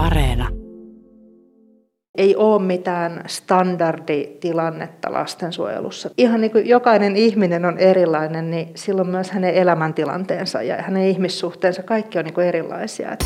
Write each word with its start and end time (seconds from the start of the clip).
Areena. 0.00 0.48
Ei 2.18 2.36
ole 2.36 2.62
mitään 2.62 3.24
standarditilannetta 3.26 5.12
lastensuojelussa. 5.12 6.10
Ihan 6.18 6.40
niin 6.40 6.50
kuin 6.50 6.68
jokainen 6.68 7.16
ihminen 7.16 7.64
on 7.64 7.78
erilainen, 7.78 8.50
niin 8.50 8.68
silloin 8.74 9.08
myös 9.08 9.30
hänen 9.30 9.54
elämäntilanteensa 9.54 10.62
ja 10.62 10.82
hänen 10.82 11.04
ihmissuhteensa, 11.04 11.82
kaikki 11.82 12.18
on 12.18 12.24
niin 12.24 12.34
kuin 12.34 12.46
erilaisia. 12.46 13.16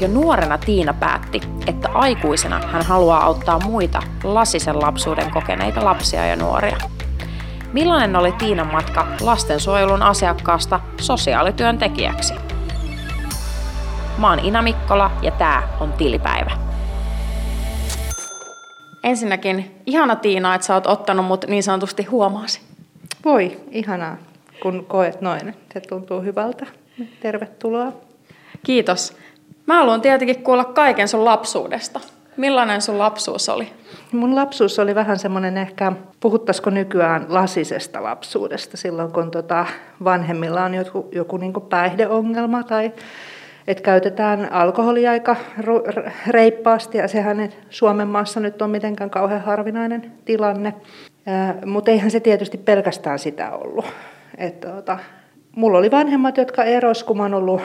Jo 0.00 0.08
nuorena 0.08 0.58
Tiina 0.58 0.94
päätti, 0.94 1.40
että 1.66 1.88
aikuisena 1.88 2.60
hän 2.66 2.82
haluaa 2.82 3.24
auttaa 3.24 3.58
muita 3.58 4.02
lasisen 4.24 4.80
lapsuuden 4.80 5.30
kokeneita 5.30 5.84
lapsia 5.84 6.26
ja 6.26 6.36
nuoria. 6.36 6.76
Millainen 7.72 8.16
oli 8.16 8.32
Tiinan 8.32 8.72
matka 8.72 9.06
lastensuojelun 9.20 10.02
asiakkaasta 10.02 10.80
sosiaalityöntekijäksi? 11.00 12.51
Mä 14.22 14.30
oon 14.30 14.38
Ina 14.38 14.62
Mikkola 14.62 15.10
ja 15.22 15.30
tää 15.30 15.68
on 15.80 15.92
Tilipäivä. 15.92 16.50
Ensinnäkin 19.02 19.82
ihana 19.86 20.16
Tiina, 20.16 20.54
että 20.54 20.66
sä 20.66 20.74
oot 20.74 20.86
ottanut 20.86 21.26
mut 21.26 21.44
niin 21.48 21.62
sanotusti 21.62 22.02
huomaasi. 22.04 22.60
Voi, 23.24 23.60
ihanaa, 23.70 24.16
kun 24.62 24.84
koet 24.88 25.20
noin. 25.20 25.54
Se 25.74 25.80
tuntuu 25.80 26.20
hyvältä. 26.20 26.66
Tervetuloa. 27.20 27.92
Kiitos. 28.62 29.16
Mä 29.66 29.74
haluan 29.74 30.00
tietenkin 30.00 30.42
kuulla 30.42 30.64
kaiken 30.64 31.08
sun 31.08 31.24
lapsuudesta. 31.24 32.00
Millainen 32.36 32.82
sun 32.82 32.98
lapsuus 32.98 33.48
oli? 33.48 33.72
Mun 34.12 34.34
lapsuus 34.34 34.78
oli 34.78 34.94
vähän 34.94 35.18
semmoinen 35.18 35.58
ehkä, 35.58 35.92
puhuttaisiko 36.20 36.70
nykyään 36.70 37.26
lasisesta 37.28 38.02
lapsuudesta, 38.02 38.76
silloin 38.76 39.12
kun 39.12 39.30
tota 39.30 39.66
vanhemmilla 40.04 40.64
on 40.64 40.74
joku, 40.74 41.08
joku 41.12 41.36
niin 41.36 41.52
päihdeongelma 41.68 42.62
tai 42.62 42.92
että 43.66 43.82
käytetään 43.82 44.52
alkoholia 44.52 45.10
aika 45.10 45.36
reippaasti 46.26 46.98
ja 46.98 47.08
sehän 47.08 47.48
Suomen 47.70 48.08
maassa 48.08 48.40
nyt 48.40 48.62
on 48.62 48.70
mitenkään 48.70 49.10
kauhean 49.10 49.40
harvinainen 49.40 50.12
tilanne. 50.24 50.74
Mutta 51.66 51.90
eihän 51.90 52.10
se 52.10 52.20
tietysti 52.20 52.58
pelkästään 52.58 53.18
sitä 53.18 53.50
ollut. 53.50 53.84
Et, 54.38 54.60
tota, 54.60 54.98
mulla 55.56 55.78
oli 55.78 55.90
vanhemmat, 55.90 56.36
jotka 56.36 56.64
eros, 56.64 57.04
kun 57.04 57.16
mä 57.16 57.22
oon 57.22 57.34
ollut 57.34 57.60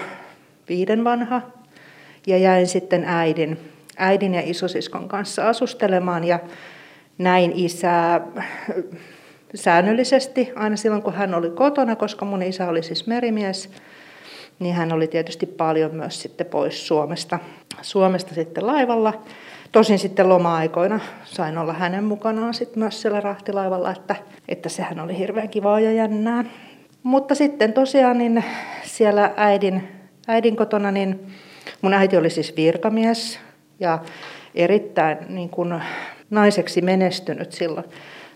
viiden 0.69 1.03
vanha 1.03 1.41
ja 2.27 2.38
jäin 2.38 2.67
sitten 2.67 3.03
äidin, 3.03 3.59
äidin 3.97 4.33
ja 4.33 4.41
isosiskon 4.45 5.07
kanssa 5.07 5.50
asustelemaan 5.50 6.23
ja 6.23 6.39
näin 7.17 7.52
isää 7.55 8.22
säännöllisesti 9.55 10.52
aina 10.55 10.75
silloin, 10.75 11.02
kun 11.02 11.13
hän 11.13 11.33
oli 11.33 11.50
kotona, 11.50 11.95
koska 11.95 12.25
mun 12.25 12.41
isä 12.41 12.69
oli 12.69 12.83
siis 12.83 13.07
merimies, 13.07 13.69
niin 14.59 14.75
hän 14.75 14.94
oli 14.94 15.08
tietysti 15.08 15.45
paljon 15.45 15.95
myös 15.95 16.22
sitten 16.22 16.47
pois 16.47 16.88
Suomesta, 16.88 17.39
Suomesta 17.81 18.36
sitten 18.36 18.67
laivalla. 18.67 19.22
Tosin 19.72 20.00
sitten 20.00 20.30
loma-aikoina 20.30 21.00
sain 21.25 21.58
olla 21.58 21.73
hänen 21.73 22.03
mukanaan 22.03 22.53
sitten 22.53 22.80
myös 22.80 23.02
siellä 23.02 23.22
rahtilaivalla, 23.22 23.91
että, 23.91 24.16
että 24.47 24.69
sehän 24.69 25.00
oli 25.00 25.17
hirveän 25.17 25.50
kivaa 25.50 25.80
ja 25.80 25.91
jännää. 25.91 26.44
Mutta 27.03 27.35
sitten 27.35 27.73
tosiaan 27.73 28.17
niin 28.17 28.44
siellä 28.83 29.33
äidin, 29.38 29.88
äidin 30.28 30.55
kotona, 30.55 30.91
niin 30.91 31.28
mun 31.81 31.94
äiti 31.94 32.17
oli 32.17 32.30
siis 32.30 32.55
virkamies 32.55 33.39
ja 33.80 34.00
erittäin 34.55 35.17
niin 35.30 35.50
kuin 35.50 35.81
naiseksi 36.30 36.81
menestynyt 36.81 37.52
silloin 37.52 37.85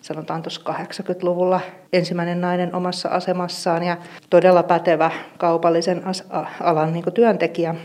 sanotaan 0.01 0.41
tuossa 0.41 0.61
80-luvulla 0.73 1.61
ensimmäinen 1.93 2.41
nainen 2.41 2.75
omassa 2.75 3.09
asemassaan 3.09 3.83
ja 3.83 3.97
todella 4.29 4.63
pätevä 4.63 5.11
kaupallisen 5.37 6.03
alan 6.59 6.93
niin 6.93 7.13
työntekijä. 7.13 7.75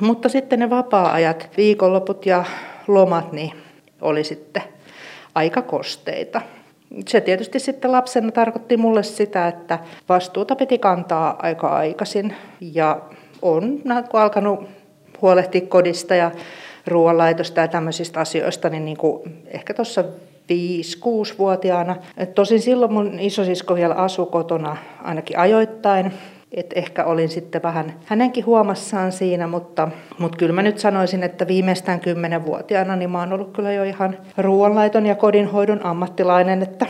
Mutta 0.00 0.28
sitten 0.28 0.58
ne 0.58 0.70
vapaa-ajat, 0.70 1.50
viikonloput 1.56 2.26
ja 2.26 2.44
lomat, 2.88 3.32
niin 3.32 3.52
oli 4.00 4.24
sitten 4.24 4.62
aika 5.34 5.62
kosteita. 5.62 6.40
Se 7.08 7.20
tietysti 7.20 7.58
sitten 7.58 7.92
lapsena 7.92 8.32
tarkoitti 8.32 8.76
mulle 8.76 9.02
sitä, 9.02 9.48
että 9.48 9.78
vastuuta 10.08 10.56
piti 10.56 10.78
kantaa 10.78 11.36
aika 11.42 11.68
aikaisin 11.68 12.34
ja 12.60 13.00
on 13.42 13.82
alkanut 14.12 14.68
huolehtia 15.22 15.60
kodista 15.60 16.14
ja 16.14 16.30
ruoanlaitosta 16.86 17.60
ja 17.60 17.68
tämmöisistä 17.68 18.20
asioista, 18.20 18.68
niin, 18.68 18.84
niin 18.84 18.96
kuin 18.96 19.42
ehkä 19.46 19.74
tuossa 19.74 20.04
5-6-vuotiaana. 20.52 21.96
Et 22.16 22.34
tosin 22.34 22.60
silloin 22.60 22.92
mun 22.92 23.20
isosisko 23.20 23.74
vielä 23.74 23.94
asui 23.94 24.26
kotona 24.26 24.76
ainakin 25.02 25.38
ajoittain. 25.38 26.12
Et 26.52 26.72
ehkä 26.74 27.04
olin 27.04 27.28
sitten 27.28 27.62
vähän 27.62 27.94
hänenkin 28.04 28.46
huomassaan 28.46 29.12
siinä, 29.12 29.46
mutta, 29.46 29.88
mutta 30.18 30.38
kyllä 30.38 30.52
mä 30.52 30.62
nyt 30.62 30.78
sanoisin, 30.78 31.22
että 31.22 31.46
viimeistään 31.46 32.00
10-vuotiaana 32.00 32.96
niin 32.96 33.10
mä 33.10 33.18
oon 33.18 33.32
ollut 33.32 33.52
kyllä 33.52 33.72
jo 33.72 33.84
ihan 33.84 34.18
ruoanlaiton 34.38 35.06
ja 35.06 35.14
kodinhoidon 35.14 35.86
ammattilainen, 35.86 36.62
että, 36.62 36.86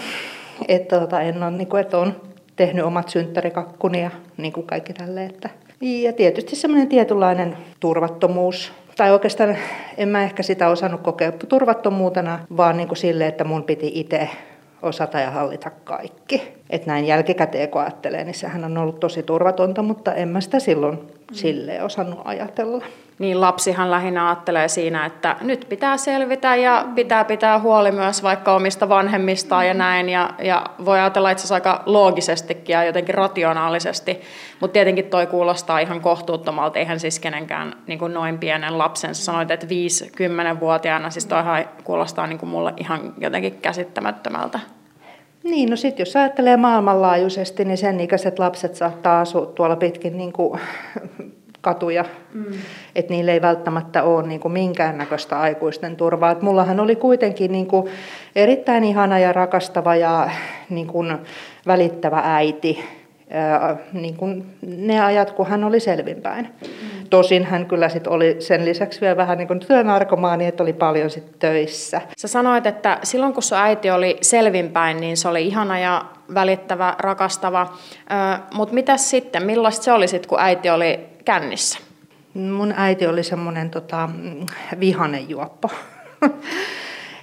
että 0.68 1.00
tota, 1.00 1.20
en 1.20 1.42
ole, 1.42 1.50
niin 1.50 1.68
kuin, 1.68 1.80
että 1.80 1.98
on 1.98 2.14
tehnyt 2.56 2.84
omat 2.84 3.08
synttärikakkuni 3.08 4.02
ja 4.02 4.10
niin 4.36 4.52
kuin 4.52 4.66
kaikki 4.66 4.92
tälleen. 4.92 5.30
Että. 5.30 5.50
Ja 5.80 6.12
tietysti 6.12 6.56
semmoinen 6.56 6.88
tietynlainen 6.88 7.56
turvattomuus 7.80 8.72
tai 8.96 9.12
oikeastaan 9.12 9.56
en 9.96 10.08
mä 10.08 10.22
ehkä 10.22 10.42
sitä 10.42 10.68
osannut 10.68 11.00
kokea 11.00 11.32
turvattomuutena, 11.32 12.38
vaan 12.56 12.76
niin 12.76 12.88
kuin 12.88 12.98
sille, 12.98 13.26
että 13.26 13.44
mun 13.44 13.64
piti 13.64 13.90
itse 13.94 14.28
osata 14.82 15.20
ja 15.20 15.30
hallita 15.30 15.70
kaikki. 15.70 16.54
Että 16.70 16.86
näin 16.86 17.04
jälkikäteen 17.06 17.68
kun 17.68 17.80
ajattelee, 17.80 18.24
niin 18.24 18.34
sehän 18.34 18.64
on 18.64 18.78
ollut 18.78 19.00
tosi 19.00 19.22
turvatonta, 19.22 19.82
mutta 19.82 20.14
en 20.14 20.28
mä 20.28 20.40
sitä 20.40 20.58
silloin 20.58 20.94
mm. 20.94 21.06
silleen 21.32 21.84
osannut 21.84 22.20
ajatella. 22.24 22.84
Niin 23.18 23.40
lapsihan 23.40 23.90
lähinnä 23.90 24.28
ajattelee 24.28 24.68
siinä, 24.68 25.06
että 25.06 25.36
nyt 25.40 25.66
pitää 25.68 25.96
selvitä 25.96 26.56
ja 26.56 26.86
pitää 26.94 27.24
pitää 27.24 27.58
huoli 27.58 27.92
myös 27.92 28.22
vaikka 28.22 28.54
omista 28.54 28.88
vanhemmistaan 28.88 29.66
ja 29.66 29.74
näin. 29.74 30.08
Ja, 30.08 30.30
ja 30.38 30.66
voi 30.84 30.98
ajatella 30.98 31.30
itse 31.30 31.40
asiassa 31.40 31.54
aika 31.54 31.82
loogisestikin 31.86 32.72
ja 32.72 32.84
jotenkin 32.84 33.14
rationaalisesti. 33.14 34.20
Mutta 34.60 34.72
tietenkin 34.72 35.04
toi 35.04 35.26
kuulostaa 35.26 35.78
ihan 35.78 36.00
kohtuuttomalta. 36.00 36.78
Eihän 36.78 37.00
siis 37.00 37.18
kenenkään 37.18 37.72
niin 37.86 37.98
kuin 37.98 38.14
noin 38.14 38.38
pienen 38.38 38.78
lapsen. 38.78 39.14
Sanoit, 39.14 39.50
että 39.50 39.66
5-10-vuotiaana, 39.66 41.10
siis 41.10 41.26
toihan 41.26 41.64
kuulostaa 41.84 42.26
niin 42.26 42.38
kuin 42.38 42.50
mulle 42.50 42.72
ihan 42.76 43.14
jotenkin 43.18 43.58
käsittämättömältä. 43.62 44.60
Niin, 45.42 45.70
no 45.70 45.76
sitten 45.76 46.04
jos 46.04 46.16
ajattelee 46.16 46.56
maailmanlaajuisesti, 46.56 47.64
niin 47.64 47.78
sen 47.78 48.00
ikäiset 48.00 48.38
lapset 48.38 48.74
saattaa 48.74 49.20
asua 49.20 49.46
tuolla 49.46 49.76
pitkin 49.76 50.18
niin 50.18 50.32
kuin 50.32 50.60
katuja, 51.64 52.04
mm. 52.34 52.44
että 52.94 53.12
niillä 53.12 53.32
ei 53.32 53.42
välttämättä 53.42 54.02
ole 54.02 54.26
niin 54.26 54.40
kuin 54.40 54.52
minkäännäköistä 54.52 55.40
aikuisten 55.40 55.96
turvaa. 55.96 56.30
Et 56.30 56.42
mullahan 56.42 56.80
oli 56.80 56.96
kuitenkin 56.96 57.52
niin 57.52 57.66
kuin 57.66 57.86
erittäin 58.36 58.84
ihana 58.84 59.18
ja 59.18 59.32
rakastava 59.32 59.96
ja 59.96 60.30
niin 60.70 60.86
kuin 60.86 61.18
välittävä 61.66 62.20
äiti, 62.24 62.84
niin 63.92 64.16
kuin 64.16 64.46
ne 64.66 65.04
ajat, 65.04 65.30
kun 65.30 65.46
hän 65.46 65.64
oli 65.64 65.80
selvinpäin. 65.80 66.44
Mm. 66.44 66.68
Tosin 67.10 67.44
hän 67.44 67.66
kyllä 67.66 67.88
sit 67.88 68.06
oli 68.06 68.36
sen 68.38 68.64
lisäksi 68.64 69.00
vielä 69.00 69.16
vähän 69.16 69.38
niin 69.38 69.48
kuin 69.48 69.60
työnarkomaani, 69.60 70.46
että 70.46 70.62
oli 70.62 70.72
paljon 70.72 71.10
sit 71.10 71.38
töissä. 71.38 72.00
Sä 72.16 72.28
sanoit, 72.28 72.66
että 72.66 72.98
silloin 73.02 73.32
kun 73.32 73.42
sun 73.42 73.58
äiti 73.58 73.90
oli 73.90 74.16
selvinpäin, 74.20 75.00
niin 75.00 75.16
se 75.16 75.28
oli 75.28 75.46
ihana 75.46 75.78
ja 75.78 76.04
välittävä, 76.34 76.96
rakastava. 76.98 77.72
Mutta 78.54 78.74
mitä 78.74 78.96
sitten, 78.96 79.46
millaista 79.46 79.84
se 79.84 79.92
oli 79.92 80.08
sitten, 80.08 80.28
kun 80.28 80.40
äiti 80.40 80.70
oli 80.70 81.13
kännissä? 81.24 81.78
Mun 82.34 82.74
äiti 82.76 83.06
oli 83.06 83.22
semmoinen 83.22 83.70
tota, 83.70 84.08
vihanen 84.80 85.30
juoppo. 85.30 85.70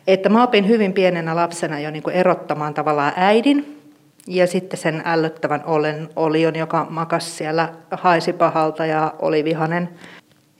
että 0.07 0.29
mä 0.29 0.43
opin 0.43 0.67
hyvin 0.67 0.93
pienenä 0.93 1.35
lapsena 1.35 1.79
jo 1.79 1.91
niin 1.91 2.09
erottamaan 2.09 2.73
tavallaan 2.73 3.13
äidin 3.15 3.81
ja 4.27 4.47
sitten 4.47 4.79
sen 4.79 5.01
ällöttävän 5.05 5.63
olen 5.65 6.09
olion, 6.15 6.55
joka 6.55 6.87
makas 6.89 7.37
siellä, 7.37 7.73
haisi 7.91 8.33
pahalta 8.33 8.85
ja 8.85 9.13
oli 9.19 9.43
vihanen. 9.43 9.89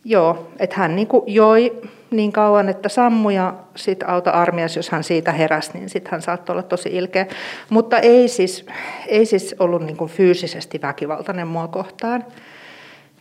Joo, 0.06 0.52
että 0.60 0.76
hän 0.76 0.96
niin 0.96 1.08
joi 1.28 1.82
niin 2.12 2.32
kauan, 2.32 2.70
että 2.70 2.90
sammui 2.90 3.36
ja 3.36 3.54
sitten 3.76 4.10
auta 4.10 4.32
armias, 4.32 4.76
jos 4.76 4.90
hän 4.90 5.04
siitä 5.04 5.32
heräsi, 5.32 5.72
niin 5.74 5.90
sitten 5.90 6.12
hän 6.12 6.22
saattoi 6.22 6.54
olla 6.54 6.64
tosi 6.64 6.90
ilkeä. 6.90 7.26
Mutta 7.70 8.00
ei 8.00 8.28
siis, 8.28 8.66
ei 9.08 9.26
siis 9.26 9.56
ollut 9.60 9.82
niin 9.82 9.98
fyysisesti 10.08 10.82
väkivaltainen 10.82 11.48
mua 11.48 11.68
kohtaan. 11.68 12.26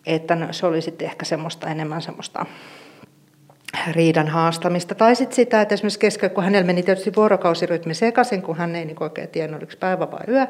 Että 0.07 0.37
no, 0.37 0.47
se 0.51 0.67
oli 0.67 0.83
sitten 0.83 1.07
ehkä 1.09 1.25
semmoista 1.25 1.69
enemmän 1.69 2.03
semmoista 2.03 2.47
riidan 3.93 4.29
haastamista. 4.29 4.95
Tai 4.95 5.17
sitten 5.17 5.37
sitä, 5.37 5.61
että 5.61 5.75
esimerkiksi 5.75 5.99
keskellä, 5.99 6.35
kun 6.35 6.45
hänellä 6.45 6.67
meni 6.67 6.83
tietysti 6.83 7.17
vuorokausirytmi 7.17 7.95
sekaisin, 7.95 8.43
kun 8.43 8.57
hän 8.57 8.77
ei 8.77 8.85
niin 8.85 9.03
oikein 9.03 9.29
tiennyt, 9.29 9.61
oliko 9.61 9.73
päivä 9.81 10.11
vai 10.11 10.21
yö, 10.29 10.47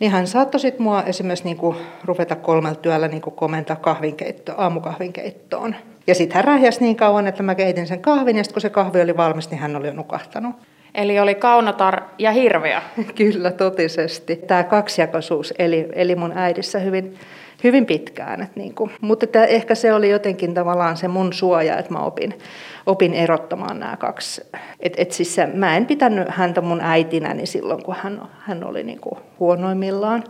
niin 0.00 0.10
hän 0.10 0.26
saattoi 0.26 0.60
sitten 0.60 0.82
mua 0.82 1.02
esimerkiksi 1.02 1.44
niin 1.44 1.56
kuin 1.56 1.76
ruveta 2.04 2.36
kolmelta 2.36 2.80
työllä 2.80 3.08
niin 3.08 3.22
kuin 3.22 3.36
komentaa 3.36 3.76
kahvinkeitto, 3.76 4.54
aamukahvinkeittoon. 4.56 5.76
Ja 6.06 6.14
sitten 6.14 6.36
hän 6.36 6.44
rähjäsi 6.44 6.80
niin 6.80 6.96
kauan, 6.96 7.26
että 7.26 7.42
mä 7.42 7.54
keitin 7.54 7.86
sen 7.86 8.00
kahvin, 8.00 8.36
ja 8.36 8.44
sitten 8.44 8.54
kun 8.54 8.60
se 8.60 8.70
kahvi 8.70 9.02
oli 9.02 9.16
valmis, 9.16 9.50
niin 9.50 9.58
hän 9.60 9.76
oli 9.76 9.86
jo 9.86 9.92
nukahtanut. 9.92 10.56
Eli 10.94 11.20
oli 11.20 11.34
kaunotar 11.34 12.02
ja 12.18 12.32
hirviö. 12.32 12.80
Kyllä, 13.18 13.50
totisesti. 13.50 14.36
Tämä 14.36 14.64
kaksijakoisuus 14.64 15.54
eli, 15.58 15.88
eli 15.92 16.16
mun 16.16 16.32
äidissä 16.38 16.78
hyvin 16.78 17.18
hyvin 17.64 17.86
pitkään. 17.86 18.42
Et 18.42 18.56
niin 18.56 18.74
kuin, 18.74 18.90
mutta 19.00 19.24
että 19.24 19.44
ehkä 19.44 19.74
se 19.74 19.92
oli 19.92 20.10
jotenkin 20.10 20.54
tavallaan 20.54 20.96
se 20.96 21.08
mun 21.08 21.32
suoja, 21.32 21.78
että 21.78 21.92
mä 21.92 21.98
opin, 21.98 22.38
opin 22.86 23.14
erottamaan 23.14 23.80
nämä 23.80 23.96
kaksi. 23.96 24.42
Et, 24.80 24.94
et 24.96 25.12
siis 25.12 25.34
se, 25.34 25.46
mä 25.46 25.76
en 25.76 25.86
pitänyt 25.86 26.28
häntä 26.28 26.60
mun 26.60 26.80
äitinäni 26.80 27.46
silloin, 27.46 27.82
kun 27.82 27.96
hän, 27.98 28.22
hän 28.38 28.64
oli 28.64 28.82
niin 28.82 29.00
kuin 29.00 29.18
huonoimmillaan. 29.40 30.24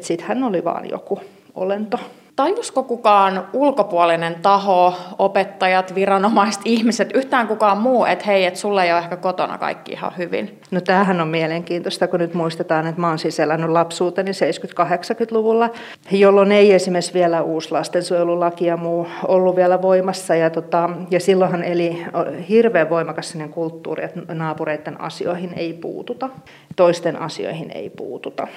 Sitten 0.00 0.28
hän 0.28 0.42
oli 0.42 0.64
vaan 0.64 0.88
joku 0.90 1.20
olento. 1.54 1.98
Tajusko 2.38 2.82
kukaan 2.82 3.48
ulkopuolinen 3.52 4.34
taho, 4.42 4.94
opettajat, 5.18 5.94
viranomaiset, 5.94 6.62
ihmiset, 6.64 7.10
yhtään 7.14 7.48
kukaan 7.48 7.78
muu, 7.78 8.04
että 8.04 8.24
hei, 8.24 8.44
että 8.44 8.60
sulle 8.60 8.84
ei 8.84 8.92
ole 8.92 8.98
ehkä 8.98 9.16
kotona 9.16 9.58
kaikki 9.58 9.92
ihan 9.92 10.12
hyvin? 10.18 10.60
No 10.70 10.80
tämähän 10.80 11.20
on 11.20 11.28
mielenkiintoista, 11.28 12.08
kun 12.08 12.20
nyt 12.20 12.34
muistetaan, 12.34 12.86
että 12.86 13.00
mä 13.00 13.08
oon 13.08 13.18
siis 13.18 13.40
elänyt 13.40 13.70
lapsuuteni 13.70 14.30
70-80-luvulla, 14.30 15.70
jolloin 16.10 16.52
ei 16.52 16.72
esimerkiksi 16.72 17.14
vielä 17.14 17.42
uusi 17.42 17.72
lastensuojelulaki 17.72 18.66
ja 18.66 18.76
muu 18.76 19.06
ollut 19.28 19.56
vielä 19.56 19.82
voimassa. 19.82 20.34
Ja, 20.34 20.50
tota, 20.50 20.90
ja 21.10 21.20
silloinhan 21.20 21.64
eli 21.64 22.04
hirveän 22.48 22.90
voimakas 22.90 23.38
kulttuuri, 23.50 24.04
että 24.04 24.34
naapureiden 24.34 25.00
asioihin 25.00 25.52
ei 25.56 25.72
puututa, 25.72 26.28
toisten 26.76 27.20
asioihin 27.20 27.70
ei 27.70 27.90
puututa 27.90 28.48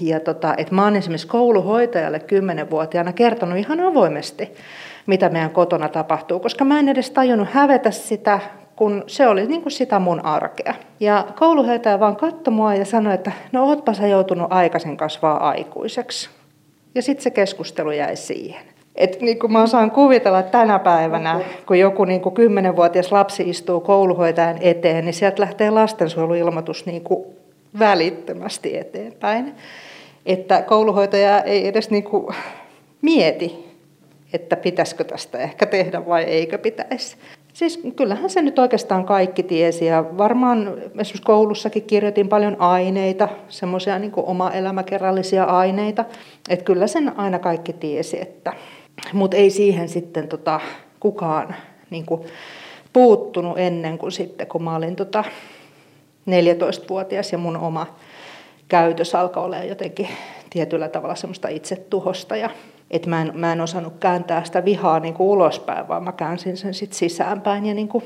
ja 0.00 0.20
tota, 0.20 0.54
että 0.56 0.74
mä 0.74 0.84
oon 0.84 0.96
esimerkiksi 0.96 1.26
kouluhoitajalle 1.26 2.20
kymmenenvuotiaana 2.20 3.12
kertonut 3.12 3.58
ihan 3.58 3.80
avoimesti, 3.80 4.54
mitä 5.06 5.28
meidän 5.28 5.50
kotona 5.50 5.88
tapahtuu, 5.88 6.40
koska 6.40 6.64
mä 6.64 6.78
en 6.78 6.88
edes 6.88 7.10
tajunnut 7.10 7.48
hävetä 7.50 7.90
sitä, 7.90 8.40
kun 8.76 9.04
se 9.06 9.28
oli 9.28 9.46
niin 9.46 9.62
kuin 9.62 9.72
sitä 9.72 9.98
mun 9.98 10.24
arkea. 10.24 10.74
Ja 11.00 11.26
kouluhoitaja 11.38 12.00
vaan 12.00 12.16
katsoi 12.16 12.54
mua 12.54 12.74
ja 12.74 12.84
sanoi, 12.84 13.14
että 13.14 13.32
no 13.52 13.64
ootpa 13.64 13.94
sä 13.94 14.06
joutunut 14.06 14.46
aikaisin 14.50 14.96
kasvaa 14.96 15.48
aikuiseksi. 15.48 16.30
Ja 16.94 17.02
sitten 17.02 17.22
se 17.22 17.30
keskustelu 17.30 17.90
jäi 17.90 18.16
siihen. 18.16 18.62
Et 18.94 19.20
niin 19.20 19.38
kuin 19.38 19.52
mä 19.52 19.62
osaan 19.62 19.90
kuvitella 19.90 20.42
tänä 20.42 20.78
päivänä, 20.78 21.40
kun 21.66 21.78
joku 21.78 22.04
niin 22.04 22.20
kuin 22.20 22.34
10-vuotias 22.34 23.12
lapsi 23.12 23.42
istuu 23.50 23.80
kouluhoitajan 23.80 24.58
eteen, 24.60 25.04
niin 25.04 25.14
sieltä 25.14 25.42
lähtee 25.42 25.70
lastensuojeluilmoitus 25.70 26.86
niin 26.86 27.02
kuin 27.02 27.24
välittömästi 27.78 28.76
eteenpäin. 28.76 29.54
Että 30.26 30.62
kouluhoitaja 30.62 31.42
ei 31.42 31.66
edes 31.66 31.90
niin 31.90 32.04
kuin 32.04 32.34
mieti, 33.02 33.72
että 34.32 34.56
pitäisikö 34.56 35.04
tästä 35.04 35.38
ehkä 35.38 35.66
tehdä 35.66 36.06
vai 36.06 36.22
eikö 36.22 36.58
pitäisi. 36.58 37.16
Siis 37.52 37.80
kyllähän 37.96 38.30
se 38.30 38.42
nyt 38.42 38.58
oikeastaan 38.58 39.04
kaikki 39.04 39.42
tiesi 39.42 39.86
ja 39.86 40.04
varmaan 40.18 40.74
esimerkiksi 40.84 41.22
koulussakin 41.22 41.82
kirjoitin 41.82 42.28
paljon 42.28 42.56
aineita, 42.60 43.28
semmoisia 43.48 43.98
niin 43.98 44.12
oma-elämäkerrallisia 44.16 45.44
aineita, 45.44 46.04
että 46.48 46.64
kyllä 46.64 46.86
sen 46.86 47.18
aina 47.18 47.38
kaikki 47.38 47.72
tiesi, 47.72 48.20
että, 48.20 48.52
mutta 49.12 49.36
ei 49.36 49.50
siihen 49.50 49.88
sitten 49.88 50.28
tota, 50.28 50.60
kukaan 51.00 51.54
niin 51.90 52.06
kuin 52.06 52.22
puuttunut 52.92 53.58
ennen 53.58 53.98
kuin 53.98 54.12
sitten, 54.12 54.46
kun 54.46 54.62
mä 54.62 54.76
olin 54.76 54.96
tota 54.96 55.24
14-vuotias 56.30 57.32
ja 57.32 57.38
mun 57.38 57.56
oma 57.56 57.86
käytös 58.68 59.14
alkoi 59.14 59.44
olla 59.44 59.58
jotenkin 59.58 60.08
tietyllä 60.50 60.88
tavalla 60.88 61.14
semmoista 61.14 61.48
itsetuhosta 61.48 62.36
ja 62.36 62.50
että 62.92 63.10
mä 63.10 63.22
en, 63.22 63.30
mä 63.34 63.52
en 63.52 63.60
osannut 63.60 63.94
kääntää 64.00 64.44
sitä 64.44 64.64
vihaa 64.64 65.00
niin 65.00 65.14
kuin 65.14 65.28
ulospäin, 65.28 65.88
vaan 65.88 66.04
mä 66.04 66.12
käänsin 66.12 66.56
sen 66.56 66.74
sitten 66.74 66.98
sisäänpäin 66.98 67.66
ja, 67.66 67.74
niin 67.74 67.88
kuin, 67.88 68.04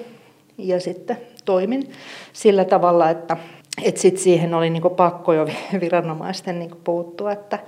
ja 0.59 0.81
sitten 0.81 1.19
toimin 1.45 1.93
sillä 2.33 2.65
tavalla, 2.65 3.11
että, 3.11 3.37
että 3.83 4.01
sit 4.01 4.19
siihen 4.19 4.55
oli 4.55 4.71
niin 4.71 4.83
kuin 4.83 4.95
pakko 4.95 5.33
jo 5.33 5.47
viranomaisten 5.81 6.59
niin 6.59 6.71
kuin 6.71 6.81
puuttua, 6.85 7.33
että, 7.33 7.59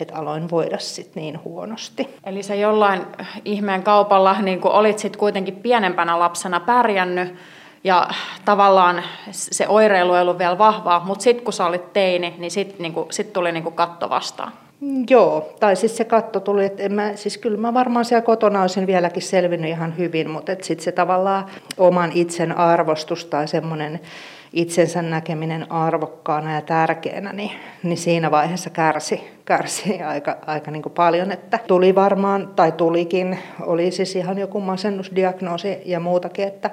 että 0.00 0.16
aloin 0.16 0.50
voida 0.50 0.78
sit 0.78 1.14
niin 1.14 1.44
huonosti. 1.44 2.08
Eli 2.24 2.42
sä 2.42 2.54
jollain 2.54 3.02
ihmeen 3.44 3.82
kaupalla 3.82 4.40
niin 4.42 4.60
olit 4.62 4.98
sit 4.98 5.16
kuitenkin 5.16 5.56
pienempänä 5.56 6.18
lapsena 6.18 6.60
pärjännyt, 6.60 7.34
ja 7.84 8.08
tavallaan 8.44 9.02
se 9.30 9.68
oireilu 9.68 10.14
ei 10.14 10.22
ollut 10.22 10.38
vielä 10.38 10.58
vahvaa, 10.58 11.04
mutta 11.04 11.22
sitten 11.22 11.44
kun 11.44 11.52
sä 11.52 11.66
olit 11.66 11.92
teini, 11.92 12.34
niin 12.38 12.50
sitten 12.50 12.82
niinku, 12.82 13.06
sit 13.10 13.32
tuli 13.32 13.52
niinku 13.52 13.70
katto 13.70 14.10
vastaan. 14.10 14.52
Joo, 15.10 15.52
tai 15.60 15.76
siis 15.76 15.96
se 15.96 16.04
katto 16.04 16.40
tuli, 16.40 16.64
että 16.64 16.82
en 16.82 16.92
mä, 16.92 17.12
siis 17.14 17.38
kyllä 17.38 17.58
mä 17.58 17.74
varmaan 17.74 18.04
siellä 18.04 18.22
kotona 18.22 18.60
olisin 18.60 18.86
vieläkin 18.86 19.22
selvinnyt 19.22 19.70
ihan 19.70 19.98
hyvin, 19.98 20.30
mutta 20.30 20.52
sitten 20.52 20.84
se 20.84 20.92
tavallaan 20.92 21.46
oman 21.76 22.12
itsen 22.14 22.58
arvostus 22.58 23.24
tai 23.24 23.48
semmoinen 23.48 24.00
itsensä 24.52 25.02
näkeminen 25.02 25.72
arvokkaana 25.72 26.54
ja 26.54 26.60
tärkeänä, 26.60 27.32
niin, 27.32 27.50
niin 27.82 27.98
siinä 27.98 28.30
vaiheessa 28.30 28.70
kärsi, 28.70 29.30
kärsi 29.44 30.02
aika, 30.02 30.38
aika 30.46 30.70
niin 30.70 30.82
kuin 30.82 30.92
paljon. 30.92 31.32
Että 31.32 31.58
tuli 31.66 31.94
varmaan, 31.94 32.48
tai 32.56 32.72
tulikin, 32.72 33.38
oli 33.60 33.90
siis 33.90 34.16
ihan 34.16 34.38
joku 34.38 34.60
masennusdiagnoosi 34.60 35.82
ja 35.84 36.00
muutakin, 36.00 36.46
että, 36.48 36.70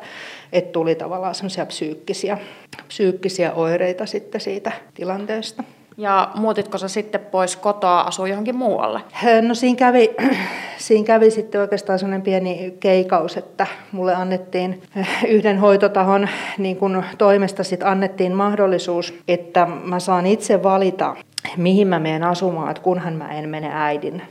että 0.53 0.71
tuli 0.71 0.95
tavallaan 0.95 1.35
semmoisia 1.35 1.65
psyykkisiä, 1.65 2.37
psyykkisiä 2.87 3.53
oireita 3.53 4.05
sitten 4.05 4.41
siitä 4.41 4.71
tilanteesta. 4.93 5.63
Ja 5.99 6.31
muutitko 6.35 6.77
sä 6.77 6.87
sitten 6.87 7.21
pois 7.21 7.55
kotoa 7.55 8.01
asua 8.01 8.27
johonkin 8.27 8.55
muualle? 8.55 9.01
No 9.41 9.53
siinä 9.53 9.77
kävi, 9.77 10.15
siinä 10.77 11.05
kävi 11.05 11.31
sitten 11.31 11.61
oikeastaan 11.61 11.99
sellainen 11.99 12.21
pieni 12.21 12.77
keikaus, 12.79 13.37
että 13.37 13.67
mulle 13.91 14.15
annettiin 14.15 14.81
yhden 15.27 15.59
hoitotahon 15.59 16.27
niin 16.57 16.77
kun 16.77 17.03
toimesta 17.17 17.63
sitten 17.63 17.87
annettiin 17.87 18.31
mahdollisuus, 18.31 19.13
että 19.27 19.65
mä 19.65 19.99
saan 19.99 20.25
itse 20.25 20.63
valita, 20.63 21.15
mihin 21.57 21.87
mä 21.87 21.99
menen 21.99 22.23
asumaan, 22.23 22.75
kunhan 22.81 23.13
mä 23.13 23.27
en 23.33 23.49
mene 23.49 23.69
äidin 23.73 24.21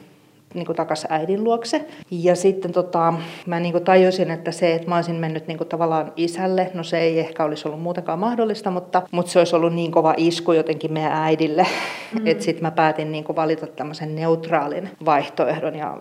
niin 0.54 0.66
kuin 0.66 0.76
takaisin 0.76 1.12
äidin 1.12 1.44
luokse. 1.44 1.84
Ja 2.10 2.36
sitten 2.36 2.72
tota, 2.72 3.14
mä 3.46 3.60
niin 3.60 3.72
kuin 3.72 3.84
tajusin, 3.84 4.30
että 4.30 4.52
se, 4.52 4.74
että 4.74 4.88
mä 4.88 4.96
olisin 4.96 5.16
mennyt 5.16 5.46
niin 5.46 5.58
kuin 5.58 5.68
tavallaan 5.68 6.12
isälle, 6.16 6.70
no 6.74 6.82
se 6.82 6.98
ei 6.98 7.18
ehkä 7.20 7.44
olisi 7.44 7.68
ollut 7.68 7.82
muutenkaan 7.82 8.18
mahdollista, 8.18 8.70
mutta, 8.70 9.02
mutta 9.10 9.32
se 9.32 9.38
olisi 9.38 9.56
ollut 9.56 9.74
niin 9.74 9.92
kova 9.92 10.14
isku 10.16 10.52
jotenkin 10.52 10.92
meidän 10.92 11.12
äidille, 11.12 11.66
mm. 12.14 12.26
että 12.26 12.44
sitten 12.44 12.62
mä 12.62 12.70
päätin 12.70 13.12
niin 13.12 13.24
kuin 13.24 13.36
valita 13.36 13.66
tämmöisen 13.66 14.14
neutraalin 14.14 14.90
vaihtoehdon 15.04 15.74
ja 15.74 15.98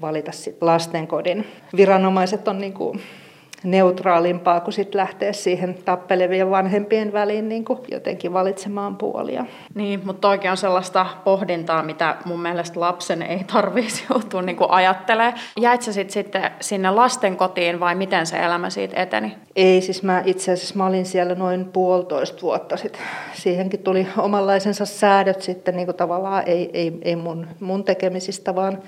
valita 0.00 0.32
sitten 0.32 0.66
lastenkodin. 0.66 1.46
Viranomaiset 1.76 2.48
on 2.48 2.58
niin 2.58 2.72
kuin 2.72 3.00
neutraalimpaa 3.64 4.60
kuin 4.60 4.74
sit 4.74 4.94
lähteä 4.94 5.32
siihen 5.32 5.74
tappelevien 5.84 6.50
vanhempien 6.50 7.12
väliin 7.12 7.48
niin 7.48 7.64
kuin 7.64 7.78
jotenkin 7.90 8.32
valitsemaan 8.32 8.96
puolia. 8.96 9.44
Niin, 9.74 10.00
mutta 10.04 10.28
oikein 10.28 10.50
on 10.50 10.56
sellaista 10.56 11.06
pohdintaa, 11.24 11.82
mitä 11.82 12.16
mun 12.24 12.40
mielestä 12.42 12.80
lapsen 12.80 13.22
ei 13.22 13.44
tarvitsisi 13.44 14.04
joutua 14.10 14.42
niin 14.42 14.56
ajattelemaan. 14.68 15.34
Jäit 15.60 15.82
sä 15.82 15.92
sit 15.92 16.10
sitten 16.10 16.50
sinne 16.60 16.90
lasten 16.90 17.36
kotiin 17.36 17.80
vai 17.80 17.94
miten 17.94 18.26
se 18.26 18.36
elämä 18.36 18.70
siitä 18.70 19.02
eteni? 19.02 19.36
Ei, 19.56 19.80
siis 19.80 20.02
mä 20.02 20.22
itse 20.26 20.52
asiassa 20.52 20.74
mä 20.76 20.86
olin 20.86 21.06
siellä 21.06 21.34
noin 21.34 21.64
puolitoista 21.64 22.42
vuotta 22.42 22.76
sitten. 22.76 23.02
Siihenkin 23.32 23.80
tuli 23.80 24.06
omanlaisensa 24.18 24.86
säädöt 24.86 25.42
sitten 25.42 25.76
niin 25.76 25.86
kuin 25.86 25.96
tavallaan 25.96 26.42
ei, 26.46 26.70
ei, 26.72 26.98
ei 27.02 27.16
mun, 27.16 27.46
mun 27.60 27.84
tekemisistä, 27.84 28.54
vaan 28.54 28.78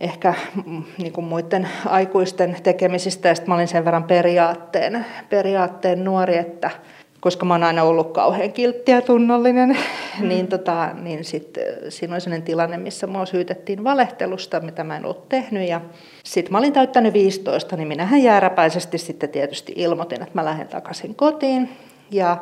ehkä 0.00 0.34
mm, 0.66 0.82
niin 0.98 1.12
kuin 1.12 1.24
muiden 1.24 1.68
aikuisten 1.86 2.56
tekemisistä. 2.62 3.28
Ja 3.28 3.34
mä 3.46 3.54
olin 3.54 3.68
sen 3.68 3.84
verran 3.84 4.04
periaatteen, 4.04 5.06
periaatteen 5.30 6.04
nuori, 6.04 6.36
että 6.36 6.70
koska 7.20 7.46
mä 7.46 7.54
oon 7.54 7.62
aina 7.62 7.82
ollut 7.82 8.12
kauhean 8.12 8.52
kiltti 8.52 8.92
ja 8.92 9.02
tunnollinen, 9.02 9.76
mm. 10.20 10.28
niin, 10.28 10.48
tota, 10.48 10.90
niin 11.02 11.24
sit, 11.24 11.58
siinä 11.88 12.14
oli 12.14 12.20
sellainen 12.20 12.44
tilanne, 12.44 12.76
missä 12.76 13.06
mua 13.06 13.26
syytettiin 13.26 13.84
valehtelusta, 13.84 14.60
mitä 14.60 14.84
mä 14.84 14.96
en 14.96 15.04
ollut 15.04 15.28
tehnyt. 15.28 15.68
Ja 15.68 15.80
sitten 16.24 16.52
mä 16.52 16.58
olin 16.58 16.72
täyttänyt 16.72 17.12
15, 17.12 17.76
niin 17.76 17.88
minähän 17.88 18.22
jääräpäisesti 18.22 18.98
sitten 18.98 19.28
tietysti 19.28 19.72
ilmoitin, 19.76 20.22
että 20.22 20.34
mä 20.34 20.44
lähden 20.44 20.68
takaisin 20.68 21.14
kotiin. 21.14 21.68
Ja 22.10 22.36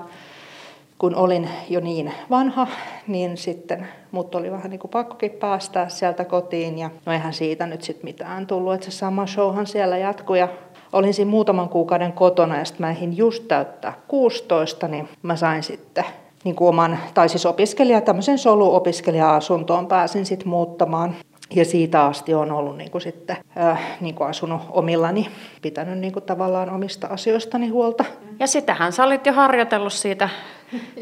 kun 0.98 1.14
olin 1.14 1.48
jo 1.68 1.80
niin 1.80 2.12
vanha, 2.30 2.66
niin 3.06 3.36
sitten 3.36 3.88
mut 4.10 4.34
oli 4.34 4.50
vähän 4.50 4.70
niin 4.70 4.80
kuin 4.80 4.90
pakkokin 4.90 5.30
päästää 5.30 5.88
sieltä 5.88 6.24
kotiin. 6.24 6.78
Ja 6.78 6.90
no 7.06 7.12
eihän 7.12 7.32
siitä 7.32 7.66
nyt 7.66 7.82
sitten 7.82 8.04
mitään 8.04 8.46
tullut, 8.46 8.74
että 8.74 8.84
se 8.84 8.90
sama 8.90 9.26
showhan 9.26 9.66
siellä 9.66 9.98
jatkui. 9.98 10.38
Ja 10.38 10.48
olin 10.92 11.14
siinä 11.14 11.30
muutaman 11.30 11.68
kuukauden 11.68 12.12
kotona 12.12 12.58
ja 12.58 12.64
sitten 12.64 12.86
mä 12.86 12.90
ehdin 12.90 13.16
just 13.16 13.48
täyttää 13.48 13.92
16, 14.08 14.88
niin 14.88 15.08
mä 15.22 15.36
sain 15.36 15.62
sitten 15.62 16.04
niin 16.44 16.56
kuin 16.56 16.68
oman, 16.68 16.98
tai 17.14 17.28
siis 17.28 17.46
opiskelija, 17.46 18.00
tämmöisen 18.00 18.38
soluopiskelija-asuntoon 18.38 19.86
pääsin 19.86 20.26
sitten 20.26 20.48
muuttamaan. 20.48 21.14
Ja 21.54 21.64
siitä 21.64 22.04
asti 22.04 22.34
on 22.34 22.52
ollut 22.52 22.76
niin 22.76 22.90
kuin 22.90 23.02
sitten, 23.02 23.36
äh, 23.60 23.80
niin 24.00 24.14
kuin 24.14 24.28
asunut 24.28 24.60
omillani, 24.70 25.28
pitänyt 25.62 25.98
niin 25.98 26.12
kuin 26.12 26.22
tavallaan 26.22 26.70
omista 26.70 27.06
asioistani 27.06 27.68
huolta. 27.68 28.04
Ja 28.38 28.46
sitähän 28.46 28.92
sä 28.92 29.04
olit 29.04 29.26
jo 29.26 29.32
harjoitellut 29.32 29.92
siitä 29.92 30.28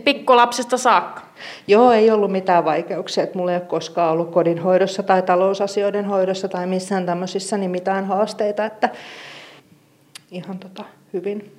pikkulapsesta 0.05 0.77
saakka. 0.77 1.23
Joo, 1.67 1.93
ei 1.93 2.11
ollut 2.11 2.33
mitään 2.33 2.65
vaikeuksia. 2.65 3.25
Että 3.25 3.39
mulla 3.39 3.53
ei 3.53 3.57
ole 3.57 3.67
koskaan 3.67 4.13
ollut 4.13 4.31
kodin 4.31 4.59
hoidossa 4.59 5.03
tai 5.03 5.23
talousasioiden 5.23 6.05
hoidossa 6.05 6.49
tai 6.49 6.67
missään 6.67 7.07
tämmöisissä 7.07 7.57
niin 7.57 7.71
mitään 7.71 8.05
haasteita. 8.05 8.65
Että 8.65 8.89
ihan 10.31 10.59
tota, 10.59 10.85
hyvin. 11.13 11.53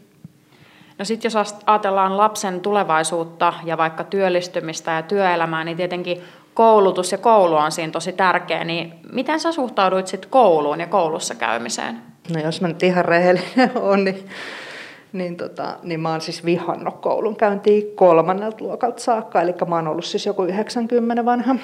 No 0.97 1.05
sitten 1.05 1.31
jos 1.33 1.55
ajatellaan 1.65 2.17
lapsen 2.17 2.61
tulevaisuutta 2.61 3.53
ja 3.63 3.77
vaikka 3.77 4.03
työllistymistä 4.03 4.91
ja 4.91 5.01
työelämää, 5.01 5.63
niin 5.63 5.77
tietenkin 5.77 6.21
koulutus 6.53 7.11
ja 7.11 7.17
koulu 7.17 7.55
on 7.55 7.71
siinä 7.71 7.91
tosi 7.91 8.11
tärkeä, 8.11 8.63
niin 8.63 8.93
miten 9.11 9.39
sä 9.39 9.51
suhtauduit 9.51 10.07
sitten 10.07 10.29
kouluun 10.29 10.79
ja 10.79 10.87
koulussa 10.87 11.35
käymiseen? 11.35 12.01
No 12.35 12.41
jos 12.41 12.61
mä 12.61 12.67
nyt 12.67 12.83
ihan 12.83 13.05
rehellinen 13.05 13.71
on, 13.91 14.03
niin, 14.03 14.29
niin, 15.13 15.37
tota, 15.37 15.77
niin 15.83 15.99
mä 15.99 16.11
oon 16.11 16.21
siis 16.21 16.45
vihannut 16.45 17.01
koulun 17.01 17.35
käyntiä 17.35 17.81
kolmannelta 17.95 18.63
luokalta 18.63 19.01
saakka, 19.01 19.41
eli 19.41 19.53
mä 19.67 19.75
oon 19.75 19.87
ollut 19.87 20.05
siis 20.05 20.25
joku 20.25 20.43
90 20.43 21.25
vanha. 21.25 21.55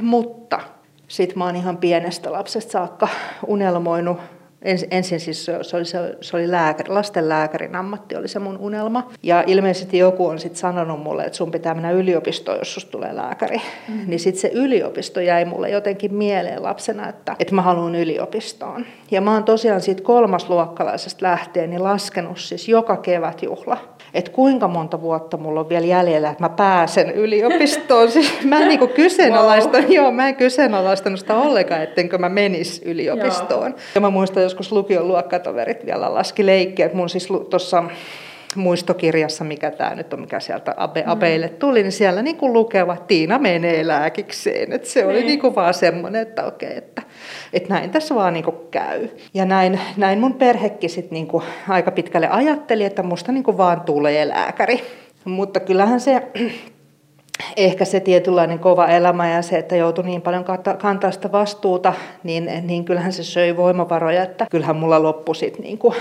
Mutta 0.00 0.60
sitten 1.08 1.38
mä 1.38 1.44
oon 1.44 1.56
ihan 1.56 1.76
pienestä 1.76 2.32
lapsesta 2.32 2.72
saakka 2.72 3.08
unelmoinut 3.46 4.18
ensin 4.90 5.20
siis 5.20 5.44
se 5.44 5.76
oli, 5.76 5.84
se, 5.84 5.98
se 6.20 6.36
oli 6.36 6.50
lääkäri, 6.50 6.92
lastenlääkärin 6.92 7.76
ammatti 7.76 8.16
oli 8.16 8.28
se 8.28 8.38
mun 8.38 8.58
unelma. 8.58 9.10
Ja 9.22 9.44
ilmeisesti 9.46 9.98
joku 9.98 10.26
on 10.26 10.38
sitten 10.38 10.60
sanonut 10.60 11.02
mulle, 11.02 11.24
että 11.24 11.36
sun 11.36 11.50
pitää 11.50 11.74
mennä 11.74 11.90
yliopistoon, 11.90 12.58
jos 12.58 12.74
susta 12.74 12.90
tulee 12.90 13.16
lääkäri. 13.16 13.56
Mm-hmm. 13.56 14.10
Niin 14.10 14.20
sitten 14.20 14.40
se 14.40 14.50
yliopisto 14.54 15.20
jäi 15.20 15.44
mulle 15.44 15.70
jotenkin 15.70 16.14
mieleen 16.14 16.62
lapsena, 16.62 17.08
että, 17.08 17.36
että 17.38 17.54
mä 17.54 17.62
haluan 17.62 17.94
yliopistoon. 17.94 18.86
Ja 19.10 19.20
mä 19.20 19.32
oon 19.32 19.44
tosiaan 19.44 19.80
siitä 19.80 20.02
kolmasluokkalaisesta 20.02 21.26
lähtien 21.26 21.70
niin 21.70 21.84
laskenut 21.84 22.38
siis 22.38 22.68
joka 22.68 22.96
kevät 22.96 23.42
juhla 23.42 23.93
että 24.14 24.30
kuinka 24.30 24.68
monta 24.68 25.00
vuotta 25.00 25.36
mulla 25.36 25.60
on 25.60 25.68
vielä 25.68 25.86
jäljellä, 25.86 26.30
että 26.30 26.44
mä 26.44 26.48
pääsen 26.48 27.10
yliopistoon. 27.10 28.10
Siis 28.10 28.44
mä 28.44 28.58
en 28.60 28.68
niin 28.68 28.88
kyseenalaista, 28.88 29.78
wow. 29.78 29.92
joo, 29.92 30.10
mä 30.10 30.28
en 30.28 30.36
kyseenalaistanut 30.36 31.20
sitä 31.20 31.34
ollenkaan, 31.36 31.82
ettenkö 31.82 32.18
mä 32.18 32.28
menis 32.28 32.82
yliopistoon. 32.84 33.70
Joo. 33.70 33.80
Ja 33.94 34.00
mä 34.00 34.10
muistan 34.10 34.42
joskus 34.42 34.72
lukion 34.72 35.08
luokkatoverit 35.08 35.86
vielä 35.86 36.14
laski 36.14 36.46
leikkiä, 36.46 36.86
että 36.86 36.98
mun 36.98 37.08
siis 37.08 37.28
tuossa 37.50 37.84
muistokirjassa, 38.56 39.44
mikä 39.44 39.70
tämä 39.70 39.94
nyt 39.94 40.12
on, 40.12 40.20
mikä 40.20 40.40
sieltä 40.40 40.74
Abe. 40.76 41.04
Abeille 41.06 41.48
tuli, 41.48 41.82
niin 41.82 41.92
siellä 41.92 42.22
niin 42.22 42.36
kuin 42.36 42.52
lukeva 42.52 42.96
Tiina 42.96 43.38
menee 43.38 43.86
lääkikseen. 43.86 44.72
Et 44.72 44.84
se 44.84 45.06
oli 45.06 45.14
niin. 45.14 45.26
Niin 45.26 45.40
kuin 45.40 45.54
vaan 45.54 45.74
semmoinen, 45.74 46.22
että 46.22 46.44
okei, 46.44 46.76
että, 46.76 47.02
että 47.52 47.74
näin 47.74 47.90
tässä 47.90 48.14
vaan 48.14 48.32
niin 48.32 48.44
kuin 48.44 48.56
käy. 48.70 49.08
Ja 49.34 49.44
näin, 49.44 49.80
näin 49.96 50.18
mun 50.18 50.34
perhekin 50.34 50.90
sit 50.90 51.10
niin 51.10 51.26
kuin 51.26 51.44
aika 51.68 51.90
pitkälle 51.90 52.28
ajatteli, 52.28 52.84
että 52.84 53.02
musta 53.02 53.32
niin 53.32 53.44
kuin 53.44 53.56
vaan 53.56 53.80
tulee 53.80 54.28
lääkäri. 54.28 54.82
Mutta 55.24 55.60
kyllähän 55.60 56.00
se 56.00 56.22
ehkä 57.56 57.84
se 57.84 58.00
tietynlainen 58.00 58.58
kova 58.58 58.86
elämä 58.86 59.30
ja 59.30 59.42
se, 59.42 59.58
että 59.58 59.76
joutui 59.76 60.04
niin 60.04 60.22
paljon 60.22 60.44
kantaa 60.78 61.10
sitä 61.10 61.32
vastuuta, 61.32 61.92
niin, 62.22 62.50
niin 62.62 62.84
kyllähän 62.84 63.12
se 63.12 63.24
söi 63.24 63.56
voimavaroja, 63.56 64.22
että 64.22 64.46
kyllähän 64.50 64.76
mulla 64.76 65.02
loppui 65.02 65.34
sitten 65.34 65.62
niin 65.62 65.78
kuin 65.78 65.94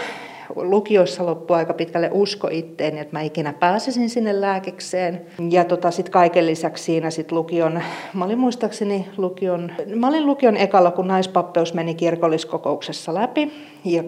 lukioissa 0.56 1.26
loppui 1.26 1.58
aika 1.58 1.74
pitkälle 1.74 2.10
usko 2.12 2.48
itteen, 2.52 2.98
että 2.98 3.16
mä 3.16 3.22
ikinä 3.22 3.54
pääsisin 3.54 4.10
sinne 4.10 4.42
lääkikseen. 4.42 5.22
Ja 5.50 5.66
tota, 5.66 5.92
sitten 5.92 6.12
kaiken 6.12 6.46
lisäksi 6.46 6.84
siinä 6.84 7.10
sit 7.10 7.32
lukion, 7.32 7.82
mä 8.14 8.26
olin 8.26 8.40
muistaakseni 8.40 9.08
lukion, 9.18 9.72
mä 9.96 10.08
olin 10.08 10.26
lukion 10.26 10.58
ekalla, 10.58 10.92
kun 10.92 11.08
naispappeus 11.08 11.74
meni 11.74 11.96
kirkolliskokouksessa 11.96 13.14
läpi. 13.14 13.52
Ja 13.86 14.04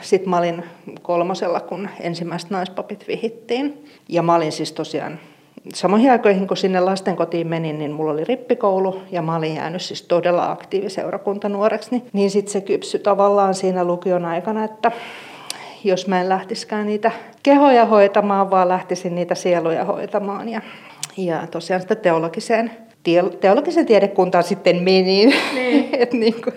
sitten 0.00 0.30
mä 0.30 0.38
olin 0.38 0.64
kolmosella, 1.02 1.60
kun 1.60 1.88
ensimmäiset 2.00 2.50
naispapit 2.50 3.08
vihittiin. 3.08 3.84
Ja 4.08 4.22
mä 4.22 4.34
olin 4.34 4.52
siis 4.52 4.72
tosiaan 4.72 5.18
samoihin 5.74 6.10
aikoihin, 6.10 6.48
kun 6.48 6.56
sinne 6.56 6.80
lastenkotiin 6.80 7.46
menin, 7.46 7.78
niin 7.78 7.92
mulla 7.92 8.12
oli 8.12 8.24
rippikoulu 8.24 9.02
ja 9.10 9.22
mä 9.22 9.36
olin 9.36 9.54
jäänyt 9.54 9.82
siis 9.82 10.02
todella 10.02 10.50
aktiiviseurakuntanuoreksi. 10.50 11.90
Niin, 11.90 12.02
niin 12.12 12.30
sitten 12.30 12.52
se 12.52 12.60
kypsy 12.60 12.98
tavallaan 12.98 13.54
siinä 13.54 13.84
lukion 13.84 14.24
aikana, 14.24 14.64
että 14.64 14.92
jos 15.84 16.06
mä 16.06 16.20
en 16.20 16.28
lähtisikään 16.28 16.86
niitä 16.86 17.10
kehoja 17.42 17.86
hoitamaan, 17.86 18.50
vaan 18.50 18.68
lähtisin 18.68 19.14
niitä 19.14 19.34
sieluja 19.34 19.84
hoitamaan. 19.84 20.48
Ja, 20.48 20.60
ja 21.16 21.46
tosiaan 21.50 21.82
sitä 21.82 21.94
teologiseen, 21.94 22.70
teologisen 23.40 23.86
tiedekuntaan 23.86 24.44
sitten 24.44 24.82
menin. 24.82 25.34
Niin. 25.54 25.88
Et 26.02 26.12
niin 26.12 26.42
kuin, 26.42 26.54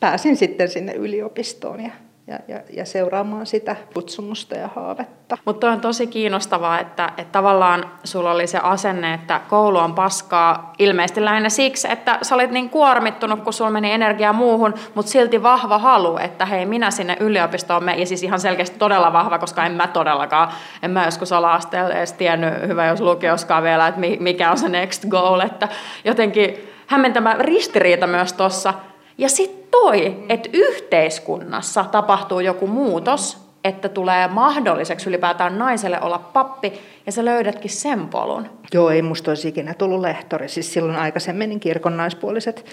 pääsin 0.00 0.36
sitten 0.36 0.68
sinne 0.68 0.92
yliopistoon 0.92 1.80
ja 1.80 1.90
ja, 2.26 2.38
ja, 2.48 2.60
ja 2.72 2.84
seuraamaan 2.84 3.46
sitä 3.46 3.76
kutsumusta 3.94 4.54
ja 4.54 4.68
haavetta. 4.74 5.38
Mutta 5.44 5.70
on 5.70 5.80
tosi 5.80 6.06
kiinnostavaa, 6.06 6.80
että, 6.80 7.06
että 7.08 7.32
tavallaan 7.32 7.90
sulla 8.04 8.30
oli 8.30 8.46
se 8.46 8.58
asenne, 8.58 9.14
että 9.14 9.40
koulu 9.48 9.78
on 9.78 9.94
paskaa 9.94 10.72
ilmeisesti 10.78 11.24
lähinnä 11.24 11.48
siksi, 11.48 11.88
että 11.90 12.18
sä 12.22 12.34
olit 12.34 12.50
niin 12.50 12.70
kuormittunut, 12.70 13.40
kun 13.40 13.52
sulla 13.52 13.70
meni 13.70 13.92
energiaa 13.92 14.32
muuhun, 14.32 14.74
mutta 14.94 15.12
silti 15.12 15.42
vahva 15.42 15.78
halu, 15.78 16.16
että 16.16 16.46
hei 16.46 16.66
minä 16.66 16.90
sinne 16.90 17.16
yliopistoon 17.20 17.84
me, 17.84 17.94
ja 17.94 18.06
siis 18.06 18.22
ihan 18.22 18.40
selkeästi 18.40 18.78
todella 18.78 19.12
vahva, 19.12 19.38
koska 19.38 19.66
en 19.66 19.72
mä 19.72 19.86
todellakaan, 19.86 20.48
en 20.82 20.90
mä 20.90 21.04
joskus 21.04 21.32
ala-asteella 21.32 21.94
edes 21.94 22.12
tiennyt, 22.12 22.54
hyvä 22.66 22.86
jos 22.86 23.00
lukioskaan 23.00 23.62
vielä, 23.62 23.88
että 23.88 24.00
mikä 24.20 24.50
on 24.50 24.58
se 24.58 24.68
next 24.68 25.04
goal, 25.08 25.40
että 25.40 25.68
jotenkin 26.04 26.68
hämmentävä 26.86 27.36
ristiriita 27.38 28.06
myös 28.06 28.32
tuossa, 28.32 28.74
ja 29.18 29.28
sitten 29.28 29.65
toi, 29.82 30.24
että 30.28 30.48
yhteiskunnassa 30.52 31.84
tapahtuu 31.84 32.40
joku 32.40 32.66
muutos, 32.66 33.46
että 33.64 33.88
tulee 33.88 34.28
mahdolliseksi 34.28 35.08
ylipäätään 35.08 35.58
naiselle 35.58 36.00
olla 36.00 36.18
pappi, 36.18 36.72
ja 37.06 37.12
sä 37.12 37.24
löydätkin 37.24 37.70
sen 37.70 38.08
polun. 38.08 38.46
Joo, 38.74 38.90
ei 38.90 39.02
musta 39.02 39.30
olisi 39.30 39.48
ikinä 39.48 39.74
tullut 39.74 40.00
lehtori. 40.00 40.48
Siis 40.48 40.72
silloin 40.72 40.98
aikaisemmin 40.98 41.48
niin 41.48 41.60
kirkon 41.60 41.96
naispuoliset 41.96 42.64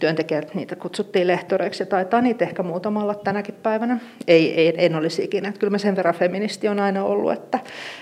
työntekijät, 0.00 0.54
niitä 0.54 0.76
kutsuttiin 0.76 1.26
lehtoreiksi, 1.26 1.82
ja 1.82 1.86
taitaa 1.86 2.20
niitä 2.20 2.44
ehkä 2.44 2.62
muutamalla 2.62 3.14
tänäkin 3.14 3.54
päivänä. 3.54 3.98
Ei, 4.28 4.54
ei, 4.54 4.74
en 4.76 4.94
olisi 4.94 5.24
ikinä. 5.24 5.52
Kyllä 5.58 5.70
mä 5.70 5.78
sen 5.78 5.96
verran 5.96 6.14
feministi 6.14 6.68
on 6.68 6.80
aina 6.80 7.04
ollut, 7.04 7.32
että, 7.32 7.58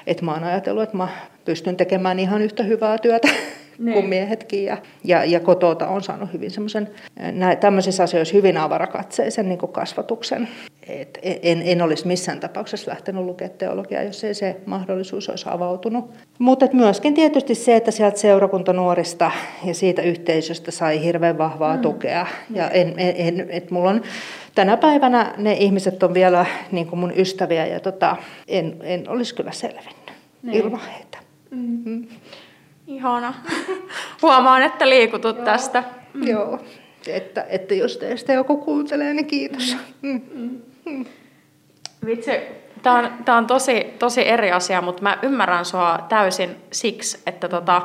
että 0.07 0.25
mä 0.25 0.33
oon 0.33 0.45
ajatellut, 0.45 0.83
että 0.83 0.97
mä 0.97 1.09
pystyn 1.45 1.77
tekemään 1.77 2.19
ihan 2.19 2.43
yhtä 2.43 2.63
hyvää 2.63 2.99
työtä 2.99 3.29
niin. 3.79 3.95
kuin 3.95 4.07
miehetkin. 4.07 4.65
Ja, 4.65 4.79
ja, 5.05 5.25
ja 5.25 5.41
kotota 5.41 5.89
on 5.89 6.03
saanut 6.03 6.33
hyvin 6.33 6.51
semmoisen, 6.51 6.89
tämmöisissä 7.61 8.03
asioissa 8.03 8.37
hyvin 8.37 8.57
avarakatseisen 8.57 9.49
niin 9.49 9.59
kasvatuksen. 9.59 10.49
Et 10.89 11.19
en, 11.23 11.63
en 11.65 11.83
olisi 11.83 12.07
missään 12.07 12.41
tapauksessa 12.41 12.91
lähtenyt 12.91 13.25
lukemaan 13.25 13.59
teologiaa, 13.59 14.03
jos 14.03 14.25
ei 14.25 14.35
se 14.35 14.57
mahdollisuus 14.67 15.29
olisi 15.29 15.47
avautunut. 15.49 16.11
Mutta 16.39 16.69
myöskin 16.73 17.15
tietysti 17.15 17.55
se, 17.55 17.77
että 17.77 17.91
sieltä 17.91 18.19
seurakuntanuorista 18.19 19.31
ja 19.65 19.75
siitä 19.75 20.03
yhteisöstä 20.03 20.71
sai 20.71 21.05
hirveän 21.05 21.39
vahvaa 21.39 21.77
mm. 21.77 21.83
tukea. 21.83 22.27
Ja 22.55 22.71
en, 22.71 22.95
en, 22.97 23.15
en, 23.17 23.47
et 23.51 23.71
mulla 23.71 23.91
on, 23.91 24.03
tänä 24.55 24.77
päivänä 24.77 25.35
ne 25.39 25.53
ihmiset 25.53 26.03
on 26.03 26.15
vielä 26.15 26.47
niin 26.73 26.87
kuin 26.87 27.01
mun 27.01 27.13
ystäviä 27.17 27.67
ja 27.67 27.81
tota, 27.81 28.17
en, 28.49 28.77
en 28.83 29.09
olisi 29.09 29.35
kyllä 29.35 29.53
selvinnyt 29.53 30.13
niin. 30.43 30.57
ilman 30.57 30.81
heitä. 30.81 31.19
Mm. 31.51 31.83
Mm. 31.85 32.07
Ihana. 32.87 33.35
Huomaan, 34.23 34.63
että 34.63 34.89
liikutut 34.89 35.37
Joo. 35.37 35.45
tästä. 35.45 35.85
Mm. 36.15 36.29
Joo, 36.29 36.59
että, 37.07 37.47
että 37.49 37.75
jos 37.75 37.97
teistä 37.97 38.33
joku 38.33 38.57
kuuntelee, 38.57 39.15
niin 39.15 39.27
kiitos. 39.27 39.77
Mm. 40.03 40.21
Mm. 40.85 41.05
Vitsi, 42.07 42.31
tämä 42.83 42.99
on, 42.99 43.11
tää 43.25 43.37
on 43.37 43.47
tosi, 43.47 43.95
tosi 43.99 44.29
eri 44.29 44.53
asia, 44.53 44.83
mutta 44.83 45.03
mä 45.03 45.19
ymmärrän 45.23 45.65
sua 45.65 45.99
täysin 46.09 46.57
siksi, 46.73 47.23
että 47.27 47.49
tota, 47.49 47.83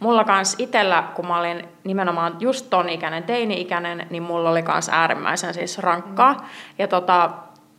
mulla 0.00 0.24
kans 0.24 0.56
itellä, 0.58 1.04
kun 1.14 1.26
mä 1.26 1.38
olin 1.38 1.68
nimenomaan 1.84 2.36
just 2.40 2.70
ton 2.70 2.88
ikäinen, 2.88 3.22
teini-ikäinen, 3.22 4.06
niin 4.10 4.22
mulla 4.22 4.50
oli 4.50 4.62
kans 4.62 4.88
äärimmäisen 4.88 5.54
siis 5.54 5.78
rankkaa. 5.78 6.32
Mm. 6.32 6.40
Ja 6.78 6.88
tota, 6.88 7.30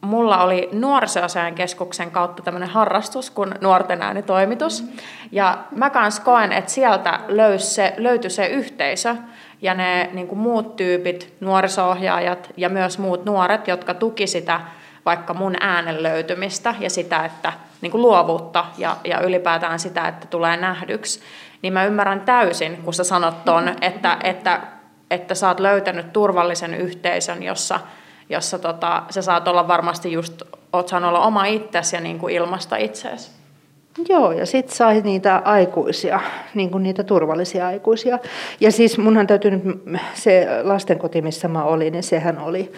mulla 0.03 0.43
oli 0.43 0.69
nuorisoasian 0.72 1.55
keskuksen 1.55 2.12
kautta 2.12 2.43
tämmöinen 2.43 2.69
harrastus 2.69 3.31
kuin 3.31 3.55
nuorten 3.62 4.01
äänitoimitus. 4.01 4.83
Ja 5.31 5.57
mä 5.75 5.89
kans 5.89 6.19
koen, 6.19 6.51
että 6.51 6.72
sieltä 6.72 7.19
löys 7.27 7.75
se, 7.75 7.93
löytyi 7.98 8.29
se 8.29 8.48
yhteisö 8.48 9.15
ja 9.62 9.74
ne 9.74 10.10
niin 10.13 10.27
kuin 10.27 10.39
muut 10.39 10.75
tyypit, 10.75 11.33
nuoriso-ohjaajat 11.39 12.50
ja 12.57 12.69
myös 12.69 13.00
muut 13.00 13.25
nuoret, 13.25 13.67
jotka 13.67 13.93
tuki 13.93 14.27
sitä 14.27 14.60
vaikka 15.05 15.33
mun 15.33 15.55
äänen 15.60 16.03
löytymistä 16.03 16.75
ja 16.79 16.89
sitä, 16.89 17.25
että 17.25 17.53
niin 17.81 17.91
kuin 17.91 18.01
luovuutta 18.01 18.65
ja, 18.77 18.98
ja 19.03 19.22
ylipäätään 19.22 19.79
sitä, 19.79 20.07
että 20.07 20.27
tulee 20.27 20.57
nähdyksi, 20.57 21.19
niin 21.62 21.74
mä 21.74 21.86
ymmärrän 21.86 22.22
täysin, 22.22 22.77
kun 22.77 22.93
sä 22.93 23.03
sanot 23.03 23.45
ton, 23.45 23.75
että, 23.81 24.17
että, 24.24 24.62
että 25.12 25.36
sä 25.36 25.48
oot 25.48 25.60
löytänyt 25.60 26.13
turvallisen 26.13 26.74
yhteisön, 26.74 27.43
jossa– 27.43 27.79
jossa 28.30 28.60
tota, 28.60 29.03
sä 29.10 29.22
saat 29.22 29.48
olla 29.48 29.68
varmasti 29.68 30.12
just, 30.12 30.42
oot 30.74 30.88
saanut 30.88 31.10
olla 31.10 31.25
oma 31.25 31.46
itsesi 31.46 31.96
ja 31.96 32.01
niin 32.01 32.20
kuin 32.20 32.36
ilmasta 32.36 32.75
itseesi. 32.75 33.32
Joo, 34.10 34.32
ja 34.32 34.46
sitten 34.46 34.75
sai 34.75 35.01
niitä 35.01 35.42
aikuisia, 35.46 36.20
niin 36.53 36.72
kuin 36.72 36.84
niitä 36.84 37.03
turvallisia 37.03 37.68
aikuisia. 37.68 38.20
Ja 38.60 38.72
siis 38.72 38.98
munhan 38.98 39.27
täytyy 39.27 39.51
nyt, 39.51 39.63
se 40.13 40.48
lastenkoti, 40.63 41.22
missä 41.22 41.48
mä 41.48 41.63
olin, 41.63 41.94
niin 41.94 42.03
sehän 42.03 42.39
oli 42.39 42.72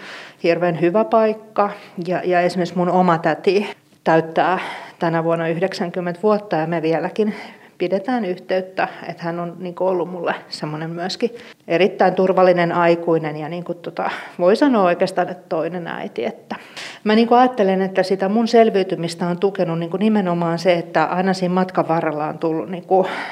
hirveän 0.43 0.81
hyvä 0.81 1.05
paikka. 1.05 1.69
Ja, 2.07 2.21
ja 2.23 2.41
esimerkiksi 2.41 2.77
mun 2.77 2.89
oma 2.89 3.17
täti 3.17 3.69
täyttää 4.03 4.59
tänä 4.99 5.23
vuonna 5.23 5.47
90 5.47 6.19
vuotta 6.23 6.55
ja 6.55 6.67
me 6.67 6.81
vieläkin 6.81 7.35
pidetään 7.77 8.25
yhteyttä, 8.25 8.87
että 9.09 9.23
hän 9.23 9.39
on 9.39 9.55
niin 9.59 9.75
kuin 9.75 9.87
ollut 9.87 10.11
mulle 10.11 10.35
semmoinen 10.49 10.89
myöskin 10.89 11.35
erittäin 11.67 12.13
turvallinen 12.13 12.71
aikuinen 12.71 13.37
ja 13.37 13.49
niin 13.49 13.63
kuin 13.63 13.77
tota, 13.77 14.09
voi 14.39 14.55
sanoa 14.55 14.83
oikeastaan, 14.83 15.29
että 15.29 15.49
toinen 15.49 15.87
äiti. 15.87 16.25
Että 16.25 16.55
mä 17.03 17.15
niin 17.15 17.27
kuin 17.27 17.37
ajattelen, 17.37 17.81
että 17.81 18.03
sitä 18.03 18.29
mun 18.29 18.47
selviytymistä 18.47 19.27
on 19.27 19.39
tukenut 19.39 19.79
niin 19.79 19.89
kuin 19.89 19.99
nimenomaan 19.99 20.59
se, 20.59 20.73
että 20.73 21.03
aina 21.03 21.33
siinä 21.33 21.53
matkan 21.53 21.87
varrella 21.87 22.27
on 22.27 22.37
tullut 22.37 22.69
niin 22.69 22.85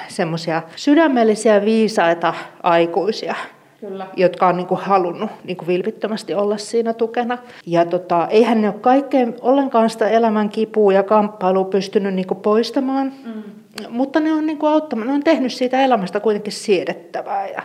semmoisia 0.07 0.61
sydämellisiä 0.75 1.65
viisaita 1.65 2.33
aikuisia, 2.63 3.35
Kyllä. 3.79 4.07
jotka 4.15 4.47
on 4.47 4.57
niin 4.57 4.67
kuin 4.67 4.81
halunnut 4.81 5.29
niin 5.43 5.57
kuin 5.57 5.67
vilpittömästi 5.67 6.33
olla 6.33 6.57
siinä 6.57 6.93
tukena. 6.93 7.37
Ja 7.65 7.85
tota, 7.85 8.27
eihän 8.29 8.61
ne 8.61 8.67
ole 8.67 8.79
kaikkein 8.81 9.35
ollenkaan 9.41 9.89
sitä 9.89 10.09
elämän 10.09 10.49
kipua 10.49 10.93
ja 10.93 11.03
kamppailua 11.03 11.63
pystynyt 11.63 12.13
niin 12.13 12.27
kuin 12.27 12.39
poistamaan, 12.39 13.13
mm. 13.25 13.43
Mutta 13.89 14.19
ne 14.19 14.33
on, 14.33 14.45
niin 14.45 14.57
kuin 14.57 14.71
auttamaan, 14.71 15.07
ne 15.07 15.13
on 15.13 15.23
tehnyt 15.23 15.53
siitä 15.53 15.81
elämästä 15.81 16.19
kuitenkin 16.19 16.53
siedettävää 16.53 17.47
ja, 17.47 17.63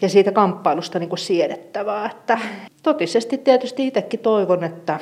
ja 0.00 0.08
siitä 0.08 0.32
kamppailusta 0.32 0.98
niin 0.98 1.08
kuin 1.08 1.18
siedettävää. 1.18 2.10
Että 2.10 2.38
totisesti 2.82 3.38
tietysti 3.38 3.86
itsekin 3.86 4.20
toivon, 4.20 4.64
että, 4.64 5.00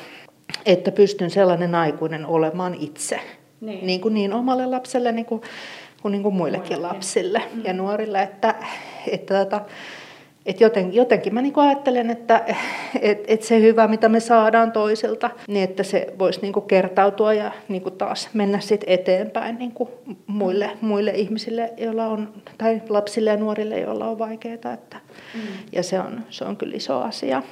että 0.67 0.93
pystyn 0.93 1.31
sellainen 1.31 1.75
aikuinen 1.75 2.27
olemaan 2.27 2.75
itse. 2.75 3.21
Niin, 3.61 3.87
niin, 3.87 4.01
kuin 4.01 4.15
niin 4.15 4.33
omalle 4.33 4.67
lapselle 4.67 5.13
niin 5.13 5.27
kuin, 5.27 5.43
kuin, 6.03 6.13
niin 6.13 6.23
kuin 6.23 6.35
muillekin 6.35 6.73
Muillekin. 6.73 6.97
lapsille 6.97 7.43
mm. 7.55 7.63
ja 7.65 7.73
nuorille, 7.73 8.23
että, 8.23 8.55
että, 9.13 9.41
että 9.41 9.61
et 10.47 10.61
joten, 10.61 10.95
jotenkin 10.95 11.35
mä 11.35 11.43
niin 11.43 11.53
ajattelen, 11.57 12.11
että 12.11 12.45
et, 13.01 13.25
et 13.27 13.43
se 13.43 13.61
hyvä, 13.61 13.89
mitä 13.89 14.09
me 14.09 14.21
saadaan 14.21 14.73
toisilta, 14.73 15.31
niin 15.49 15.65
että 15.65 15.83
se 15.83 16.15
voisi 16.19 16.41
niin 16.43 16.63
kertautua 16.69 17.33
ja 17.33 17.51
niin 17.69 17.83
taas 17.99 18.29
mennä 18.33 18.61
sit 18.61 18.85
eteenpäin 18.87 19.59
niin 19.59 19.75
muille, 20.27 20.71
muille 20.81 21.11
ihmisille, 21.11 21.73
joilla 21.77 22.07
on, 22.07 22.33
tai 22.59 22.83
lapsille 22.89 23.31
ja 23.31 23.37
nuorille, 23.37 23.81
joilla 23.81 24.07
on 24.07 24.19
vaikeaa. 24.19 24.55
Että, 24.55 24.97
mm. 25.35 25.41
Ja 25.73 25.83
se 25.83 26.01
on, 26.01 26.21
se 26.31 26.45
on 26.45 26.57
kyllä 26.57 26.77
iso 26.77 27.01
asia. 27.03 27.43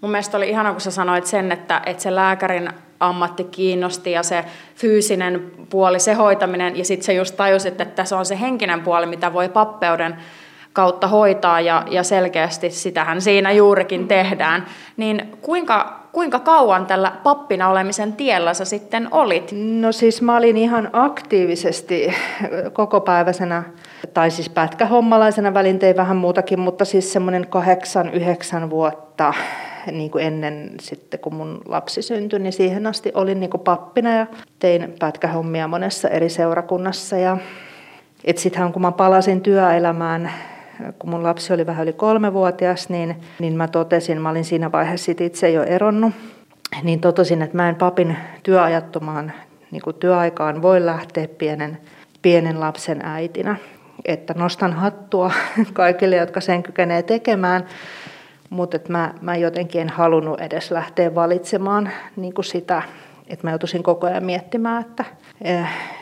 Mun 0.00 0.10
mielestä 0.10 0.36
oli 0.36 0.48
ihana, 0.48 0.72
kun 0.72 0.80
sä 0.80 0.90
sanoit 0.90 1.26
sen, 1.26 1.52
että, 1.52 1.82
että 1.86 2.02
se 2.02 2.14
lääkärin 2.14 2.70
ammatti 3.00 3.44
kiinnosti 3.44 4.10
ja 4.10 4.22
se 4.22 4.44
fyysinen 4.74 5.50
puoli, 5.70 6.00
se 6.00 6.14
hoitaminen, 6.14 6.76
ja 6.76 6.84
sitten 6.84 7.04
se 7.04 7.12
just 7.12 7.36
tajusit, 7.36 7.80
että 7.80 8.04
se 8.04 8.14
on 8.14 8.26
se 8.26 8.40
henkinen 8.40 8.80
puoli, 8.80 9.06
mitä 9.06 9.32
voi 9.32 9.48
pappeuden 9.48 10.16
kautta 10.74 11.08
hoitaa 11.08 11.60
ja, 11.60 11.84
ja 11.90 12.02
selkeästi 12.02 12.70
sitähän 12.70 13.20
siinä 13.20 13.52
juurikin 13.52 14.08
tehdään. 14.08 14.66
Niin 14.96 15.32
kuinka, 15.42 16.00
kuinka 16.12 16.38
kauan 16.38 16.86
tällä 16.86 17.12
pappina 17.22 17.68
olemisen 17.68 18.12
tiellä 18.12 18.54
sä 18.54 18.64
sitten 18.64 19.08
olit? 19.10 19.50
No 19.52 19.92
siis 19.92 20.22
mä 20.22 20.36
olin 20.36 20.56
ihan 20.56 20.90
aktiivisesti 20.92 22.14
koko 22.72 23.00
päiväisenä 23.00 23.62
tai 24.14 24.30
siis 24.30 24.48
pätkähommalaisena 24.48 25.54
välin 25.54 25.78
tein 25.78 25.96
vähän 25.96 26.16
muutakin, 26.16 26.60
mutta 26.60 26.84
siis 26.84 27.12
semmoinen 27.12 27.46
kahdeksan, 27.46 28.14
yhdeksän 28.14 28.70
vuotta 28.70 29.34
niin 29.92 30.10
kuin 30.10 30.24
ennen 30.24 30.70
sitten, 30.80 31.20
kun 31.20 31.34
mun 31.34 31.62
lapsi 31.66 32.02
syntyi, 32.02 32.38
niin 32.38 32.52
siihen 32.52 32.86
asti 32.86 33.12
olin 33.14 33.40
niin 33.40 33.50
kuin 33.50 33.60
pappina 33.60 34.16
ja 34.16 34.26
tein 34.58 34.94
pätkähommia 34.98 35.68
monessa 35.68 36.08
eri 36.08 36.28
seurakunnassa. 36.28 37.16
Ja 37.16 37.36
sittenhän 38.36 38.72
kun 38.72 38.82
mä 38.82 38.92
palasin 38.92 39.40
työelämään 39.40 40.30
kun 40.98 41.10
mun 41.10 41.22
lapsi 41.22 41.52
oli 41.52 41.66
vähän 41.66 41.82
yli 41.82 41.92
kolmevuotias, 41.92 42.88
niin, 42.88 43.16
niin 43.38 43.56
mä 43.56 43.68
totesin, 43.68 44.20
mä 44.20 44.30
olin 44.30 44.44
siinä 44.44 44.72
vaiheessa 44.72 45.04
sit 45.04 45.20
itse 45.20 45.50
jo 45.50 45.62
eronnut, 45.62 46.14
niin 46.82 47.00
totesin, 47.00 47.42
että 47.42 47.56
mä 47.56 47.68
en 47.68 47.74
papin 47.74 48.16
työajattomaan 48.42 49.32
niin 49.70 49.82
kuin 49.82 49.96
työaikaan 49.96 50.62
voi 50.62 50.86
lähteä 50.86 51.28
pienen, 51.28 51.78
pienen 52.22 52.60
lapsen 52.60 53.04
äitinä. 53.04 53.56
Että 54.04 54.34
nostan 54.36 54.72
hattua 54.72 55.32
kaikille, 55.72 56.16
jotka 56.16 56.40
sen 56.40 56.62
kykenee 56.62 57.02
tekemään, 57.02 57.64
mutta 58.50 58.76
että 58.76 58.92
mä, 58.92 59.14
mä 59.20 59.36
jotenkin 59.36 59.80
en 59.80 59.88
halunnut 59.88 60.40
edes 60.40 60.70
lähteä 60.70 61.14
valitsemaan 61.14 61.90
niin 62.16 62.34
kuin 62.34 62.44
sitä, 62.44 62.82
että 63.28 63.46
mä 63.46 63.50
joutuisin 63.50 63.82
koko 63.82 64.06
ajan 64.06 64.24
miettimään, 64.24 64.80
että 64.82 65.04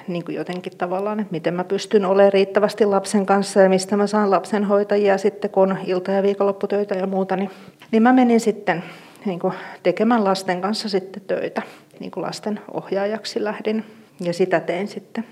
niin 0.08 0.24
kuin 0.24 0.36
jotenkin 0.36 0.76
tavallaan, 0.78 1.20
että 1.20 1.32
miten 1.32 1.54
mä 1.54 1.64
pystyn 1.64 2.04
olemaan 2.04 2.32
riittävästi 2.32 2.86
lapsen 2.86 3.26
kanssa 3.26 3.60
ja 3.60 3.68
mistä 3.68 3.96
mä 3.96 4.06
saan 4.06 4.30
lapsenhoitajia 4.30 5.18
sitten, 5.18 5.50
kun 5.50 5.72
on 5.72 5.78
ilta- 5.86 6.10
ja 6.10 6.22
viikonlopputöitä 6.22 6.94
ja 6.94 7.06
muuta. 7.06 7.36
Niin, 7.36 7.50
niin 7.90 8.02
mä 8.02 8.12
menin 8.12 8.40
sitten 8.40 8.84
niin 9.24 9.38
kuin 9.38 9.54
tekemään 9.82 10.24
lasten 10.24 10.60
kanssa 10.60 10.88
sitten 10.88 11.22
töitä. 11.26 11.62
Niin 12.00 12.10
kuin 12.10 12.24
lasten 12.24 12.60
ohjaajaksi 12.74 13.44
lähdin 13.44 13.84
ja 14.20 14.32
sitä 14.32 14.60
tein 14.60 14.88
sitten 14.88 15.24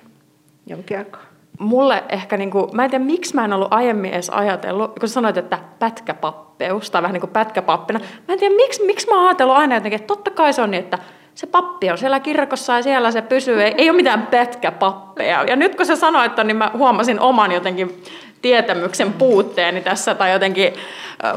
jonkin 0.67 0.99
aikaa 0.99 1.31
mulle 1.61 2.05
ehkä, 2.09 2.37
niin 2.37 2.51
kuin, 2.51 2.77
mä 2.77 2.85
en 2.85 2.91
tiedä 2.91 3.05
miksi 3.05 3.35
mä 3.35 3.45
en 3.45 3.53
ollut 3.53 3.73
aiemmin 3.73 4.13
edes 4.13 4.31
ajatellut, 4.31 4.99
kun 4.99 5.09
sanoit, 5.09 5.37
että 5.37 5.59
pätkäpappeus 5.79 6.91
tai 6.91 7.03
vähän 7.03 7.13
niin 7.13 7.21
kuin 7.21 7.31
pätkäpappina. 7.31 7.99
Mä 7.99 8.35
en 8.35 8.39
tiedä 8.39 8.55
miksi, 8.55 8.85
miksi 8.85 9.09
mä 9.09 9.17
oon 9.17 9.27
ajatellut 9.27 9.57
aina 9.57 9.75
jotenkin, 9.75 9.97
että 9.97 10.07
totta 10.07 10.31
kai 10.31 10.53
se 10.53 10.63
on 10.63 10.71
niin, 10.71 10.85
että 10.85 10.99
se 11.35 11.47
pappi 11.47 11.91
on 11.91 11.99
siellä 11.99 12.21
kirkossa 12.21 12.77
ja 12.77 12.83
siellä 12.83 13.11
se 13.11 13.23
pysyy. 13.23 13.63
Ei, 13.63 13.75
ei 13.79 13.91
ole 13.91 13.97
mitään 13.97 14.27
pätkäpappeja. 14.27 15.45
Ja 15.45 15.57
nyt 15.57 15.75
kun 15.75 15.87
sä 15.87 15.97
sanoit, 15.97 16.33
niin 16.45 16.57
mä 16.57 16.71
huomasin 16.77 17.21
oman 17.21 17.53
jotenkin 17.53 18.03
tietämyksen 18.43 19.13
puutteeni 19.13 19.81
tässä 19.81 20.15
tai 20.15 20.33
jotenkin 20.33 20.73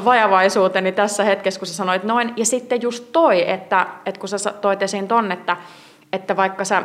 vajavaisuuteni 0.06 0.92
tässä 0.92 1.24
hetkessä, 1.24 1.60
kun 1.60 1.68
sä 1.68 1.74
sanoit 1.74 2.04
noin. 2.04 2.34
Ja 2.38 2.46
sitten 2.46 2.82
just 2.82 3.06
toi, 3.12 3.50
että, 3.50 3.88
että 4.06 4.20
kun 4.20 4.30
sä 4.30 4.54
toit 4.54 4.82
esiin 4.82 5.08
ton, 5.08 5.32
että, 5.32 5.58
että 6.14 6.36
vaikka 6.36 6.66
sä 6.66 6.84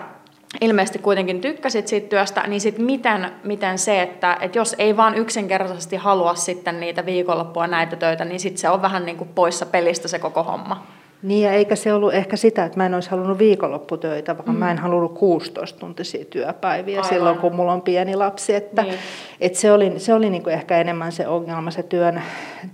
ilmeisesti 0.61 0.99
kuitenkin 0.99 1.41
tykkäsit 1.41 1.89
siitä 1.89 2.09
työstä, 2.09 2.47
niin 2.47 2.61
sitten 2.61 2.85
miten, 2.85 3.33
miten 3.45 3.79
se, 3.79 4.03
että, 4.03 4.37
että 4.41 4.59
jos 4.59 4.75
ei 4.79 4.97
vaan 4.97 5.15
yksinkertaisesti 5.15 5.97
halua 5.97 6.35
sitten 6.35 6.81
niitä 6.81 7.07
viikonloppua 7.07 7.67
näitä 7.67 7.97
töitä, 7.97 8.25
niin 8.25 8.41
sitten 8.41 8.59
se 8.59 8.69
on 8.69 8.83
vähän 8.83 9.07
niin 9.07 9.17
kuin 9.17 9.31
poissa 9.35 9.67
pelistä 9.67 10.09
se 10.09 10.19
koko 10.19 10.43
homma. 10.43 10.87
Niin 11.23 11.43
ja 11.43 11.53
eikä 11.53 11.77
se 11.77 11.93
ollut 11.93 12.15
ehkä 12.15 12.37
sitä, 12.37 12.65
että 12.65 12.79
mä 12.79 12.87
en 12.87 12.95
olisi 12.95 13.11
halunnut 13.11 13.39
viikonlopputöitä, 13.39 14.39
vaan 14.39 14.51
mm. 14.51 14.59
mä 14.59 14.71
en 14.71 14.79
halunnut 14.79 15.19
16-tuntisia 15.19 16.25
työpäiviä 16.25 16.99
Aivan. 16.99 17.09
silloin, 17.09 17.39
kun 17.39 17.55
mulla 17.55 17.73
on 17.73 17.83
pieni 17.83 18.17
lapsi. 18.17 18.55
Että, 18.55 18.83
niin. 18.83 18.95
että 19.41 19.59
se 19.59 19.73
oli, 19.73 19.93
se 19.97 20.15
oli 20.15 20.31
niin 20.31 20.43
kuin 20.43 20.55
ehkä 20.55 20.81
enemmän 20.81 21.13
se 21.13 21.29
ongelma, 21.29 21.71
se 21.71 21.83
työn, 21.83 22.23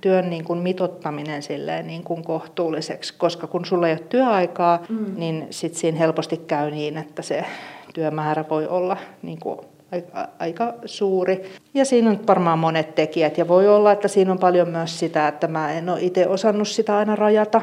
työn 0.00 0.30
niin 0.30 0.44
kuin 0.44 0.58
mitottaminen 0.58 1.42
silleen 1.42 1.86
niin 1.86 2.04
kuin 2.04 2.24
kohtuulliseksi, 2.24 3.14
koska 3.18 3.46
kun 3.46 3.64
sulla 3.64 3.88
ei 3.88 3.92
ole 3.92 4.04
työaikaa, 4.08 4.78
mm. 4.88 5.06
niin 5.16 5.46
sit 5.50 5.74
siinä 5.74 5.98
helposti 5.98 6.36
käy 6.36 6.70
niin, 6.70 6.98
että 6.98 7.22
se 7.22 7.44
työmäärä 7.94 8.44
voi 8.50 8.66
olla 8.66 8.96
niin 9.22 9.40
kuin 9.40 9.58
aika, 9.94 10.28
aika 10.38 10.74
suuri. 10.84 11.52
Ja 11.74 11.84
siinä 11.84 12.10
on 12.10 12.26
varmaan 12.26 12.58
monet 12.58 12.94
tekijät 12.94 13.38
ja 13.38 13.48
voi 13.48 13.68
olla, 13.68 13.92
että 13.92 14.08
siinä 14.08 14.32
on 14.32 14.38
paljon 14.38 14.68
myös 14.68 14.98
sitä, 14.98 15.28
että 15.28 15.48
mä 15.48 15.72
en 15.72 15.88
ole 15.88 16.00
itse 16.00 16.28
osannut 16.28 16.68
sitä 16.68 16.96
aina 16.96 17.16
rajata. 17.16 17.60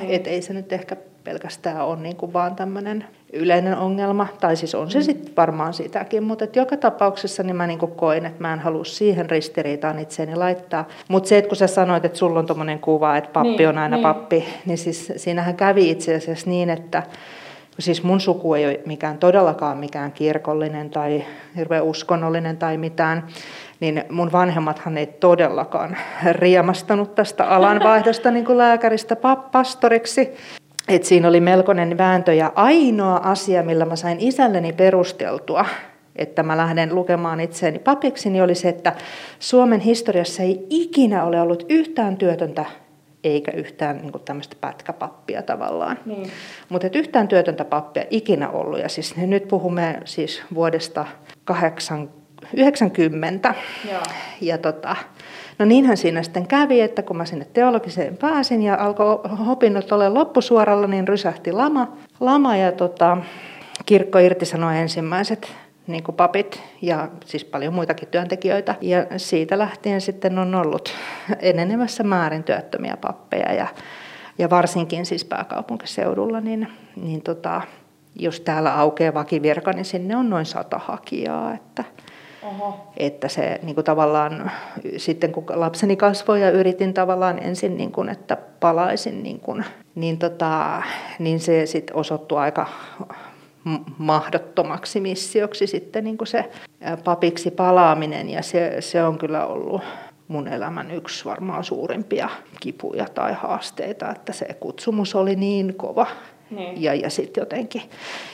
Niin. 0.00 0.10
Että 0.10 0.30
ei 0.30 0.42
se 0.42 0.52
nyt 0.52 0.72
ehkä 0.72 0.96
pelkästään 1.24 1.80
ole 1.80 1.96
niin 1.96 2.16
kuin 2.16 2.32
vaan 2.32 2.56
tämmöinen 2.56 3.04
yleinen 3.32 3.76
ongelma, 3.76 4.26
tai 4.40 4.56
siis 4.56 4.74
on 4.74 4.90
se 4.90 4.98
mm. 4.98 5.04
sitten 5.04 5.36
varmaan 5.36 5.74
sitäkin, 5.74 6.22
mutta 6.22 6.46
joka 6.54 6.76
tapauksessa 6.76 7.42
niin 7.42 7.56
mä 7.56 7.66
niin 7.66 7.78
koin, 7.78 8.26
että 8.26 8.42
mä 8.42 8.52
en 8.52 8.58
halua 8.58 8.84
siihen 8.84 9.30
ristiriitaan 9.30 9.98
itseäni 9.98 10.36
laittaa. 10.36 10.88
Mutta 11.08 11.28
se, 11.28 11.38
että 11.38 11.48
kun 11.48 11.56
sä 11.56 11.66
sanoit, 11.66 12.04
että 12.04 12.18
sulla 12.18 12.38
on 12.38 12.46
tuommoinen 12.46 12.78
kuva, 12.78 13.16
että 13.16 13.30
pappi 13.32 13.56
niin, 13.56 13.68
on 13.68 13.78
aina 13.78 13.96
niin. 13.96 14.02
pappi, 14.02 14.44
niin 14.66 14.78
siis 14.78 15.12
siinähän 15.16 15.56
kävi 15.56 15.90
itse 15.90 16.14
asiassa 16.14 16.50
niin, 16.50 16.70
että 16.70 17.02
Siis 17.78 18.02
mun 18.02 18.20
suku 18.20 18.54
ei 18.54 18.66
ole 18.66 18.80
mikään 18.86 19.18
todellakaan 19.18 19.78
mikään 19.78 20.12
kirkollinen 20.12 20.90
tai 20.90 21.24
hirveän 21.56 21.84
uskonnollinen 21.84 22.56
tai 22.56 22.78
mitään, 22.78 23.26
niin 23.80 24.04
mun 24.10 24.32
vanhemmathan 24.32 24.98
ei 24.98 25.06
todellakaan 25.06 25.96
riemastanut 26.32 27.14
tästä 27.14 27.44
alanvaihdosta 27.44 28.30
niin 28.30 28.44
kuin 28.44 28.58
lääkäristä 28.58 29.16
pastoriksi. 29.52 30.32
Et 30.88 31.04
siinä 31.04 31.28
oli 31.28 31.40
melkoinen 31.40 31.98
vääntö 31.98 32.34
ja 32.34 32.52
ainoa 32.54 33.16
asia, 33.16 33.62
millä 33.62 33.84
mä 33.84 33.96
sain 33.96 34.20
isälleni 34.20 34.72
perusteltua, 34.72 35.64
että 36.16 36.42
mä 36.42 36.56
lähden 36.56 36.94
lukemaan 36.94 37.40
itseäni 37.40 37.78
papiksi, 37.78 38.30
niin 38.30 38.44
oli 38.44 38.54
se, 38.54 38.68
että 38.68 38.92
Suomen 39.38 39.80
historiassa 39.80 40.42
ei 40.42 40.66
ikinä 40.70 41.24
ole 41.24 41.40
ollut 41.40 41.66
yhtään 41.68 42.16
työtöntä 42.16 42.64
eikä 43.24 43.52
yhtään 43.52 43.96
niin 43.96 44.12
tämmöistä 44.24 44.56
pätkäpappia 44.60 45.42
tavallaan. 45.42 45.98
Niin. 46.06 46.30
Mutta 46.68 46.88
yhtään 46.94 47.28
työtöntä 47.28 47.64
pappia 47.64 48.04
ikinä 48.10 48.50
ollut. 48.50 48.78
Ja 48.78 48.88
siis 48.88 49.16
nyt 49.16 49.48
puhumme 49.48 50.00
siis 50.04 50.42
vuodesta 50.54 51.06
8, 51.44 52.10
90. 52.56 53.54
Joo. 53.90 54.02
Ja 54.40 54.58
tota, 54.58 54.96
no 55.58 55.64
niinhän 55.64 55.96
siinä 55.96 56.22
sitten 56.22 56.46
kävi, 56.46 56.80
että 56.80 57.02
kun 57.02 57.16
mä 57.16 57.24
sinne 57.24 57.46
teologiseen 57.52 58.16
pääsin 58.16 58.62
ja 58.62 58.74
alkoi 58.74 59.20
opinnot 59.48 59.92
olla 59.92 60.14
loppusuoralla, 60.14 60.86
niin 60.86 61.08
rysähti 61.08 61.52
lama. 61.52 61.96
lama 62.20 62.56
ja 62.56 62.72
tota, 62.72 63.18
kirkko 63.86 64.18
irtisanoi 64.18 64.78
ensimmäiset 64.78 65.52
niin 65.86 66.04
kuin 66.04 66.16
papit 66.16 66.62
ja 66.82 67.08
siis 67.24 67.44
paljon 67.44 67.74
muitakin 67.74 68.08
työntekijöitä. 68.08 68.74
Ja 68.80 69.06
siitä 69.16 69.58
lähtien 69.58 70.00
sitten 70.00 70.38
on 70.38 70.54
ollut 70.54 70.94
enenevässä 71.40 72.02
määrin 72.02 72.44
työttömiä 72.44 72.96
pappeja 72.96 73.52
ja, 73.52 73.66
ja 74.38 74.50
varsinkin 74.50 75.06
siis 75.06 75.24
pääkaupunkiseudulla, 75.24 76.40
niin, 76.40 76.68
niin 76.96 77.22
tota, 77.22 77.62
jos 78.16 78.40
täällä 78.40 78.78
aukeaa 78.78 79.14
vakivirka, 79.14 79.72
niin 79.72 79.84
sinne 79.84 80.16
on 80.16 80.30
noin 80.30 80.46
sata 80.46 80.78
hakijaa. 80.78 81.54
Että, 81.54 81.84
Oho. 82.42 82.92
Että 82.96 83.28
se 83.28 83.60
niin 83.62 83.74
kuin 83.74 83.84
tavallaan, 83.84 84.50
sitten 84.96 85.32
kun 85.32 85.44
lapseni 85.54 85.96
kasvoi 85.96 86.40
ja 86.40 86.50
yritin 86.50 86.94
tavallaan 86.94 87.38
ensin, 87.42 87.76
niin 87.76 87.92
kuin, 87.92 88.08
että 88.08 88.36
palaisin, 88.60 89.22
niin, 89.22 89.40
kuin, 89.40 89.64
niin, 89.94 90.18
tota, 90.18 90.82
niin 91.18 91.40
se 91.40 91.66
sitten 91.66 91.96
osoittui 91.96 92.38
aika 92.38 92.66
mahdottomaksi 93.98 95.00
missioksi 95.00 95.66
sitten 95.66 96.04
niin 96.04 96.18
kuin 96.18 96.28
se 96.28 96.50
papiksi 97.04 97.50
palaaminen. 97.50 98.30
Ja 98.30 98.42
se, 98.42 98.76
se 98.80 99.04
on 99.04 99.18
kyllä 99.18 99.46
ollut 99.46 99.82
mun 100.28 100.48
elämän 100.48 100.90
yksi 100.90 101.24
varmaan 101.24 101.64
suurimpia 101.64 102.28
kipuja 102.60 103.06
tai 103.14 103.32
haasteita, 103.32 104.10
että 104.10 104.32
se 104.32 104.56
kutsumus 104.60 105.14
oli 105.14 105.36
niin 105.36 105.74
kova 105.74 106.06
niin. 106.50 106.82
Ja, 106.82 106.94
ja 106.94 107.10
sitten 107.10 107.42
jotenkin, 107.42 107.82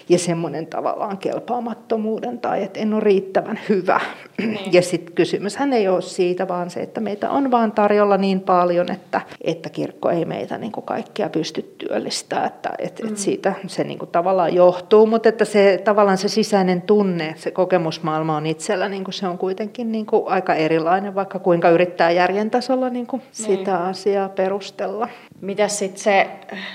ja 0.08 0.18
semmoinen 0.18 0.66
tavallaan 0.66 1.18
kelpaamattomuuden 1.18 2.38
tai 2.38 2.62
että 2.62 2.80
en 2.80 2.94
ole 2.94 3.00
riittävän 3.00 3.60
hyvä. 3.68 4.00
Niin. 4.38 4.72
Ja 4.72 4.82
sitten 4.82 5.14
kysymyshän 5.14 5.72
ei 5.72 5.88
ole 5.88 6.02
siitä, 6.02 6.48
vaan 6.48 6.70
se, 6.70 6.80
että 6.80 7.00
meitä 7.00 7.30
on 7.30 7.50
vaan 7.50 7.72
tarjolla 7.72 8.16
niin 8.16 8.40
paljon, 8.40 8.92
että, 8.92 9.20
että 9.40 9.70
kirkko 9.70 10.10
ei 10.10 10.24
meitä 10.24 10.58
niin 10.58 10.72
kuin 10.72 10.86
kaikkia 10.86 11.28
pysty 11.28 11.74
työllistämään. 11.78 12.46
Että 12.46 12.70
et, 12.78 13.00
mm. 13.02 13.08
et 13.08 13.18
siitä 13.18 13.54
se 13.66 13.84
niin 13.84 13.98
kuin 13.98 14.10
tavallaan 14.10 14.54
johtuu, 14.54 15.06
mutta 15.06 15.28
että 15.28 15.44
se 15.44 15.80
tavallaan 15.84 16.18
se 16.18 16.28
sisäinen 16.28 16.82
tunne, 16.82 17.34
se 17.36 17.50
kokemusmaailma 17.50 18.36
on 18.36 18.46
itsellä, 18.46 18.88
niin 18.88 19.04
kuin 19.04 19.14
se 19.14 19.26
on 19.26 19.38
kuitenkin 19.38 19.92
niin 19.92 20.06
kuin 20.06 20.28
aika 20.28 20.54
erilainen, 20.54 21.14
vaikka 21.14 21.38
kuinka 21.38 21.70
yrittää 21.70 22.10
järjen 22.10 22.50
tasolla 22.50 22.90
niin 22.90 23.06
kuin 23.06 23.22
niin. 23.22 23.58
sitä 23.58 23.78
asiaa 23.78 24.28
perustella. 24.28 25.08
Mitäs 25.40 25.78
sitten 25.78 26.02
se, 26.02 26.30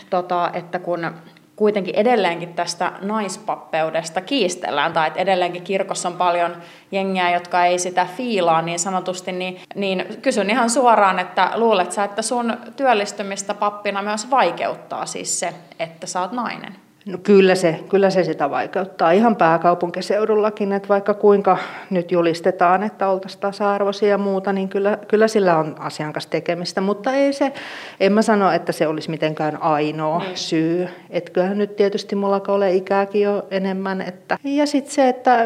tota, 0.10 0.52
että 0.54 0.80
kun 0.80 1.12
kuitenkin 1.56 1.96
edelleenkin 1.96 2.54
tästä 2.54 2.92
naispappeudesta 3.02 4.22
kiistellään, 4.22 4.94
tai 4.94 5.08
että 5.08 5.20
edelleenkin 5.20 5.64
kirkossa 5.64 6.10
on 6.10 6.18
paljon 6.18 6.56
jengiä, 6.92 7.32
jotka 7.32 7.66
ei 7.66 7.80
sitä 7.80 8.08
fiilaa 8.18 8.62
niin 8.62 8.80
sanotusti, 8.80 9.32
niin, 9.32 9.62
niin 9.76 10.06
kysyn 10.22 10.50
ihan 10.50 10.70
suoraan, 10.70 11.20
että 11.20 11.52
luulet 11.56 11.92
sä, 11.92 12.04
että 12.04 12.22
sun 12.22 12.58
työllistymistä 12.78 13.54
pappina 13.54 14.02
myös 14.02 14.32
vaikeuttaa 14.32 15.06
siis 15.06 15.40
se, 15.40 15.54
että 15.80 16.08
sä 16.08 16.22
oot 16.22 16.32
nainen? 16.32 16.85
No 17.06 17.18
kyllä 17.24 17.56
se, 17.56 17.80
kyllä 17.90 18.10
se 18.10 18.24
sitä 18.24 18.50
vaikeuttaa 18.50 19.12
ihan 19.12 19.36
pääkaupunkiseudullakin, 19.36 20.72
että 20.72 20.90
vaikka 20.90 21.14
kuinka 21.14 21.58
nyt 21.90 22.12
julistetaan, 22.12 22.84
että 22.84 23.10
oltaisiin 23.10 23.42
tasa-arvoisia 23.42 24.10
ja 24.10 24.18
muuta, 24.18 24.54
niin 24.54 24.70
kyllä, 24.70 24.98
kyllä 25.08 25.28
sillä 25.28 25.58
on 25.58 25.76
asian 25.80 26.14
kanssa 26.14 26.30
tekemistä, 26.30 26.82
mutta 26.82 27.12
ei 27.14 27.34
se, 27.34 27.54
en 28.00 28.14
mä 28.14 28.22
sano, 28.22 28.52
että 28.52 28.72
se 28.72 28.88
olisi 28.88 29.10
mitenkään 29.10 29.62
ainoa 29.62 30.20
niin. 30.20 30.38
syy. 30.38 30.88
Että 31.10 31.32
kyllähän 31.32 31.58
nyt 31.58 31.76
tietysti 31.76 32.16
mulla 32.16 32.42
ole 32.48 32.74
ikääkin 32.74 33.22
jo 33.22 33.48
enemmän. 33.52 34.02
Että, 34.02 34.38
ja 34.44 34.66
sitten 34.66 34.94
se, 34.94 35.10
että 35.10 35.46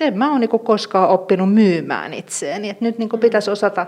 en 0.00 0.18
mä 0.18 0.30
ole 0.30 0.38
niinku 0.38 0.58
koskaan 0.58 1.08
oppinut 1.08 1.54
myymään 1.54 2.14
itseäni, 2.14 2.70
että 2.70 2.84
nyt 2.84 2.98
niinku 2.98 3.18
pitäisi 3.18 3.50
osata 3.50 3.86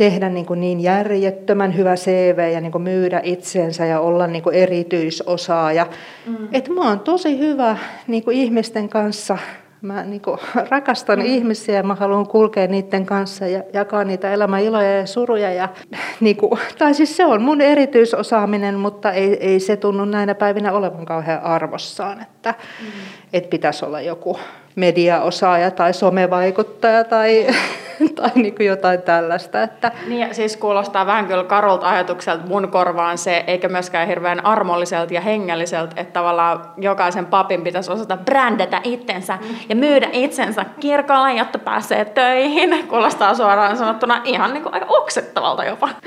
tehdä 0.00 0.28
niin, 0.28 0.46
kuin 0.46 0.60
niin 0.60 0.80
järjettömän 0.80 1.76
hyvä 1.76 1.94
CV 1.94 2.52
ja 2.52 2.60
niin 2.60 2.72
kuin 2.72 2.82
myydä 2.82 3.20
itseensä 3.24 3.86
ja 3.86 4.00
olla 4.00 4.26
niin 4.26 4.42
kuin 4.42 4.56
erityisosaaja. 4.56 5.86
Mm. 6.26 6.48
Että 6.52 6.72
mä 6.72 6.88
oon 6.88 7.00
tosi 7.00 7.38
hyvä 7.38 7.76
niin 8.06 8.24
kuin 8.24 8.36
ihmisten 8.36 8.88
kanssa. 8.88 9.38
Mä 9.82 10.04
niin 10.04 10.20
kuin 10.20 10.38
rakastan 10.70 11.18
mm. 11.18 11.24
ihmisiä 11.24 11.74
ja 11.74 11.82
mä 11.82 11.94
haluan 11.94 12.26
kulkea 12.26 12.66
niiden 12.66 13.06
kanssa 13.06 13.46
ja 13.46 13.62
jakaa 13.72 14.04
niitä 14.04 14.32
elämän 14.32 14.62
iloja 14.62 14.98
ja 14.98 15.06
suruja. 15.06 15.52
Ja, 15.52 15.68
niin 16.20 16.36
kuin, 16.36 16.60
tai 16.78 16.94
siis 16.94 17.16
se 17.16 17.24
on 17.24 17.42
mun 17.42 17.60
erityisosaaminen, 17.60 18.74
mutta 18.74 19.12
ei, 19.12 19.36
ei 19.40 19.60
se 19.60 19.76
tunnu 19.76 20.04
näinä 20.04 20.34
päivinä 20.34 20.72
olevan 20.72 21.06
kauhean 21.06 21.42
arvossaan, 21.42 22.22
että 22.22 22.54
mm. 22.80 22.86
et 23.32 23.50
pitäisi 23.50 23.84
olla 23.84 24.00
joku 24.00 24.38
mediaosaaja 24.76 25.70
tai 25.70 25.94
somevaikuttaja 25.94 27.04
tai 27.04 27.46
tai 28.16 28.30
niin 28.34 28.54
kuin 28.54 28.66
jotain 28.66 29.02
tällaista. 29.02 29.62
Että. 29.62 29.92
Niin 30.06 30.20
ja 30.20 30.34
siis 30.34 30.56
kuulostaa 30.56 31.06
vähän 31.06 31.26
kyllä 31.26 31.44
karolta 31.44 31.88
ajatukselta 31.88 32.46
mun 32.46 32.68
korvaan 32.68 33.18
se, 33.18 33.44
eikä 33.46 33.68
myöskään 33.68 34.08
hirveän 34.08 34.46
armolliselta 34.46 35.14
ja 35.14 35.20
hengelliseltä, 35.20 36.00
että 36.00 36.12
tavallaan 36.12 36.72
jokaisen 36.76 37.26
papin 37.26 37.62
pitäisi 37.62 37.92
osata 37.92 38.16
brändätä 38.16 38.80
itsensä 38.84 39.38
ja 39.68 39.76
myydä 39.76 40.08
itsensä 40.12 40.64
kirkolle, 40.80 41.32
jotta 41.32 41.58
pääsee 41.58 42.04
töihin. 42.04 42.88
Kuulostaa 42.88 43.34
suoraan 43.34 43.76
sanottuna 43.76 44.20
ihan 44.24 44.52
niin 44.52 44.62
kuin 44.62 44.74
aika 44.74 44.86
oksettavalta 44.88 45.64
jopa. 45.64 45.88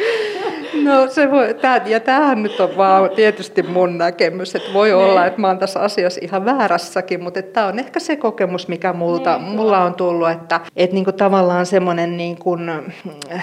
No 0.83 1.07
se 1.07 1.31
voi, 1.31 1.53
tää, 1.53 1.81
ja 1.85 1.99
tämähän 1.99 2.43
nyt 2.43 2.59
on 2.59 2.77
vaan 2.77 3.09
tietysti 3.09 3.63
mun 3.63 3.97
näkemys, 3.97 4.55
että 4.55 4.73
voi 4.73 4.93
olla, 4.93 5.19
niin. 5.19 5.27
että 5.27 5.41
mä 5.41 5.47
oon 5.47 5.59
tässä 5.59 5.79
asiassa 5.79 6.19
ihan 6.23 6.45
väärässäkin, 6.45 7.23
mutta 7.23 7.41
tämä 7.41 7.67
on 7.67 7.79
ehkä 7.79 7.99
se 7.99 8.15
kokemus, 8.15 8.67
mikä 8.67 8.93
multa, 8.93 9.37
niin, 9.37 9.55
mulla 9.55 9.83
on 9.83 9.93
tullut, 9.93 10.29
että 10.29 10.59
et 10.75 10.91
niinku 10.91 11.11
tavallaan 11.11 11.65
semmoinen 11.83 12.17
niinku 12.17 12.57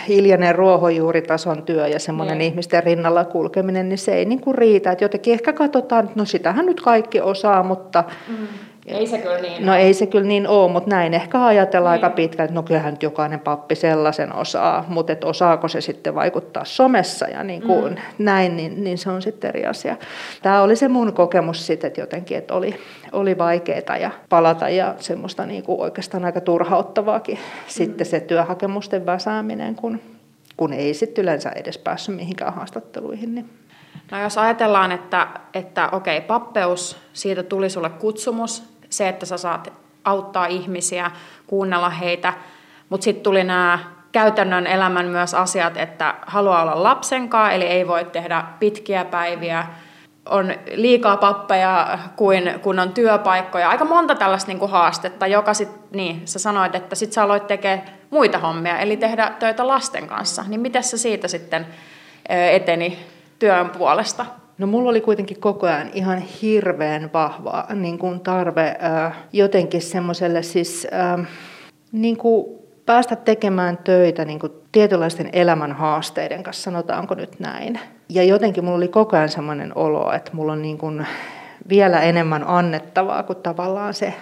hiljainen 0.09 0.55
ruohonjuuritason 0.55 1.63
työ 1.63 1.87
ja 1.87 1.99
semmoinen 1.99 2.39
niin. 2.39 2.53
ihmisten 2.53 2.83
rinnalla 2.83 3.25
kulkeminen, 3.25 3.89
niin 3.89 3.99
se 3.99 4.15
ei 4.15 4.25
niinku 4.25 4.53
riitä. 4.53 4.93
Et 4.93 5.01
jotenkin 5.01 5.33
ehkä 5.33 5.53
katsotaan, 5.53 6.05
että 6.05 6.17
no 6.17 6.25
sitähän 6.25 6.67
nyt 6.67 6.81
kaikki 6.81 7.21
osaa, 7.21 7.63
mutta 7.63 8.05
mm 8.29 8.49
ei 8.93 9.07
se 9.07 9.19
kyllä 9.19 9.39
niin 9.39 9.67
No 9.67 9.75
ei 9.75 9.95
se 9.95 10.07
kyllä 10.07 10.27
niin 10.27 10.49
ole, 10.49 10.73
mutta 10.73 10.91
näin 10.91 11.15
ehkä 11.15 11.45
ajatellaan 11.45 11.97
niin. 11.97 12.05
aika 12.05 12.17
pitkään, 12.17 12.45
että 12.45 12.55
no 12.55 12.63
kyllähän 12.63 12.93
nyt 12.93 13.03
jokainen 13.03 13.41
pappi 13.41 13.75
sellaisen 13.75 14.35
osaa, 14.35 14.85
mutta 14.89 15.13
että 15.13 15.27
osaako 15.27 15.69
se 15.69 15.81
sitten 15.81 16.15
vaikuttaa 16.15 16.65
somessa 16.65 17.29
ja 17.29 17.45
niin 17.45 17.63
kuin 17.63 17.93
mm. 17.93 18.25
näin, 18.25 18.57
niin, 18.57 18.85
niin 18.85 18.99
se 18.99 19.11
on 19.11 19.23
sitten 19.23 19.49
eri 19.49 19.67
asia. 19.67 19.97
Tämä 20.43 20.63
oli 20.63 20.77
se 20.77 20.89
mun 20.89 21.13
kokemus 21.13 21.67
sitten, 21.67 21.89
että 21.89 22.01
jotenkin, 22.01 22.39
että 22.39 22.55
oli, 22.55 22.75
oli 23.13 23.39
vaikeaa 23.39 23.97
ja 24.01 24.11
palata 24.29 24.69
ja 24.69 24.95
semmoista 24.99 25.47
niin 25.47 25.63
kuin 25.63 25.81
oikeastaan 25.81 26.25
aika 26.25 26.41
turhauttavaakin 26.41 27.37
mm. 27.37 27.43
sitten 27.67 28.07
se 28.07 28.21
työhakemusten 28.21 29.07
väsääminen, 29.07 29.75
kun, 29.75 30.01
kun 30.57 30.73
ei 30.73 30.95
sitten 30.95 31.23
yleensä 31.23 31.51
edes 31.51 31.79
päässyt 31.79 32.17
mihinkään 32.17 32.55
haastatteluihin. 32.55 33.35
Niin. 33.35 33.51
No 34.11 34.23
jos 34.23 34.39
ajatellaan, 34.39 34.93
että, 34.93 35.27
että 35.55 35.89
okei, 35.93 36.21
pappeus, 36.21 36.97
siitä 37.13 37.43
tuli 37.43 37.71
sulle 37.71 37.91
kutsumus, 37.91 38.63
se, 38.91 39.09
että 39.09 39.27
sä 39.27 39.39
saat 39.39 39.73
auttaa 40.05 40.47
ihmisiä, 40.47 41.11
kuunnella 41.47 41.91
heitä, 41.91 42.33
mutta 42.89 43.05
sitten 43.05 43.23
tuli 43.23 43.45
nämä 43.45 43.79
käytännön 44.13 44.67
elämän 44.67 45.07
myös 45.07 45.35
asiat, 45.35 45.77
että 45.77 46.15
haluaa 46.27 46.63
olla 46.63 46.83
lapsenkaan, 46.83 47.53
eli 47.53 47.65
ei 47.65 47.89
voi 47.89 48.05
tehdä 48.05 48.45
pitkiä 48.59 49.05
päiviä, 49.05 49.67
on 50.27 50.55
liikaa 50.75 51.17
pappeja 51.17 51.99
kuin 52.17 52.61
kun 52.63 52.79
on 52.79 52.93
työpaikkoja. 52.93 53.69
Aika 53.69 53.85
monta 53.85 54.15
tällaista 54.15 54.53
niin 54.53 54.71
haastetta, 54.71 55.27
joka 55.27 55.55
sitten, 55.55 55.81
niin, 55.93 56.23
sä 56.25 56.39
sanoit, 56.39 56.75
että 56.75 56.95
sit 56.95 57.13
sä 57.13 57.23
aloit 57.23 57.47
tekemään 57.47 57.83
muita 58.11 58.39
hommia, 58.39 58.79
eli 58.79 58.97
tehdä 58.97 59.33
töitä 59.39 59.67
lasten 59.69 60.07
kanssa. 60.07 60.45
Niin 60.49 60.61
miten 60.61 60.85
sä 60.85 60.99
siitä 60.99 61.29
sitten 61.29 61.67
eteni 62.29 62.99
työn 63.39 63.71
puolesta? 63.71 64.27
No 64.61 64.67
mulla 64.67 64.91
oli 64.91 65.01
kuitenkin 65.01 65.41
koko 65.41 65.67
ajan 65.67 65.91
ihan 65.95 66.19
hirveän 66.19 67.11
vahva 67.13 67.67
niin 67.75 67.99
kuin 67.99 68.21
tarve 68.21 68.77
äh, 68.85 69.17
jotenkin 69.33 69.83
semmoiselle 69.83 70.43
siis 70.43 70.87
äh, 70.93 71.29
niin 71.93 72.17
kuin 72.17 72.47
päästä 72.87 73.17
tekemään 73.17 73.79
töitä 73.79 74.25
niin 74.25 74.39
kuin 74.39 74.53
tietynlaisten 74.73 75.31
elämän 75.33 75.73
haasteiden 75.73 76.43
kanssa, 76.43 76.63
sanotaanko 76.63 77.15
nyt 77.15 77.41
näin. 77.41 77.81
Ja 78.09 78.23
jotenkin 78.23 78.65
mulla 78.65 78.77
oli 78.77 78.89
koko 78.89 79.17
ajan 79.17 79.29
semmoinen 79.29 79.73
olo, 79.75 80.13
että 80.13 80.31
mulla 80.35 80.53
on 80.53 80.63
niin 80.63 80.79
kuin 80.79 81.07
vielä 81.69 82.01
enemmän 82.01 82.45
annettavaa 82.47 83.23
kuin 83.23 83.39
tavallaan 83.43 83.95
se 83.95 84.15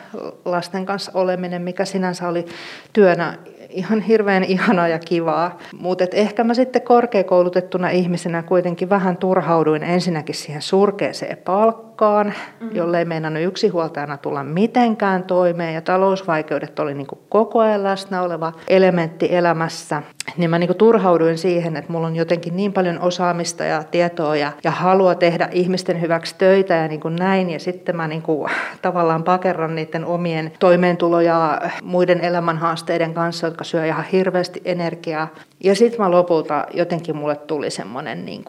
lasten 0.45 0.87
kanssa 0.87 1.13
oleminen, 1.15 1.63
mikä 1.63 1.85
sinänsä 1.85 2.29
oli 2.29 2.47
työnä 2.93 3.35
ihan 3.69 4.01
hirveän 4.01 4.45
ihanaa 4.45 4.89
ja 4.89 4.99
kivaa. 4.99 5.59
Mutta 5.81 6.05
ehkä 6.13 6.45
mä 6.45 6.55
sitten 6.55 6.83
korkeakoulutettuna 6.83 7.91
ihmisenä 7.91 8.43
kuitenkin 8.43 8.89
vähän 8.89 9.17
turhauduin 9.17 9.83
ensinnäkin 9.83 10.35
siihen 10.35 10.63
surkeeseen 10.63 11.39
palkkaan, 11.45 12.27
mm-hmm. 12.27 12.77
jolle 12.77 12.99
ei 12.99 13.05
meinannut 13.05 13.43
yksinhuoltajana 13.43 14.17
tulla 14.17 14.45
mitenkään 14.45 15.25
toimeen 15.25 15.75
ja 15.75 15.81
talousvaikeudet 15.81 16.79
oli 16.79 16.95
niin 16.95 17.07
kuin 17.07 17.19
koko 17.29 17.61
ajan 17.61 17.85
läsnä 17.85 18.23
oleva 18.23 18.53
elementti 18.69 19.29
elämässä. 19.31 20.03
Niin 20.37 20.51
mä 20.51 20.59
niin 20.59 20.69
kuin 20.69 20.77
turhauduin 20.77 21.39
siihen, 21.39 21.77
että 21.77 21.93
mulla 21.93 22.07
on 22.07 22.17
jotenkin 22.17 22.57
niin 22.57 22.73
paljon 22.73 23.01
osaamista 23.01 23.65
ja 23.65 23.83
tietoa 23.83 24.37
ja, 24.37 24.53
ja 24.65 24.71
halua 24.71 25.15
tehdä 25.15 25.49
ihmisten 25.53 26.01
hyväksi 26.01 26.35
töitä 26.39 26.75
ja 26.75 26.89
niin 26.89 27.01
kuin 27.01 27.17
näin. 27.17 27.51
Ja 27.51 27.61
sitten 27.61 27.97
mä 27.97 28.09
niin 28.09 28.23
kuin 28.23 28.51
tavallaan 28.83 29.25
pakerran 29.25 29.75
niiden 29.75 30.05
omien 30.05 30.53
toimeentulo- 30.59 31.21
ja 31.21 31.61
muiden 31.83 32.21
elämänhaasteiden 32.21 33.15
kanssa, 33.15 33.47
jotka 33.47 33.65
syö 33.65 33.87
ihan 33.87 34.05
hirveästi 34.13 34.63
energiaa. 34.65 35.29
Ja 35.65 35.75
sitten 35.75 36.01
mä 36.01 36.11
lopulta 36.11 36.67
jotenkin 36.75 37.17
mulle 37.17 37.37
tuli 37.37 37.71
semmoinen, 37.71 38.25
niin 38.25 38.45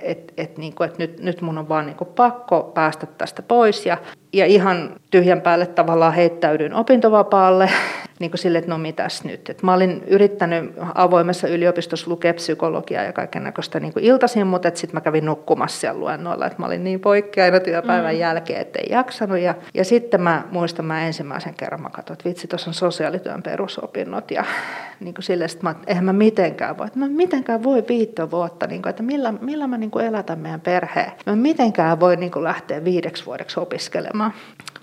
että 0.00 0.32
et, 0.36 0.58
niin 0.58 0.74
et 0.84 0.98
nyt, 0.98 1.20
nyt 1.20 1.40
mun 1.40 1.58
on 1.58 1.68
vaan 1.68 1.86
niin 1.86 1.96
kuin 1.96 2.08
pakko 2.16 2.70
päästä 2.74 3.06
tästä 3.06 3.42
pois. 3.42 3.86
Ja, 3.86 3.98
ja 4.32 4.46
ihan 4.46 4.96
tyhjän 5.10 5.40
päälle 5.40 5.66
tavallaan 5.66 6.12
heittäydyin 6.12 6.74
opintovapaalle 6.74 7.70
niin 8.20 8.30
kuin 8.30 8.38
sille, 8.38 8.58
että 8.58 8.70
no 8.70 8.78
mitäs 8.78 9.24
nyt. 9.24 9.50
Et 9.50 9.62
mä 9.62 9.74
olin 9.74 10.04
yrittänyt 10.06 10.74
avoimessa 10.94 11.48
yliopistossa 11.48 12.10
lukea 12.10 12.34
psykologiaa 12.34 13.04
ja 13.04 13.12
kaiken 13.12 13.44
näköistä 13.44 13.80
niin 13.80 13.92
iltaisin, 14.00 14.46
mutta 14.46 14.70
sitten 14.74 14.96
mä 14.96 15.00
kävin 15.00 15.24
nukkumassa 15.24 15.80
siellä 15.80 16.00
luennoilla, 16.00 16.46
että 16.46 16.58
mä 16.58 16.66
olin 16.66 16.84
niin 16.84 17.00
poikki 17.00 17.40
aina 17.40 17.60
työpäivän 17.60 18.14
mm. 18.14 18.20
jälkeen, 18.20 18.60
että 18.60 18.78
ei 18.78 18.86
jaksanut. 18.90 19.38
Ja, 19.38 19.54
ja 19.74 19.84
sitten 19.84 20.20
mä 20.20 20.42
muistan, 20.50 20.84
mä 20.84 21.06
ensimmäisen 21.06 21.54
kerran 21.54 21.82
mä 21.82 21.90
katsoin, 21.90 22.14
että 22.14 22.28
vitsi, 22.28 22.48
tuossa 22.48 22.70
on 22.70 22.74
sosiaalityön 22.74 23.42
perusopinnot 23.42 24.30
ja 24.30 24.44
niin 25.00 25.14
kuin 25.14 25.22
sille, 25.22 25.44
että 25.44 25.58
mä, 25.60 25.74
eihän 25.86 26.04
mä 26.04 26.12
mitenkään 26.12 26.78
voi, 26.78 26.86
että 26.86 26.98
mä 26.98 27.08
mitenkään 27.08 27.62
voi 27.62 27.84
viittä 27.88 28.30
vuotta, 28.30 28.66
niin 28.66 28.82
kuin, 28.82 28.90
että 28.90 29.02
millä, 29.02 29.32
millä 29.40 29.66
mä 29.66 29.78
niin 29.78 29.90
kuin 29.90 30.06
elätän 30.06 30.38
meidän 30.38 30.60
perheen. 30.60 31.12
Mä 31.26 31.36
mitenkään 31.36 32.00
voi 32.00 32.16
niin 32.16 32.32
kuin 32.32 32.44
lähteä 32.44 32.84
viideksi 32.84 33.26
vuodeksi 33.26 33.60
opiskelemaan. 33.60 34.15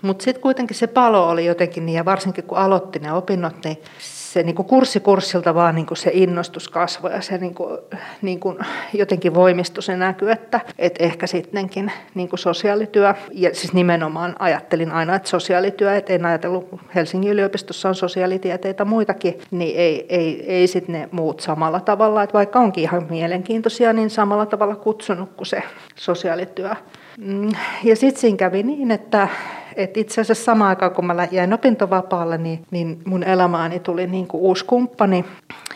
Mutta 0.02 0.24
sitten 0.24 0.42
kuitenkin 0.42 0.76
se 0.76 0.86
palo 0.86 1.28
oli 1.28 1.46
jotenkin 1.46 1.86
niin, 1.86 1.96
ja 1.96 2.04
varsinkin 2.04 2.44
kun 2.44 2.58
aloitti 2.58 2.98
ne 2.98 3.12
opinnot, 3.12 3.54
niin 3.64 3.78
se 3.98 4.42
niin 4.42 4.54
kuin 4.54 4.66
kurssi 4.66 5.00
kurssilta 5.00 5.54
vaan 5.54 5.74
niin 5.74 5.86
kuin 5.86 5.98
se 5.98 6.10
innostus 6.14 6.68
kasvoi 6.68 7.12
ja 7.12 7.20
se 7.20 7.38
niin 7.38 7.54
kuin, 7.54 7.78
niin 8.22 8.40
kuin 8.40 8.58
jotenkin 8.92 9.34
voimistui 9.34 9.82
se 9.82 9.96
näky, 9.96 10.30
että, 10.30 10.60
että 10.78 11.04
ehkä 11.04 11.26
sittenkin 11.26 11.92
niin 12.14 12.28
kuin 12.28 12.38
sosiaalityö, 12.38 13.14
ja 13.32 13.54
siis 13.54 13.72
nimenomaan 13.72 14.36
ajattelin 14.38 14.92
aina, 14.92 15.14
että 15.14 15.28
sosiaalityö, 15.28 15.96
että 15.96 16.12
en 16.12 16.26
ajatellut, 16.26 16.68
Helsingin 16.94 17.32
yliopistossa 17.32 17.88
on 17.88 17.94
sosiaalitieteitä 17.94 18.84
muitakin, 18.84 19.40
niin 19.50 19.76
ei, 19.76 20.06
ei, 20.08 20.52
ei 20.52 20.66
sitten 20.66 20.92
ne 20.92 21.08
muut 21.12 21.40
samalla 21.40 21.80
tavalla, 21.80 22.22
että 22.22 22.34
vaikka 22.34 22.58
onkin 22.58 22.82
ihan 22.84 23.06
mielenkiintoisia, 23.10 23.92
niin 23.92 24.10
samalla 24.10 24.46
tavalla 24.46 24.76
kutsunut 24.76 25.30
kuin 25.36 25.46
se 25.46 25.62
sosiaalityö. 25.96 26.70
Mm, 27.18 27.48
ja 27.84 27.96
sitten 27.96 28.20
siinä 28.20 28.36
kävi 28.36 28.62
niin, 28.62 28.90
että 28.90 29.28
et 29.76 29.96
itse 29.96 30.20
asiassa 30.20 30.44
samaan 30.44 30.68
aikaan, 30.68 30.92
kun 30.92 31.06
mä 31.06 31.28
jäin 31.30 31.52
opintovapaalle, 31.52 32.38
niin, 32.38 32.64
niin 32.70 33.02
mun 33.04 33.22
elämääni 33.22 33.80
tuli 33.80 34.06
niin 34.06 34.26
kuin 34.26 34.40
uusi 34.40 34.64
kumppani. 34.64 35.24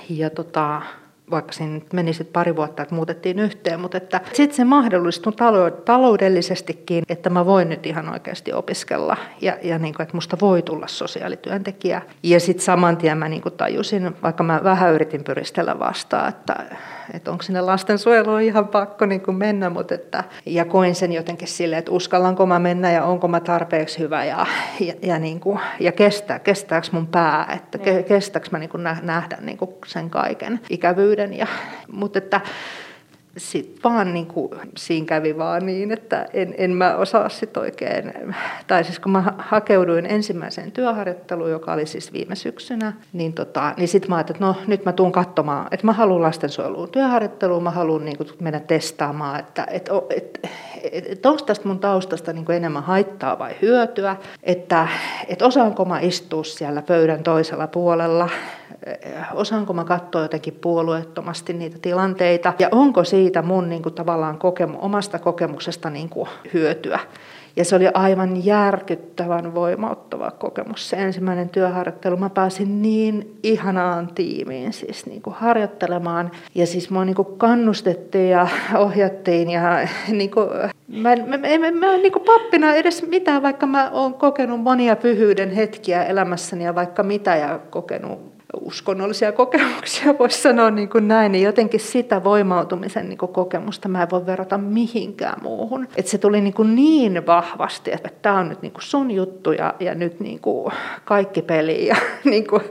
Ja 0.09 0.31
tota, 0.31 0.83
vaikka 1.31 1.53
siinä 1.53 1.81
meni 1.93 2.13
sitten 2.13 2.33
pari 2.33 2.57
vuotta, 2.57 2.83
että 2.83 2.95
muutettiin 2.95 3.39
yhteen, 3.39 3.81
mutta 3.81 3.97
että 3.97 4.21
sitten 4.33 4.57
se 4.57 4.65
mahdollistui 4.65 5.33
taloudellisestikin, 5.85 7.05
että 7.09 7.31
mä 7.31 7.47
voin 7.47 7.69
nyt 7.69 7.87
ihan 7.87 8.09
oikeasti 8.09 8.53
opiskella 8.53 9.17
ja, 9.41 9.59
ja 9.63 9.79
niin 9.79 9.95
kuin, 9.95 10.05
että 10.05 10.17
musta 10.17 10.37
voi 10.41 10.63
tulla 10.63 10.87
sosiaalityöntekijä. 10.87 12.03
Ja 12.23 12.41
sitten 12.41 12.65
saman 12.65 12.97
tien 12.97 13.19
mä 13.19 13.29
niin 13.29 13.43
kuin 13.43 13.55
tajusin, 13.55 14.17
vaikka 14.23 14.43
mä 14.43 14.61
vähän 14.65 14.93
yritin 14.93 15.25
pyristellä 15.25 15.79
vastaan, 15.79 16.29
että, 16.29 16.65
että 17.13 17.31
onko 17.31 17.43
sinne 17.43 17.61
lastensuojeluun 17.61 18.41
ihan 18.41 18.69
pakko 18.69 19.07
niin 19.07 19.21
kuin 19.21 19.37
mennä, 19.37 19.71
mutta 19.71 19.95
että, 19.95 20.25
ja 20.47 20.65
koin 20.65 20.95
sen 20.95 21.13
jotenkin 21.13 21.49
silleen, 21.49 21.79
että 21.79 21.91
uskallanko 21.91 22.47
mä 22.47 22.59
mennä 22.59 22.93
ja 22.93 23.05
onko 23.05 23.29
mä 23.29 23.41
tarpeeksi 23.41 23.99
hyvä 23.99 24.25
ja, 24.25 24.47
ja, 24.81 24.95
ja, 25.03 25.19
niin 25.19 25.41
kuin, 25.41 25.61
ja 25.81 25.93
kestää, 25.93 26.39
kestääkö 26.39 26.89
mun 26.93 27.07
pää, 27.07 27.53
että 27.57 27.79
ke, 27.79 28.03
kestääkö 28.03 28.49
mä 28.51 28.59
niin 28.59 28.71
kuin 28.71 28.83
nähdä 29.03 29.39
niin 29.41 29.59
kuin 29.59 29.71
sen 29.87 30.11
kaiken 30.11 30.61
ikävyyden. 30.71 31.35
Ja, 31.35 31.47
mutta 31.93 32.19
että 32.19 32.41
sitten 33.39 33.83
vaan 33.85 34.15
niin 34.15 34.27
kuin, 34.27 34.51
siinä 34.77 35.07
kävi 35.07 35.39
vaan 35.39 35.67
niin, 35.67 35.91
että 35.91 36.27
en, 36.33 36.55
en 36.59 36.71
mä 36.71 36.97
osaa 36.97 37.29
sit 37.29 37.57
oikein, 37.57 38.13
tai 38.67 38.85
siis 38.85 38.99
kun 38.99 39.13
mä 39.13 39.35
hakeuduin 39.39 40.07
ensimmäiseen 40.07 40.73
työharjoitteluun, 40.73 41.51
joka 41.51 41.73
oli 41.73 41.87
siis 41.87 42.13
viime 42.13 42.35
syksynä, 42.35 42.93
niin, 43.13 43.33
tota, 43.33 43.75
niin 43.77 43.89
sitten 43.89 44.11
mä 44.11 44.17
ajattelin, 44.17 44.37
että 44.37 44.47
no 44.47 44.67
nyt 44.67 44.85
mä 44.85 44.93
tuun 44.93 45.13
katsomaan, 45.13 45.69
että 45.71 45.87
mä 45.87 45.93
haluan 45.93 46.23
lastensuojeluun 46.23 46.91
työharjoitteluun, 46.91 47.63
mä 47.63 47.71
haluan 47.71 48.05
niin 48.05 48.17
mennä 48.41 48.61
testaamaan, 48.61 49.41
että 49.41 49.67
et, 49.71 49.89
et, 50.17 50.41
et, 50.93 51.05
et 51.09 51.27
onko 51.27 51.45
tästä 51.45 51.69
mun 51.69 51.79
taustasta 51.79 52.33
niin 52.33 52.53
enemmän 52.53 52.83
haittaa 52.83 53.39
vai 53.39 53.55
hyötyä, 53.63 54.17
että 54.43 54.89
et 55.29 55.43
osaanko 55.43 55.85
mä 55.85 56.01
istua 56.01 56.45
siellä 56.45 56.83
pöydän 56.83 57.23
toisella 57.23 57.67
puolella, 57.67 58.29
osaanko 59.35 59.73
mä 59.73 59.85
katsoa 59.85 60.23
jotenkin 60.23 60.55
puolueettomasti 60.55 61.53
niitä 61.53 61.79
tilanteita? 61.83 62.53
Ja 62.59 62.69
onko 62.73 63.05
siitä 63.05 63.43
mun 63.43 63.69
niin 63.69 63.83
kuin, 63.83 63.95
tavallaan 63.95 64.39
kokemu, 64.39 64.79
omasta 64.81 65.19
kokemuksesta 65.19 65.91
niin 65.91 66.09
kuin, 66.09 66.29
hyötyä. 66.55 67.01
Ja 67.59 67.65
se 67.65 67.77
oli 67.77 67.89
aivan 67.95 68.45
järkyttävän 68.45 69.55
voimauttava 69.55 70.31
kokemus, 70.31 70.89
se 70.89 70.97
ensimmäinen 70.97 71.49
työharjoittelu. 71.49 72.17
Mä 72.17 72.31
pääsin 72.31 72.83
niin 72.83 73.39
ihanaan 73.43 74.09
tiimiin 74.15 74.73
siis 74.73 75.07
niin 75.07 75.23
kuin 75.23 75.37
harjoittelemaan. 75.39 76.31
Ja 76.55 76.67
siis 76.67 76.91
mua 76.91 77.05
niin 77.05 77.17
kuin 77.17 77.29
kannustettiin 77.39 78.31
ja 78.31 78.49
ohjattiin. 78.85 79.51
Ja 79.51 79.89
niin 80.09 80.31
kuin, 80.31 80.49
mä 80.89 81.13
en, 81.13 81.29
mä, 81.29 81.37
mä, 81.37 81.71
mä 81.71 81.97
niin 81.97 82.13
kuin 82.13 82.25
pappina 82.25 82.75
edes 82.75 83.07
mitään, 83.09 83.43
vaikka 83.43 83.67
mä 83.67 83.91
oon 83.91 84.15
kokenut 84.15 84.61
monia 84.61 84.97
pyhyyden 84.97 85.51
hetkiä 85.51 86.05
elämässäni 86.05 86.65
ja 86.65 86.75
vaikka 86.75 87.03
mitä 87.03 87.37
ja 87.37 87.61
kokenut 87.71 88.38
uskonnollisia 88.61 89.33
kokemuksia, 89.33 90.19
voisi 90.19 90.43
sanoa 90.43 90.71
niin 90.71 90.89
kuin 90.89 91.09
näin, 91.09 91.33
niin 91.33 91.45
jotenkin 91.45 91.81
sitä 91.81 92.25
voimautumisen 92.25 93.09
niin 93.09 93.19
kuin 93.19 93.33
kokemusta 93.33 93.89
mä 93.89 94.03
en 94.03 94.11
voi 94.11 94.27
verrata 94.27 94.59
mihinkään 94.59 95.43
muuhun. 95.43 95.89
Että 95.97 96.11
se 96.11 96.19
tuli 96.19 96.41
niin, 96.41 96.55
kuin 96.55 96.75
niin 96.75 97.27
vahvasti, 97.27 97.93
että 97.93 98.11
tämä 98.23 98.39
on 98.39 98.49
nyt 98.49 98.63
niin 98.63 98.73
kuin 98.73 98.83
sun 98.83 99.11
juttu 99.11 99.53
ja, 99.53 99.75
ja 99.81 99.95
nyt 99.95 100.21
niin 100.21 100.41
kuin 100.41 100.73
kaikki 101.05 101.43
peli 101.43 101.87
ja, 101.87 101.97
niin 102.25 102.47
kuin, 102.47 102.63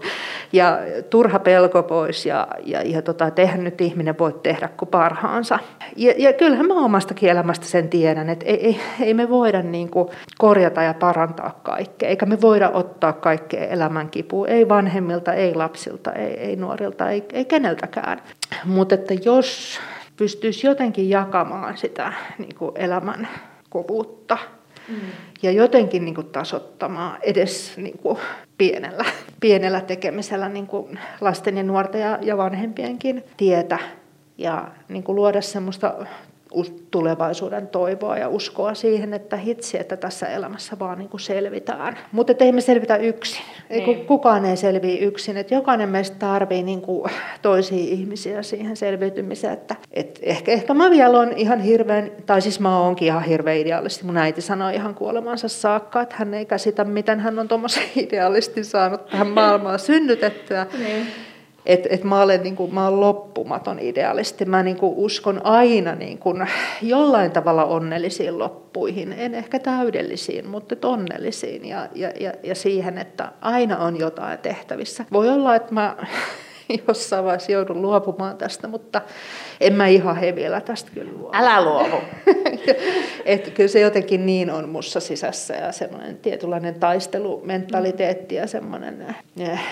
ja 0.53 0.79
turha 1.09 1.39
pelko 1.39 1.83
pois 1.83 2.25
ja, 2.25 2.47
ja, 2.65 2.81
ja 2.81 3.01
tota, 3.01 3.31
tehdä 3.31 3.57
nyt 3.57 3.81
ihminen 3.81 4.17
voi 4.19 4.33
tehdä 4.43 4.67
kuin 4.67 4.89
parhaansa. 4.89 5.59
Ja, 5.95 6.13
ja 6.17 6.33
kyllähän 6.33 6.67
mä 6.67 6.73
omastakin 6.73 7.29
elämästä 7.29 7.65
sen 7.65 7.89
tiedän, 7.89 8.29
että 8.29 8.45
ei, 8.45 8.65
ei, 8.65 8.79
ei 8.99 9.13
me 9.13 9.29
voida 9.29 9.61
niin 9.61 9.89
kuin 9.89 10.09
korjata 10.37 10.83
ja 10.83 10.93
parantaa 10.93 11.59
kaikkea, 11.63 12.09
eikä 12.09 12.25
me 12.25 12.41
voida 12.41 12.69
ottaa 12.69 13.13
kaikkea 13.13 13.65
elämän 13.65 14.09
kipua, 14.09 14.47
ei 14.47 14.69
vanhemmilta, 14.69 15.33
ei 15.33 15.55
lapsilta, 15.55 15.76
ei, 16.15 16.39
ei 16.39 16.55
nuorilta, 16.55 17.09
ei, 17.09 17.23
ei 17.33 17.45
keneltäkään. 17.45 18.21
Mutta 18.65 18.95
että 18.95 19.13
jos 19.13 19.79
pystyisi 20.17 20.67
jotenkin 20.67 21.09
jakamaan 21.09 21.77
sitä 21.77 22.13
niin 22.37 22.55
kuin 22.55 22.71
elämän 22.75 23.27
kovuutta 23.69 24.37
mm. 24.87 24.95
ja 25.41 25.51
jotenkin 25.51 26.05
niin 26.05 26.15
kuin 26.15 26.27
tasottamaan 26.27 27.17
edes 27.21 27.77
niin 27.77 27.97
kuin 27.97 28.17
pienellä, 28.57 29.05
pienellä 29.39 29.81
tekemisellä 29.81 30.49
niin 30.49 30.67
kuin 30.67 30.99
lasten 31.21 31.57
ja 31.57 31.63
nuorten 31.63 32.01
ja, 32.01 32.19
ja 32.21 32.37
vanhempienkin 32.37 33.23
tietä 33.37 33.79
ja 34.37 34.67
niin 34.87 35.03
kuin 35.03 35.15
luoda 35.15 35.41
semmoista 35.41 35.95
tulevaisuuden 36.91 37.67
toivoa 37.67 38.17
ja 38.17 38.29
uskoa 38.29 38.73
siihen, 38.73 39.13
että 39.13 39.37
hitsi, 39.37 39.79
että 39.79 39.97
tässä 39.97 40.27
elämässä 40.27 40.79
vaan 40.79 40.97
niin 40.97 41.09
kuin 41.09 41.21
selvitään. 41.21 41.97
Mutta 42.11 42.33
ei 42.39 42.51
me 42.51 42.61
selvitä 42.61 42.95
yksin. 42.95 43.41
Ei, 43.69 43.85
niin. 43.85 44.05
Kukaan 44.05 44.45
ei 44.45 44.57
selviä 44.57 44.97
yksin. 44.99 45.37
Että 45.37 45.55
jokainen 45.55 45.89
meistä 45.89 46.15
tarvii 46.19 46.63
niin 46.63 46.81
kuin 46.81 47.11
toisia 47.41 47.77
ihmisiä 47.77 48.43
siihen 48.43 48.77
selviytymiseen. 48.77 49.53
Että, 49.53 49.75
et 49.93 50.19
ehkä, 50.23 50.51
ehkä 50.51 50.73
mä 50.73 50.91
vielä 50.91 51.19
on 51.19 51.33
ihan 51.33 51.59
hirveän, 51.59 52.11
tai 52.25 52.41
siis 52.41 52.59
mä 52.59 52.79
oonkin 52.79 53.05
ihan 53.05 53.23
hirveän 53.23 53.57
idealisti. 53.57 54.05
Mun 54.05 54.17
äiti 54.17 54.41
sanoi 54.41 54.75
ihan 54.75 54.95
kuolemansa 54.95 55.47
saakka, 55.47 56.01
että 56.01 56.15
hän 56.19 56.33
ei 56.33 56.45
käsitä, 56.45 56.83
miten 56.83 57.19
hän 57.19 57.39
on 57.39 57.47
tuommoisen 57.47 57.83
idealistin 58.05 58.65
saanut 58.65 59.05
tähän 59.05 59.27
maailmaan 59.27 59.79
synnytettyä. 59.79 60.67
Niin 60.79 61.07
että 61.67 61.89
et 61.91 62.03
mä, 62.03 62.21
olen, 62.21 62.43
niin 62.43 62.55
kuin, 62.55 62.73
mä 62.73 62.87
olen 62.87 62.99
loppumaton 62.99 63.79
idealisti. 63.79 64.45
Mä 64.45 64.63
niin 64.63 64.77
kuin, 64.77 64.93
uskon 64.95 65.45
aina 65.45 65.95
niin 65.95 66.17
kuin, 66.17 66.47
jollain 66.81 67.31
tavalla 67.31 67.65
onnellisiin 67.65 68.39
loppuihin. 68.39 69.13
En 69.17 69.35
ehkä 69.35 69.59
täydellisiin, 69.59 70.49
mutta 70.49 70.87
onnellisiin. 70.87 71.65
Ja, 71.65 71.87
ja, 71.95 72.11
ja, 72.19 72.33
ja 72.43 72.55
siihen, 72.55 72.97
että 72.97 73.31
aina 73.41 73.77
on 73.77 73.99
jotain 73.99 74.39
tehtävissä. 74.39 75.05
Voi 75.11 75.29
olla, 75.29 75.55
että 75.55 75.73
mä 75.73 75.95
jossain 76.87 77.25
vaiheessa 77.25 77.51
joudun 77.51 77.81
luopumaan 77.81 78.37
tästä, 78.37 78.67
mutta 78.67 79.01
en 79.61 79.73
mä 79.73 79.87
ihan 79.87 80.15
hevillä 80.15 80.61
tästä 80.61 80.91
kyllä 80.93 81.11
luovu. 81.11 81.29
Älä 81.33 81.61
luovu. 81.61 81.97
Et 83.25 83.49
kyllä 83.49 83.67
se 83.69 83.79
jotenkin 83.79 84.25
niin 84.25 84.51
on 84.51 84.69
mussa 84.69 84.99
sisässä 84.99 85.53
ja 85.53 85.71
semmoinen 85.71 86.17
tietynlainen 86.17 86.75
taistelumentaliteetti 86.75 88.35
ja 88.35 88.47
semmoinen. 88.47 89.15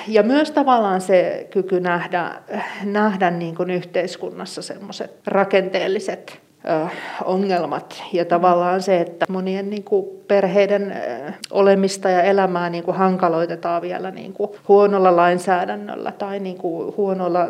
Ja 0.08 0.24
myös 0.24 0.52
tavallaan 0.52 1.02
se 1.02 1.48
kyky 1.50 1.80
nähdä, 1.80 2.32
nähdä 2.84 3.32
niin 3.32 3.56
kuin 3.56 3.69
yhteiskunnassa 3.69 4.62
semmoiset 4.62 5.12
rakenteelliset 5.26 6.45
ongelmat 7.25 8.04
ja 8.13 8.25
tavallaan 8.25 8.82
se, 8.82 9.01
että 9.01 9.25
monien 9.30 9.69
niin 9.69 9.84
kuin 9.84 10.06
perheiden 10.28 10.95
olemista 11.51 12.10
ja 12.10 12.23
elämää 12.23 12.69
niin 12.69 12.84
kuin 12.84 12.97
hankaloitetaan 12.97 13.82
vielä 13.82 14.12
niin 14.12 14.34
kuin 14.34 14.49
huonolla 14.67 15.15
lainsäädännöllä 15.15 16.12
tai 16.12 16.39
niin 16.39 16.58
kuin 16.58 16.97
huonoilla 16.97 17.47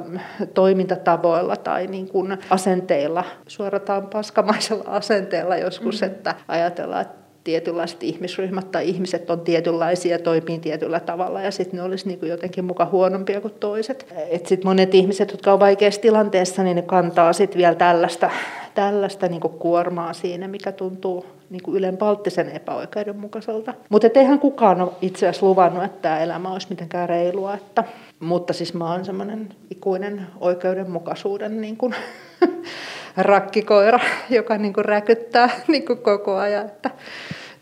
toimintatavoilla 0.53 1.55
tai 1.55 1.87
niin 1.87 2.07
kuin 2.07 2.37
asenteilla, 2.49 3.23
suorataan 3.47 4.07
paskamaisella 4.07 4.83
asenteella 4.87 5.57
joskus, 5.57 6.01
mm. 6.01 6.07
että 6.07 6.35
ajatellaan, 6.47 7.01
että 7.01 7.24
tietynlaiset 7.45 8.03
ihmisryhmät 8.03 8.71
tai 8.71 8.89
ihmiset 8.89 9.29
on 9.29 9.39
tietynlaisia 9.39 10.11
ja 10.11 10.19
toimii 10.19 10.59
tietyllä 10.59 10.99
tavalla 10.99 11.41
ja 11.41 11.51
sitten 11.51 11.77
ne 11.77 11.83
olisi 11.83 12.07
niin 12.07 12.19
kuin 12.19 12.29
jotenkin 12.29 12.65
muka 12.65 12.85
huonompia 12.85 13.41
kuin 13.41 13.53
toiset. 13.59 14.13
Sitten 14.31 14.59
monet 14.63 14.95
ihmiset, 14.95 15.31
jotka 15.31 15.53
on 15.53 15.59
vaikeassa 15.59 16.01
tilanteessa, 16.01 16.63
niin 16.63 16.75
ne 16.75 16.81
kantaa 16.81 17.33
sitten 17.33 17.57
vielä 17.57 17.75
tällaista 17.75 18.29
tällaista 18.75 19.27
niin 19.27 19.41
kuormaa 19.41 20.13
siinä, 20.13 20.47
mikä 20.47 20.71
tuntuu 20.71 21.25
niin 21.49 21.61
ylen 21.73 21.97
palttisen 21.97 22.49
epäoikeudenmukaiselta. 22.49 23.73
Mutta 23.89 24.07
eihän 24.15 24.39
kukaan 24.39 24.81
ole 24.81 24.91
itse 25.01 25.27
asiassa 25.27 25.45
luvannut, 25.45 25.83
että 25.83 26.01
tämä 26.01 26.19
elämä 26.19 26.53
olisi 26.53 26.67
mitenkään 26.69 27.09
reilua. 27.09 27.53
Että, 27.53 27.83
mutta 28.19 28.53
siis 28.53 28.73
mä 28.73 28.91
oon 28.91 29.05
semmoinen 29.05 29.49
ikuinen 29.71 30.27
oikeudenmukaisuuden 30.39 31.61
niin 31.61 31.77
kuin, 31.77 31.95
rakkikoira, 33.17 33.99
joka 34.29 34.57
niin 34.57 34.73
kuin 34.73 34.85
räkyttää 34.85 35.49
niin 35.67 35.85
kuin 35.85 35.99
koko 35.99 36.37
ajan, 36.37 36.65
että 36.65 36.89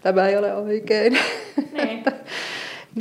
tämä 0.01 0.27
ei 0.27 0.37
ole 0.37 0.53
oikein. 0.53 1.17
Niin. 1.73 2.03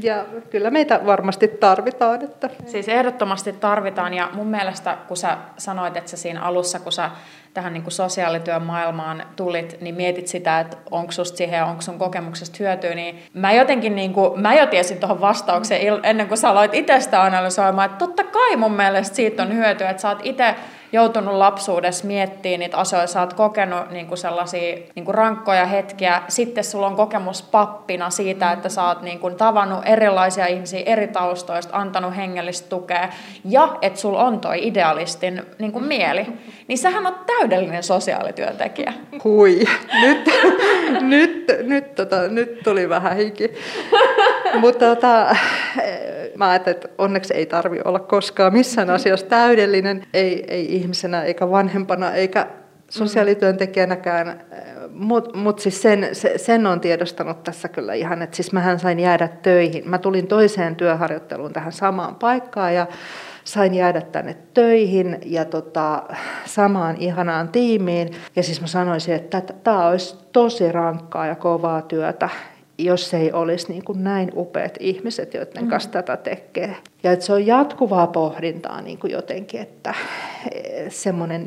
Ja 0.02 0.24
kyllä 0.50 0.70
meitä 0.70 1.00
varmasti 1.06 1.48
tarvitaan. 1.48 2.24
Että... 2.24 2.50
Siis 2.66 2.88
ehdottomasti 2.88 3.52
tarvitaan 3.52 4.14
ja 4.14 4.30
mun 4.32 4.46
mielestä 4.46 4.98
kun 5.08 5.16
sä 5.16 5.36
sanoit, 5.56 5.96
että 5.96 6.10
sä 6.10 6.16
siinä 6.16 6.42
alussa, 6.42 6.80
kun 6.80 6.92
sä 6.92 7.10
tähän 7.54 7.72
niin 7.72 7.82
kuin 7.82 7.92
sosiaalityön 7.92 8.62
maailmaan 8.62 9.22
tulit, 9.36 9.80
niin 9.80 9.94
mietit 9.94 10.28
sitä, 10.28 10.60
että 10.60 10.76
onko 10.90 11.12
susta 11.12 11.36
siihen 11.36 11.58
ja 11.58 11.66
onko 11.66 11.82
sun 11.82 11.98
kokemuksesta 11.98 12.56
hyötyä, 12.60 12.94
niin 12.94 13.22
mä 13.34 13.52
jotenkin, 13.52 13.94
niin 13.94 14.12
kuin, 14.12 14.40
mä 14.40 14.54
jo 14.54 14.66
tiesin 14.66 14.98
tuohon 14.98 15.20
vastaukseen 15.20 16.00
ennen 16.02 16.28
kuin 16.28 16.38
sä 16.38 16.50
aloit 16.50 16.74
itsestä 16.74 17.22
analysoimaan, 17.22 17.86
että 17.86 17.98
totta 18.06 18.24
kai 18.24 18.56
mun 18.56 18.72
mielestä 18.72 19.16
siitä 19.16 19.42
on 19.42 19.54
hyötyä, 19.54 19.90
että 19.90 20.02
sä 20.02 20.08
oot 20.08 20.20
itse 20.22 20.54
joutunut 20.92 21.34
lapsuudessa 21.34 22.06
miettimään 22.06 22.60
niitä 22.60 22.76
asioita, 22.76 23.06
sä 23.06 23.20
oot 23.20 23.32
kokenut 23.32 23.90
niin 23.90 24.06
kuin 24.06 24.18
sellaisia 24.18 24.76
niin 24.94 25.04
kuin 25.04 25.14
rankkoja 25.14 25.66
hetkiä, 25.66 26.22
sitten 26.28 26.64
sulla 26.64 26.86
on 26.86 26.96
kokemus 26.96 27.42
pappina 27.42 28.10
siitä, 28.10 28.52
että 28.52 28.68
sä 28.68 28.84
oot 28.84 29.02
niin 29.02 29.18
kuin 29.18 29.34
tavannut 29.34 29.80
erilaisia 29.84 30.46
ihmisiä 30.46 30.82
eri 30.86 31.08
taustoista, 31.08 31.78
antanut 31.78 32.16
hengellistä 32.16 32.68
tukea, 32.68 33.08
ja 33.44 33.76
että 33.82 34.00
sulla 34.00 34.24
on 34.24 34.40
toi 34.40 34.66
idealistin 34.66 35.42
niin 35.58 35.72
kuin 35.72 35.84
mieli, 35.84 36.26
niin 36.68 36.78
sähän 36.78 37.06
on 37.06 37.14
täydellinen 37.26 37.82
sosiaalityöntekijä. 37.82 38.92
Hui, 39.24 39.60
nyt, 40.00 40.30
nyt, 41.00 41.46
nyt, 41.62 41.94
tota, 41.94 42.28
nyt 42.28 42.62
tuli 42.64 42.88
vähän 42.88 43.16
hiki. 43.16 43.50
Mutta 44.60 44.84
tota, 44.86 45.36
mä 46.36 46.50
ajattelin, 46.50 46.76
että 46.76 46.88
onneksi 46.98 47.34
ei 47.34 47.46
tarvi 47.46 47.80
olla 47.84 47.98
koskaan 47.98 48.52
missään 48.52 48.90
asiassa 48.90 49.26
täydellinen, 49.26 50.06
ei, 50.14 50.44
ei 50.48 50.74
ihmisenä 50.74 51.22
eikä 51.22 51.50
vanhempana 51.50 52.12
eikä 52.12 52.46
sosiaalityöntekijänäkään, 52.88 54.44
mutta 54.90 55.38
mut 55.38 55.58
siis 55.58 55.82
sen, 55.82 56.08
sen 56.36 56.66
on 56.66 56.80
tiedostanut 56.80 57.44
tässä 57.44 57.68
kyllä 57.68 57.94
ihan, 57.94 58.22
että 58.22 58.36
siis 58.36 58.52
mähän 58.52 58.78
sain 58.78 59.00
jäädä 59.00 59.28
töihin. 59.28 59.90
Mä 59.90 59.98
tulin 59.98 60.26
toiseen 60.26 60.76
työharjoitteluun 60.76 61.52
tähän 61.52 61.72
samaan 61.72 62.14
paikkaan 62.14 62.74
ja 62.74 62.86
sain 63.44 63.74
jäädä 63.74 64.00
tänne 64.00 64.36
töihin 64.54 65.18
ja 65.24 65.44
tota, 65.44 66.02
samaan 66.44 66.96
ihanaan 66.96 67.48
tiimiin. 67.48 68.10
Ja 68.36 68.42
siis 68.42 68.60
mä 68.60 68.66
sanoisin, 68.66 69.14
että 69.14 69.42
tämä 69.64 69.86
olisi 69.86 70.16
tosi 70.32 70.72
rankkaa 70.72 71.26
ja 71.26 71.34
kovaa 71.34 71.82
työtä 71.82 72.28
jos 72.78 73.14
ei 73.14 73.32
olisi 73.32 73.72
niin 73.72 73.84
kuin 73.84 74.04
näin 74.04 74.30
upeat 74.36 74.74
ihmiset, 74.80 75.34
joiden 75.34 75.68
kanssa 75.68 75.88
mm. 75.88 75.92
tätä 75.92 76.16
tekee. 76.16 76.76
Ja 77.02 77.12
että 77.12 77.24
se 77.24 77.32
on 77.32 77.46
jatkuvaa 77.46 78.06
pohdintaa 78.06 78.80
niin 78.80 78.98
kuin 78.98 79.12
jotenkin, 79.12 79.60
että 79.60 79.94
e, 80.52 80.90
semmoinen 80.90 81.46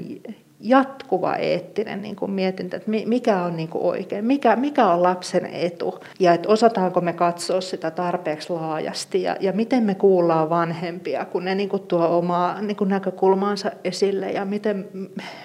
jatkuva 0.60 1.36
eettinen 1.36 2.02
niin 2.02 2.16
kuin 2.16 2.32
mietintä, 2.32 2.78
että 2.78 2.92
mikä 3.06 3.42
on 3.42 3.58
niin 3.58 3.70
kuin 3.70 3.84
oikein, 3.84 4.26
mikä, 4.26 4.56
mikä 4.56 4.88
on 4.88 5.04
lapsen 5.04 5.46
etu 5.46 6.00
ja 6.20 6.34
että 6.34 6.50
osataanko 6.50 7.02
me 7.02 7.14
katsoa 7.14 7.62
sitä 7.62 7.92
tarpeeksi 7.92 8.54
laajasti 8.54 9.22
ja, 9.24 9.36
ja 9.40 9.54
miten 9.54 9.84
me 9.84 9.96
kuullaan 9.96 10.50
vanhempia, 10.50 11.26
kun 11.26 11.46
ne 11.46 11.56
niin 11.56 11.70
kuin 11.70 11.84
tuo 11.84 12.18
omaa 12.18 12.62
niin 12.62 12.78
kuin 12.78 12.90
näkökulmaansa 12.90 13.72
esille 13.84 14.32
ja 14.32 14.46
miten, 14.46 14.90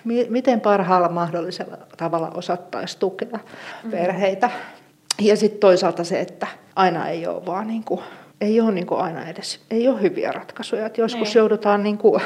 mi, 0.05 0.27
miten 0.29 0.61
parhaalla 0.61 1.09
mahdollisella 1.09 1.79
tavalla 1.97 2.31
osattaisi 2.35 2.99
tukea 2.99 3.39
mm. 3.85 3.91
perheitä. 3.91 4.51
Ja 5.21 5.37
sitten 5.37 5.61
toisaalta 5.61 6.05
se, 6.05 6.21
että 6.21 6.47
aina 6.77 7.09
ei 7.09 7.27
ole 7.27 7.47
vaan 7.47 7.67
niin 7.67 7.85
kuin 7.85 8.01
ei 8.41 8.61
ole 8.61 8.73
niin 8.73 8.87
kuin 8.87 9.01
aina 9.01 9.27
edes, 9.27 9.61
ei 9.71 9.89
ole 9.89 10.03
hyviä 10.03 10.33
ratkaisuja. 10.33 10.87
Että 10.87 11.01
joskus 11.01 11.29
niin. 11.29 11.39
joudutaan 11.39 11.83
niin 11.83 11.99
kuin, 11.99 12.23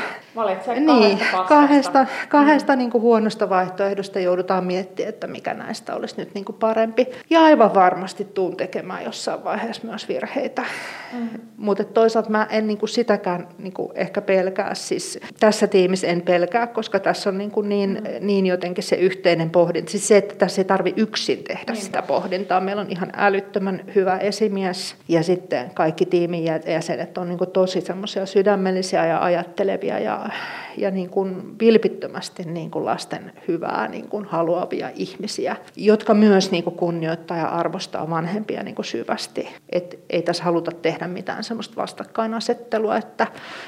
niin, 0.77 1.19
kahdesta, 1.49 2.07
kahdesta 2.29 2.73
mm. 2.73 2.79
niin 2.79 2.91
kuin 2.91 3.03
huonosta 3.03 3.49
vaihtoehdosta 3.49 4.21
joudutaan 4.21 4.65
miettimään, 4.65 5.09
että 5.09 5.27
mikä 5.27 5.55
näistä 5.55 5.95
olisi 5.95 6.15
nyt 6.19 6.35
niin 6.35 6.45
kuin 6.45 6.57
parempi. 6.57 7.07
Ja 7.31 7.43
aivan 7.43 7.75
varmasti 7.75 8.25
tuun 8.25 8.57
tekemään 8.57 9.05
jossain 9.05 9.45
vaiheessa 9.45 9.87
myös 9.87 10.09
virheitä. 10.09 10.65
Mm. 11.13 11.29
Mutta 11.57 11.85
toisaalta 11.85 12.31
mä 12.31 12.47
en 12.51 12.67
niin 12.67 12.79
kuin 12.79 12.89
sitäkään 12.89 13.49
niin 13.59 13.73
kuin 13.73 13.93
ehkä 13.95 14.21
pelkää. 14.21 14.75
Siis 14.75 15.19
tässä 15.41 15.67
tiimissä 15.67 16.07
en 16.07 16.23
pelkää, 16.23 16.67
koska 16.67 16.99
tässä 17.01 17.31
on 17.31 17.39
niin, 17.39 17.51
kuin 17.51 17.69
niin, 17.69 17.91
mm. 17.91 18.27
niin 18.27 18.47
jotenkin 18.47 18.85
se 18.85 18.97
yhteinen 18.97 19.51
pohdinta. 19.51 19.91
Siis 19.91 20.09
se, 20.09 20.17
että 20.17 20.35
tässä 20.35 20.61
ei 20.61 20.65
tarvi 20.65 20.95
yksin 20.97 21.45
tehdä 21.45 21.73
niin. 21.73 21.83
sitä 21.83 22.03
pohdintaa. 22.03 22.61
Meillä 22.61 22.83
on 22.83 22.91
ihan 22.91 23.13
älyttömän 23.17 23.85
hyvä 23.95 24.19
esimies 24.19 24.97
ja 25.09 25.23
sitten 25.23 25.71
kaikki 25.75 26.04
kaikki 26.05 26.19
tiimin 26.19 26.45
jäsenet 26.45 27.19
on 27.19 27.29
niin 27.29 27.39
tosi 27.53 27.81
semmoisia 27.81 28.27
sydämellisiä 28.27 29.07
ja 29.07 29.23
ajattelevia 29.23 29.99
ja, 29.99 30.29
ja 30.77 30.91
niin 30.91 31.11
kuin 31.11 31.59
vilpittömästi 31.61 32.43
niin 32.43 32.71
kuin 32.71 32.85
lasten 32.85 33.33
hyvää 33.49 33.89
niin 33.89 34.09
kuin 34.09 34.25
haluavia 34.25 34.91
ihmisiä, 34.95 35.57
jotka 35.77 36.15
myös 36.15 36.51
niin 36.51 36.65
kuin 36.65 36.77
kunnioittaa 36.77 37.37
ja 37.37 37.49
arvostaa 37.49 38.11
vanhempia 38.11 38.63
niin 38.63 38.75
kuin 38.75 38.87
syvästi. 38.87 39.49
Et 39.73 39.99
ei 40.11 40.23
tässä 40.23 40.45
haluta 40.45 40.71
tehdä 40.71 41.09
mitään 41.09 41.45
semmoista 41.45 41.77
vastakkainasettelua, 41.77 42.97
että, 42.97 43.27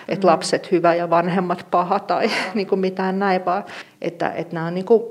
että 0.09 0.27
mm. 0.27 0.31
lapset 0.31 0.73
hyvä 0.73 0.95
ja 0.95 1.11
vanhemmat 1.11 1.67
paha 1.71 2.01
tai 2.01 2.31
niin 2.55 2.67
kuin 2.67 2.81
mitään 2.81 3.19
näin, 3.19 3.45
vaan 3.45 3.65
että, 4.03 4.31
että 4.31 4.55
nämä 4.55 4.67
on 4.67 4.75
niin 4.75 4.85
kuin 4.85 5.03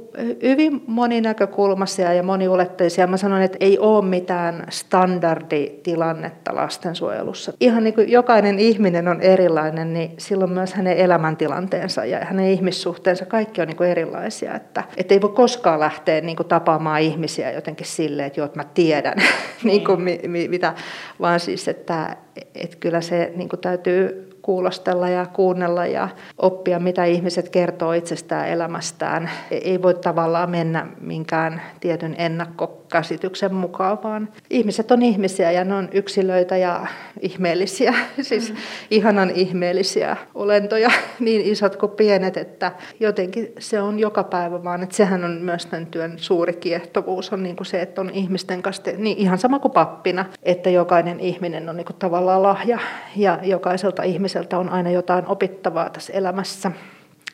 hyvin 0.42 0.84
moninäkökulmaisia 0.88 2.14
ja 2.14 2.24
moniulotteisia. 2.24 3.08
Mä 3.08 3.18
sanon, 3.18 3.42
että 3.42 3.58
ei 3.60 3.80
ole 3.80 4.06
mitään 4.06 4.66
standarditilannetta 4.70 6.56
lastensuojelussa. 6.56 7.54
Ihan 7.60 7.84
niin 7.84 7.94
kuin 7.94 8.12
jokainen 8.12 8.60
ihminen 8.60 9.08
on 9.08 9.22
erilainen, 9.22 9.94
niin 9.94 10.12
silloin 10.18 10.52
myös 10.52 10.74
hänen 10.74 10.98
elämäntilanteensa 10.98 11.85
ja 12.06 12.26
hänen 12.26 12.48
ihmissuhteensa, 12.48 13.26
kaikki 13.26 13.62
on 13.62 13.68
niin 13.68 13.78
kuin 13.78 13.90
erilaisia. 13.90 14.56
Että, 14.56 14.84
että 14.98 15.14
ei 15.14 15.22
voi 15.22 15.30
koskaan 15.30 15.80
lähteä 15.80 16.22
niin 16.22 16.36
kuin 16.36 16.48
tapaamaan 16.48 17.02
ihmisiä 17.02 17.52
jotenkin 17.52 17.88
silleen, 17.88 18.28
että 18.28 18.40
joo, 18.40 18.46
että 18.46 18.60
mä 18.60 18.66
tiedän, 18.74 19.18
niin 19.64 19.86
kuin, 19.86 20.02
mi, 20.02 20.48
mitä, 20.48 20.74
vaan 21.20 21.40
siis, 21.40 21.68
että, 21.68 22.18
että 22.56 22.78
kyllä 22.80 23.02
se 23.02 23.32
niin 23.36 23.50
kuin 23.50 23.60
täytyy 23.60 24.35
kuulostella 24.46 25.10
ja 25.10 25.26
kuunnella 25.26 25.86
ja 25.86 26.10
oppia, 26.38 26.80
mitä 26.80 27.06
ihmiset 27.06 27.50
kertoo 27.50 27.94
itsestään 27.94 28.50
elämästään. 28.50 29.30
Ei 29.52 29.82
voi 29.82 29.94
tavallaan 29.94 30.50
mennä 30.50 30.88
minkään 31.02 31.62
tietyn 31.80 32.16
ennakkokäsityksen 32.18 33.54
mukaan, 33.54 34.04
vaan 34.04 34.30
ihmiset 34.50 34.92
on 34.92 35.02
ihmisiä 35.02 35.52
ja 35.52 35.64
ne 35.64 35.76
on 35.76 35.90
yksilöitä 35.92 36.58
ja 36.58 36.88
ihmeellisiä, 37.22 37.94
siis 38.22 38.52
mm. 38.52 38.58
ihanan 38.92 39.30
ihmeellisiä 39.30 40.18
olentoja, 40.36 40.92
niin 41.20 41.42
isot 41.42 41.76
kuin 41.76 41.92
pienet, 41.92 42.38
että 42.38 42.72
jotenkin 43.00 43.54
se 43.60 43.82
on 43.82 44.00
joka 44.00 44.24
päivä 44.24 44.64
vaan, 44.64 44.84
että 44.84 44.96
sehän 44.96 45.24
on 45.24 45.32
myös 45.32 45.66
tämän 45.66 45.86
työn 45.86 46.14
suuri 46.18 46.54
kiehtovuus, 46.54 47.34
on 47.34 47.44
niin 47.44 47.56
kuin 47.56 47.68
se, 47.68 47.82
että 47.82 48.02
on 48.02 48.10
ihmisten 48.10 48.62
kanssa, 48.62 48.92
niin 48.98 49.18
ihan 49.18 49.38
sama 49.38 49.60
kuin 49.60 49.72
pappina, 49.72 50.26
että 50.44 50.70
jokainen 50.70 51.20
ihminen 51.20 51.70
on 51.70 51.78
niin 51.78 51.86
kuin 51.86 51.98
tavallaan 52.00 52.44
lahja 52.44 52.80
ja 53.16 53.40
jokaiselta 53.44 54.04
ihmiseltä 54.04 54.35
ihmiseltä 54.36 54.58
on 54.58 54.70
aina 54.70 54.90
jotain 54.90 55.28
opittavaa 55.28 55.90
tässä 55.90 56.14
elämässä. 56.14 56.72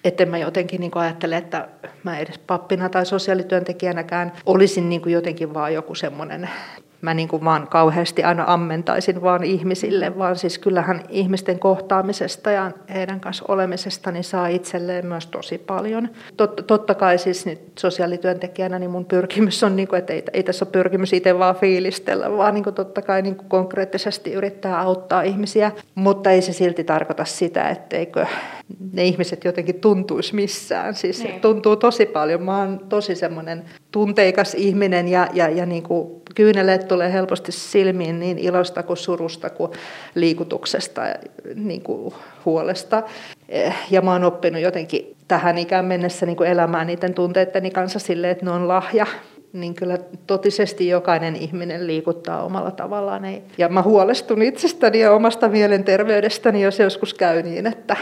Että 0.04 0.26
mä 0.26 0.38
jotenkin 0.38 0.82
niin 0.82 0.92
ajattele, 0.96 1.38
että 1.38 1.68
mä 2.04 2.20
edes 2.20 2.40
pappina 2.40 2.90
tai 2.90 3.06
sosiaalityöntekijänäkään 3.06 4.32
olisin 4.46 4.90
niin 4.90 5.02
jotenkin 5.06 5.54
vaan 5.54 5.74
joku 5.74 5.96
semmoinen 5.96 6.50
mä 7.02 7.14
niin 7.14 7.28
kuin 7.28 7.44
vaan 7.44 7.68
kauheasti 7.68 8.24
aina 8.24 8.44
ammentaisin 8.48 9.22
vaan 9.22 9.44
ihmisille, 9.44 10.18
vaan 10.18 10.36
siis 10.36 10.60
kyllähän 10.60 11.04
ihmisten 11.10 11.60
kohtaamisesta 11.60 12.52
ja 12.52 12.72
heidän 12.94 13.20
kanssa 13.20 13.46
olemisesta 13.48 14.12
niin 14.12 14.24
saa 14.24 14.48
itselleen 14.48 15.06
myös 15.06 15.28
tosi 15.28 15.58
paljon. 15.58 16.10
Tot, 16.38 16.64
totta 16.68 16.96
kai 16.96 17.18
siis 17.18 17.46
nyt 17.46 17.60
sosiaalityöntekijänä 17.80 18.80
niin 18.80 18.92
mun 18.92 19.06
pyrkimys 19.06 19.64
on, 19.64 19.76
niin 19.76 19.88
kuin, 19.88 20.00
että 20.00 20.14
ei, 20.14 20.24
ei 20.34 20.44
tässä 20.44 20.66
ole 20.66 20.72
pyrkimys 20.72 21.14
itse 21.14 21.40
vaan 21.40 21.56
fiilistellä, 21.56 22.38
vaan 22.38 22.54
niin 22.54 22.64
kuin 22.64 22.74
totta 22.74 23.02
kai 23.02 23.22
niin 23.22 23.36
kuin 23.36 23.50
konkreettisesti 23.50 24.34
yrittää 24.34 24.80
auttaa 24.80 25.22
ihmisiä, 25.22 25.72
mutta 25.96 26.32
ei 26.32 26.42
se 26.42 26.54
silti 26.54 26.84
tarkoita 26.84 27.26
sitä, 27.26 27.70
etteikö 27.70 28.26
ne 28.94 29.04
ihmiset 29.04 29.44
jotenkin 29.44 29.80
tuntuisi 29.80 30.36
missään. 30.36 30.96
Siis 30.96 31.24
niin. 31.24 31.42
tuntuu 31.42 31.76
tosi 31.76 32.06
paljon. 32.06 32.44
Mä 32.44 32.58
oon 32.58 32.80
tosi 32.90 33.16
semmoinen 33.16 33.66
tunteikas 33.92 34.54
ihminen 34.54 35.08
ja, 35.08 35.28
ja, 35.34 35.50
ja 35.50 35.66
niin 35.66 35.84
kuin 35.84 36.21
kyyneleet 36.36 36.88
tulee 36.88 37.14
helposti 37.14 37.52
silmiin 37.52 38.20
niin 38.20 38.40
ilosta 38.40 38.84
kuin 38.84 38.98
surusta 38.98 39.50
kuin 39.50 39.72
liikutuksesta 40.16 41.02
ja 41.02 41.16
niin 41.56 41.82
kuin 41.82 42.14
huolesta. 42.46 43.04
Ja 43.92 44.02
mä 44.02 44.12
oon 44.12 44.24
oppinut 44.24 44.62
jotenkin 44.62 45.16
tähän 45.28 45.58
ikään 45.58 45.86
mennessä 45.86 46.26
niin 46.26 46.38
kuin 46.38 46.50
elämään 46.50 46.88
niiden 46.88 47.14
tunteitteni 47.14 47.72
kanssa 47.72 48.00
silleen, 48.00 48.32
että 48.32 48.46
ne 48.46 48.52
on 48.52 48.68
lahja 48.68 49.06
niin 49.54 49.74
kyllä 49.74 49.98
totisesti 50.28 50.88
jokainen 50.88 51.36
ihminen 51.36 51.88
liikuttaa 51.88 52.44
omalla 52.44 52.72
tavallaan. 52.72 53.24
Ja 53.58 53.70
mä 53.70 53.82
huolestun 53.82 54.42
itsestäni 54.42 55.00
ja 55.00 55.12
omasta 55.12 55.50
mielenterveydestäni, 55.50 56.62
jos 56.62 56.80
joskus 56.80 57.14
käy 57.14 57.44
niin, 57.44 57.68
että 57.68 57.96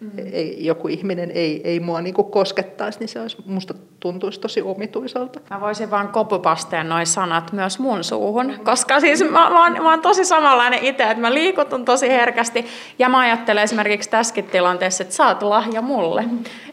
mm. 0.00 0.10
ei, 0.32 0.64
joku 0.64 0.88
ihminen 0.88 1.30
ei, 1.30 1.60
ei 1.64 1.80
mua 1.80 2.00
niin 2.00 2.14
koskettaisi, 2.14 2.98
niin 2.98 3.08
se 3.08 3.20
olisi, 3.20 3.36
musta 3.46 3.74
tuntuisi 4.00 4.40
tosi 4.40 4.62
omituiselta. 4.62 5.40
Mä 5.50 5.60
voisin 5.60 5.90
vaan 5.90 6.08
kopupasteen 6.08 6.88
noin 6.88 7.06
sanat 7.06 7.52
myös 7.52 7.78
mun 7.78 8.04
suuhun, 8.04 8.54
koska 8.64 9.00
siis 9.00 9.22
mä, 9.22 9.30
mä, 9.30 9.62
oon, 9.64 9.72
mä 9.72 9.90
oon 9.90 10.00
tosi 10.00 10.24
samanlainen 10.24 10.84
itse, 10.84 11.02
että 11.02 11.20
mä 11.20 11.34
liikutun 11.34 11.84
tosi 11.84 12.08
herkästi 12.08 12.66
ja 12.98 13.08
mä 13.08 13.18
ajattelen 13.18 13.64
esimerkiksi 13.64 14.10
tässäkin 14.10 14.44
tilanteessa, 14.44 15.02
että 15.02 15.14
sä 15.14 15.26
oot 15.26 15.42
lahja 15.42 15.82
mulle. 15.82 16.24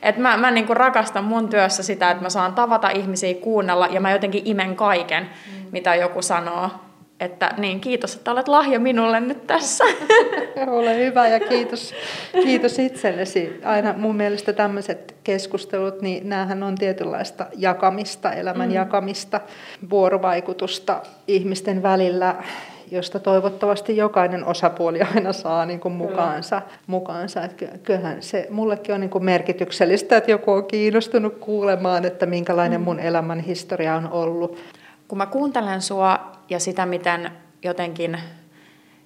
Että 0.02 0.22
mä, 0.22 0.38
mä 0.38 0.52
niin 0.52 0.70
rakastan 0.70 1.24
mun 1.24 1.50
työssä 1.50 1.84
sitä, 1.84 2.12
että 2.12 2.24
mä 2.24 2.30
saan 2.30 2.54
tavata 2.54 2.90
ihmisiä, 2.90 3.34
kuunnella 3.34 3.88
ja 3.88 4.02
mä 4.02 4.12
jotenkin 4.12 4.42
imen 4.46 4.76
kaiken, 4.76 5.24
mm. 5.24 5.66
mitä 5.72 5.96
joku 5.96 6.22
sanoo 6.22 6.70
että 7.20 7.54
niin, 7.58 7.80
kiitos, 7.80 8.16
että 8.16 8.32
olet 8.32 8.48
lahja 8.48 8.80
minulle 8.80 9.20
nyt 9.20 9.48
tässä. 9.48 9.84
Ole 10.68 10.98
hyvä 10.98 11.28
ja 11.28 11.40
kiitos, 11.40 11.94
kiitos 12.44 12.80
itsellesi. 12.80 13.60
Aina 13.64 13.94
mun 13.98 14.16
mielestä 14.16 14.54
tämmöiset 14.54 15.16
keskustelut, 15.24 16.02
niin 16.02 16.30
näähän 16.30 16.64
on 16.64 16.76
tietynlaista 16.76 17.46
jakamista, 17.58 18.34
elämän 18.34 18.70
mm. 18.70 18.76
jakamista, 18.76 19.42
vuorovaikutusta 19.90 21.02
ihmisten 21.28 21.84
välillä, 21.84 22.36
josta 22.92 23.20
toivottavasti 23.20 23.98
jokainen 23.98 24.46
osapuoli 24.46 25.02
aina 25.16 25.34
saa 25.34 25.66
niin 25.66 25.80
kuin 25.80 25.94
mukaansa. 25.94 26.62
mukaansa. 26.88 27.44
Että 27.44 27.66
kyllähän 27.84 28.22
se 28.22 28.48
mullekin 28.50 28.96
on 28.96 29.02
niin 29.02 29.10
kuin 29.10 29.26
merkityksellistä, 29.26 30.18
että 30.18 30.32
joku 30.32 30.52
on 30.52 30.66
kiinnostunut 30.66 31.38
kuulemaan, 31.40 32.06
että 32.06 32.26
minkälainen 32.26 32.82
mm. 32.82 32.86
mun 32.86 33.00
elämän 33.00 33.40
historia 33.40 33.96
on 33.96 34.12
ollut. 34.12 34.58
Kun 35.08 35.18
mä 35.18 35.26
kuuntelen 35.26 35.82
sua 35.82 36.32
ja 36.50 36.60
sitä, 36.60 36.86
miten 36.86 37.32
jotenkin 37.64 38.20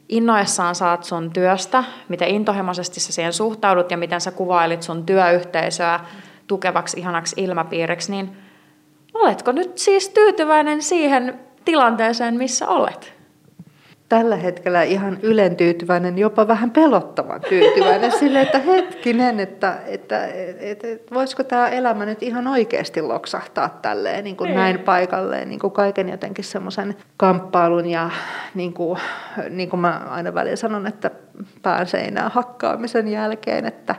innoissaan 0.10 0.76
saat 0.76 1.04
sun 1.04 1.32
työstä, 1.34 1.84
miten 2.10 2.28
intohimoisesti 2.28 3.00
sä 3.00 3.14
siihen 3.14 3.34
suhtaudut 3.34 3.92
ja 3.92 3.98
miten 3.98 4.22
sä 4.22 4.32
kuvailit 4.32 4.84
sun 4.84 5.06
työyhteisöä 5.06 6.00
tukevaksi, 6.48 7.00
ihanaksi 7.00 7.42
ilmapiiriksi, 7.42 8.12
niin 8.12 8.38
oletko 9.14 9.52
nyt 9.52 9.78
siis 9.78 10.10
tyytyväinen 10.10 10.82
siihen 10.82 11.40
tilanteeseen, 11.66 12.36
missä 12.36 12.68
olet? 12.68 13.19
Tällä 14.10 14.36
hetkellä 14.36 14.84
ihan 14.84 15.18
ylen 15.22 15.56
tyytyväinen, 15.56 16.18
jopa 16.18 16.48
vähän 16.48 16.72
pelottavan 16.72 17.42
tyytyväinen. 17.42 18.12
Sille, 18.20 18.42
että 18.42 18.60
hetkinen, 18.60 19.40
että, 19.40 19.78
että, 19.86 20.26
että, 20.26 20.88
että 20.88 21.16
voisiko 21.16 21.44
tämä 21.44 21.70
elämä 21.70 22.06
nyt 22.06 22.24
ihan 22.24 22.48
oikeasti 22.48 23.02
loksahtaa 23.02 23.80
tälleen 23.82 24.24
niin 24.24 24.38
kuin 24.38 24.56
näin 24.56 24.80
paikalleen, 24.80 25.50
niin 25.50 25.60
kuin 25.60 25.74
kaiken 25.74 26.10
jotenkin 26.10 26.46
semmoisen 26.46 26.96
kamppailun 27.18 27.86
ja 27.86 28.10
niin 28.56 28.74
kuin, 28.74 29.00
niin 29.50 29.70
kuin 29.70 29.80
mä 29.80 30.02
aina 30.10 30.34
välillä 30.34 30.56
sanon, 30.56 30.88
että 30.88 31.12
pään 31.62 31.88
seinää 31.88 32.30
hakkaamisen 32.30 33.08
jälkeen, 33.08 33.66
että, 33.66 33.96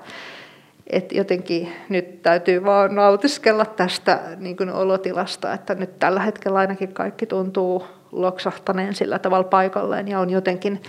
että 0.86 1.14
jotenkin 1.14 1.72
nyt 1.88 2.22
täytyy 2.22 2.64
vaan 2.64 2.94
nautiskella 2.94 3.64
tästä 3.64 4.20
niin 4.36 4.56
kuin 4.56 4.72
olotilasta, 4.72 5.52
että 5.52 5.74
nyt 5.74 5.98
tällä 5.98 6.20
hetkellä 6.20 6.58
ainakin 6.58 6.94
kaikki 6.94 7.26
tuntuu 7.26 7.99
loksahtaneen 8.12 8.94
sillä 8.94 9.18
tavalla 9.18 9.44
paikalleen 9.44 10.08
ja 10.08 10.20
on 10.20 10.30
jotenkin 10.30 10.82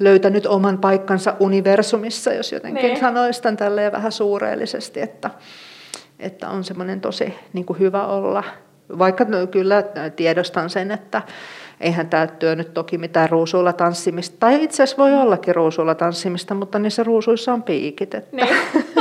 löytänyt 0.00 0.46
oman 0.46 0.78
paikkansa 0.78 1.34
universumissa, 1.40 2.32
jos 2.32 2.52
jotenkin 2.52 2.82
niin. 2.82 3.00
sanoisi 3.00 3.42
tämän 3.42 3.56
tälleen 3.56 3.92
vähän 3.92 4.12
suureellisesti, 4.12 5.00
että, 5.00 5.30
että 6.18 6.48
on 6.48 6.64
semmoinen 6.64 7.00
tosi 7.00 7.34
niin 7.52 7.66
kuin 7.66 7.78
hyvä 7.78 8.06
olla. 8.06 8.44
Vaikka 8.98 9.24
no, 9.24 9.46
kyllä 9.46 9.82
tiedostan 10.16 10.70
sen, 10.70 10.90
että 10.90 11.22
eihän 11.80 12.10
tämä 12.10 12.26
työ 12.26 12.54
nyt 12.54 12.74
toki 12.74 12.98
mitään 12.98 13.30
ruusuilla 13.30 13.72
tanssimista, 13.72 14.36
tai 14.40 14.64
itse 14.64 14.82
asiassa 14.82 15.02
voi 15.02 15.14
ollakin 15.14 15.54
ruusuilla 15.54 15.94
tanssimista, 15.94 16.54
mutta 16.54 16.78
niissä 16.78 17.04
ruusuissa 17.04 17.52
on 17.52 17.62
piikit. 17.62 18.14
Että, 18.14 18.36
niin. 18.36 18.48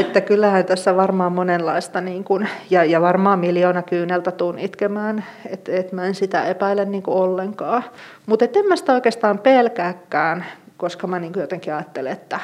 että, 0.00 0.20
kyllähän 0.20 0.64
tässä 0.64 0.96
varmaan 0.96 1.32
monenlaista, 1.32 2.00
niin 2.00 2.24
kuin, 2.24 2.48
ja, 2.70 2.84
ja 2.84 3.00
varmaan 3.00 3.38
miljoona 3.38 3.82
kyyneltä 3.82 4.30
tuun 4.30 4.58
itkemään, 4.58 5.24
että 5.46 5.72
et 5.72 5.92
mä 5.92 6.06
en 6.06 6.14
sitä 6.14 6.44
epäile 6.44 6.84
niin 6.84 7.02
kuin 7.02 7.16
ollenkaan. 7.16 7.84
Mutta 8.26 8.44
en 8.44 8.66
mä 8.66 8.76
sitä 8.76 8.92
oikeastaan 8.92 9.38
pelkääkään, 9.38 10.44
koska 10.76 11.06
mä 11.06 11.18
niin 11.18 11.32
kuin 11.32 11.40
jotenkin 11.40 11.74
ajattelen, 11.74 12.12
että, 12.12 12.40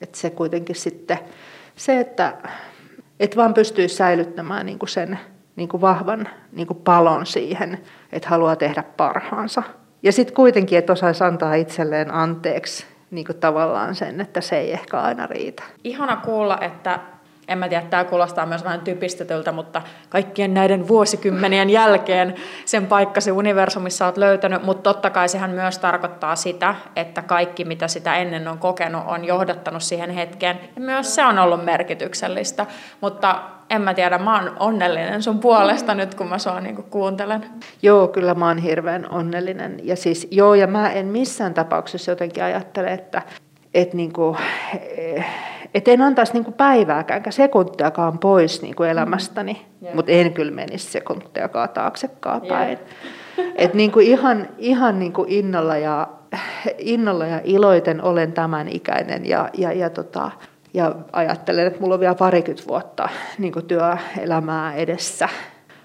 että 0.00 0.18
se 0.18 0.30
kuitenkin 0.30 0.76
sitten, 0.76 1.18
se, 1.76 2.00
että 2.00 2.34
et 3.20 3.36
vaan 3.36 3.54
pystyy 3.54 3.88
säilyttämään 3.88 4.66
niin 4.66 4.78
kuin 4.78 4.88
sen 4.88 5.18
niin 5.56 5.68
kuin 5.68 5.80
vahvan 5.80 6.28
niin 6.52 6.66
kuin 6.66 6.78
palon 6.84 7.26
siihen, 7.26 7.78
että 8.12 8.28
haluaa 8.28 8.56
tehdä 8.56 8.84
parhaansa. 8.96 9.62
Ja 10.02 10.12
sitten 10.12 10.34
kuitenkin, 10.34 10.78
että 10.78 10.92
osaisi 10.92 11.24
antaa 11.24 11.54
itselleen 11.54 12.14
anteeksi 12.14 12.86
niin 13.10 13.26
kuin 13.26 13.40
tavallaan 13.40 13.94
sen, 13.94 14.20
että 14.20 14.40
se 14.40 14.58
ei 14.58 14.72
ehkä 14.72 15.00
aina 15.00 15.26
riitä. 15.26 15.62
Ihana 15.84 16.16
kuulla, 16.16 16.58
että 16.60 17.00
en 17.48 17.58
mä 17.58 17.68
tiedä, 17.68 17.86
tämä 17.90 18.04
kuulostaa 18.04 18.46
myös 18.46 18.64
vähän 18.64 18.80
typistetyltä, 18.80 19.52
mutta 19.52 19.82
kaikkien 20.08 20.54
näiden 20.54 20.88
vuosikymmenien 20.88 21.70
jälkeen 21.70 22.34
sen 22.64 22.86
paikka 22.86 23.20
se 23.20 23.32
universumissa 23.32 24.04
olet 24.04 24.16
löytänyt, 24.16 24.62
mutta 24.62 24.92
totta 24.92 25.10
kai 25.10 25.28
sehän 25.28 25.50
myös 25.50 25.78
tarkoittaa 25.78 26.36
sitä, 26.36 26.74
että 26.96 27.22
kaikki 27.22 27.64
mitä 27.64 27.88
sitä 27.88 28.16
ennen 28.16 28.48
on 28.48 28.58
kokenut 28.58 29.02
on 29.06 29.24
johdattanut 29.24 29.82
siihen 29.82 30.10
hetkeen 30.10 30.60
ja 30.76 30.80
myös 30.80 31.14
se 31.14 31.24
on 31.24 31.38
ollut 31.38 31.64
merkityksellistä, 31.64 32.66
mutta 33.00 33.40
en 33.70 33.82
mä 33.82 33.94
tiedä, 33.94 34.18
mä 34.18 34.40
oon 34.40 34.56
onnellinen 34.58 35.22
sun 35.22 35.38
puolesta 35.38 35.94
nyt, 35.94 36.14
kun 36.14 36.26
mä 36.26 36.38
sua 36.38 36.60
niinku 36.60 36.82
kuuntelen. 36.82 37.46
Joo, 37.82 38.08
kyllä 38.08 38.34
mä 38.34 38.46
oon 38.46 38.58
hirveän 38.58 39.10
onnellinen. 39.10 39.80
Ja 39.82 39.96
siis 39.96 40.28
joo, 40.30 40.54
ja 40.54 40.66
mä 40.66 40.90
en 40.90 41.06
missään 41.06 41.54
tapauksessa 41.54 42.10
jotenkin 42.10 42.44
ajattele, 42.44 42.92
että 42.92 43.22
et 43.74 43.94
niinku, 43.94 44.36
et 45.74 45.88
en 45.88 46.02
antaisi 46.02 46.32
niinku 46.32 46.52
päivääkään, 46.52 47.22
sekuntiakaan 47.30 48.18
pois 48.18 48.62
niinku 48.62 48.82
elämästäni, 48.82 49.52
mm. 49.52 49.84
yeah. 49.84 49.96
mutta 49.96 50.12
en 50.12 50.32
kyllä 50.32 50.52
menisi 50.52 50.90
sekuntiakaan 50.90 51.68
taaksekaan 51.68 52.40
päin. 52.40 52.78
Yeah. 53.38 53.52
Et 53.56 53.74
niinku 53.74 53.98
ihan 53.98 54.48
ihan 54.58 54.98
niinku 54.98 55.24
innolla, 55.28 55.76
ja, 55.76 56.08
innolla 56.78 57.26
ja 57.26 57.40
iloiten 57.44 58.02
olen 58.02 58.32
tämän 58.32 58.68
ikäinen 58.68 59.26
ja, 59.26 59.48
ja, 59.58 59.72
ja 59.72 59.90
tota, 59.90 60.30
ja 60.74 60.94
ajattelen, 61.12 61.66
että 61.66 61.80
mulla 61.80 61.94
on 61.94 62.00
vielä 62.00 62.14
parikymmentä 62.14 62.68
vuotta 62.68 63.08
niin 63.38 63.52
työelämää 63.68 64.74
edessä 64.74 65.28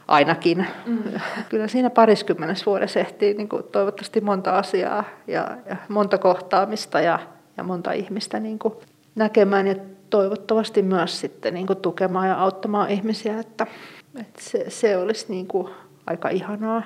ainakin. 0.07 0.67
Mm. 0.85 1.03
Kyllä 1.49 1.67
siinä 1.67 1.89
pariskymmenessä 1.89 2.65
vuodessa 2.65 2.99
ehtii 2.99 3.33
niin 3.33 3.49
kuin 3.49 3.63
toivottavasti 3.63 4.21
monta 4.21 4.57
asiaa 4.57 5.03
ja, 5.27 5.57
ja 5.69 5.75
monta 5.87 6.17
kohtaamista 6.17 7.01
ja, 7.01 7.19
ja 7.57 7.63
monta 7.63 7.91
ihmistä 7.91 8.39
niin 8.39 8.59
kuin 8.59 8.73
näkemään 9.15 9.67
ja 9.67 9.75
toivottavasti 10.09 10.81
myös 10.81 11.19
sitten 11.19 11.53
niin 11.53 11.67
kuin 11.67 11.79
tukemaan 11.79 12.27
ja 12.27 12.35
auttamaan 12.35 12.89
ihmisiä, 12.89 13.39
että, 13.39 13.67
että 14.19 14.41
se, 14.41 14.65
se 14.69 14.97
olisi 14.97 15.25
niin 15.29 15.47
kuin 15.47 15.67
aika 16.07 16.29
ihanaa. 16.29 16.83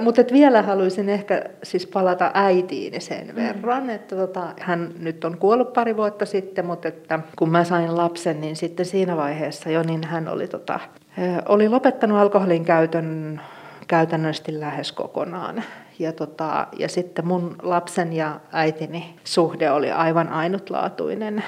Mutta 0.00 0.22
vielä 0.32 0.62
haluaisin 0.62 1.08
ehkä 1.08 1.44
siis 1.62 1.86
palata 1.86 2.30
äitiin 2.34 3.00
sen 3.00 3.26
mm. 3.26 3.34
verran, 3.34 3.90
että 3.90 4.16
tota, 4.16 4.54
hän 4.60 4.92
nyt 4.98 5.24
on 5.24 5.38
kuollut 5.38 5.72
pari 5.72 5.96
vuotta 5.96 6.26
sitten, 6.26 6.66
mutta 6.66 6.88
että 6.88 7.20
kun 7.36 7.50
mä 7.50 7.64
sain 7.64 7.96
lapsen, 7.96 8.40
niin 8.40 8.56
sitten 8.56 8.86
siinä 8.86 9.16
vaiheessa 9.16 9.70
jo 9.70 9.82
niin 9.82 10.04
hän 10.04 10.28
oli, 10.28 10.48
tota, 10.48 10.80
oli 11.48 11.68
lopettanut 11.68 12.18
alkoholin 12.18 12.64
käytön 12.64 13.40
käytännössä 13.86 14.44
lähes 14.48 14.92
kokonaan. 14.92 15.62
Ja, 15.98 16.12
tota, 16.12 16.66
ja 16.78 16.88
sitten 16.88 17.26
mun 17.26 17.56
lapsen 17.62 18.12
ja 18.12 18.40
äitini 18.52 19.14
suhde 19.24 19.70
oli 19.70 19.90
aivan 19.90 20.28
ainutlaatuinen. 20.28 21.44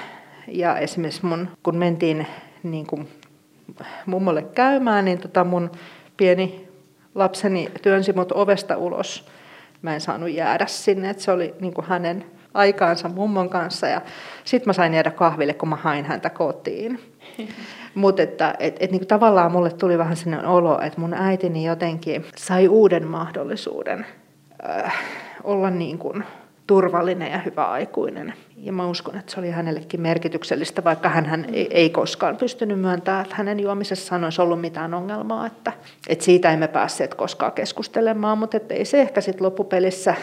Ja 0.47 0.77
esimerkiksi 0.77 1.25
mun, 1.25 1.47
kun 1.63 1.75
mentiin 1.75 2.27
niin 2.63 2.87
kuin 2.87 3.07
mummolle 4.05 4.41
käymään, 4.41 5.05
niin 5.05 5.19
tota 5.19 5.43
mun 5.43 5.71
pieni 6.17 6.67
lapseni 7.15 7.71
työnsi 7.81 8.13
mut 8.13 8.31
ovesta 8.31 8.77
ulos. 8.77 9.27
Mä 9.81 9.93
en 9.93 10.01
saanut 10.01 10.29
jäädä 10.29 10.65
sinne, 10.65 11.09
että 11.09 11.23
se 11.23 11.31
oli 11.31 11.53
niin 11.59 11.73
kuin 11.73 11.85
hänen 11.87 12.25
aikaansa 12.53 13.09
mummon 13.09 13.49
kanssa. 13.49 13.87
Ja 13.87 14.01
sitten 14.43 14.69
mä 14.69 14.73
sain 14.73 14.93
jäädä 14.93 15.11
kahville, 15.11 15.53
kun 15.53 15.69
mä 15.69 15.75
hain 15.75 16.05
häntä 16.05 16.29
kotiin. 16.29 16.99
Mutta 17.95 18.21
että 18.21 18.55
et, 18.59 18.77
et, 18.79 18.91
niin 18.91 19.07
tavallaan 19.07 19.51
mulle 19.51 19.71
tuli 19.71 19.97
vähän 19.97 20.17
sellainen 20.17 20.49
olo, 20.49 20.81
että 20.81 21.01
mun 21.01 21.13
äitini 21.13 21.65
jotenkin 21.65 22.25
sai 22.37 22.67
uuden 22.67 23.07
mahdollisuuden 23.07 24.05
äh, 24.69 24.93
olla 25.43 25.69
niin 25.69 25.97
kuin 25.97 26.23
turvallinen 26.67 27.31
ja 27.31 27.37
hyvä 27.37 27.65
aikuinen. 27.65 28.33
Ja 28.57 28.73
mä 28.73 28.87
uskon, 28.87 29.17
että 29.17 29.31
se 29.31 29.39
oli 29.39 29.49
hänellekin 29.49 30.01
merkityksellistä, 30.01 30.83
vaikka 30.83 31.09
hän 31.09 31.45
ei, 31.53 31.67
ei 31.71 31.89
koskaan 31.89 32.37
pystynyt 32.37 32.79
myöntämään, 32.79 33.23
että 33.23 33.35
hänen 33.35 33.59
juomisessaan 33.59 34.23
olisi 34.23 34.41
ollut 34.41 34.61
mitään 34.61 34.93
ongelmaa. 34.93 35.45
Että, 35.45 35.73
että 36.07 36.25
siitä 36.25 36.51
emme 36.51 36.67
päässeet 36.67 37.13
koskaan 37.13 37.51
keskustelemaan, 37.51 38.37
mutta 38.37 38.57
että 38.57 38.73
ei 38.73 38.85
se 38.85 39.01
ehkä 39.01 39.21
sitten 39.21 39.45
loppupelissä 39.45 40.15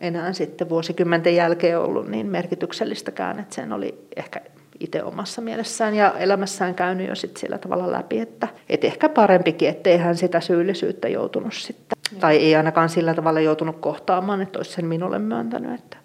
enää 0.00 0.32
sitten 0.32 0.68
vuosikymmenten 0.68 1.36
jälkeen 1.36 1.78
ollut 1.78 2.08
niin 2.08 2.26
merkityksellistäkään, 2.26 3.38
että 3.38 3.54
sen 3.54 3.72
oli 3.72 4.08
ehkä 4.16 4.40
itse 4.80 5.02
omassa 5.02 5.40
mielessään 5.40 5.94
ja 5.94 6.14
elämässään 6.18 6.74
käynyt 6.74 7.08
jo 7.08 7.14
sit 7.14 7.36
sillä 7.36 7.58
tavalla 7.58 7.92
läpi, 7.92 8.18
että 8.18 8.48
et 8.68 8.84
ehkä 8.84 9.08
parempikin, 9.08 9.68
ettei 9.68 9.98
hän 9.98 10.16
sitä 10.16 10.40
syyllisyyttä 10.40 11.08
joutunut 11.08 11.54
sitten, 11.54 11.95
tai 12.20 12.36
ei 12.36 12.56
ainakaan 12.56 12.88
sillä 12.88 13.14
tavalla 13.14 13.40
joutunut 13.40 13.76
kohtaamaan, 13.80 14.42
että 14.42 14.58
olisi 14.58 14.72
sen 14.72 14.86
minulle 14.86 15.18
myöntänyt, 15.18 15.80
että 15.80 15.96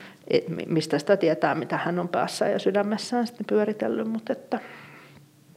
mistä 0.68 1.00
sitä 1.00 1.18
tietää, 1.18 1.56
mitä 1.56 1.78
hän 1.78 2.00
on 2.00 2.08
päässä 2.08 2.48
ja 2.48 2.60
sydämessään 2.60 3.28
sitten 3.28 3.46
pyöritellyt, 3.46 4.08
mutta 4.08 4.34
että 4.34 4.60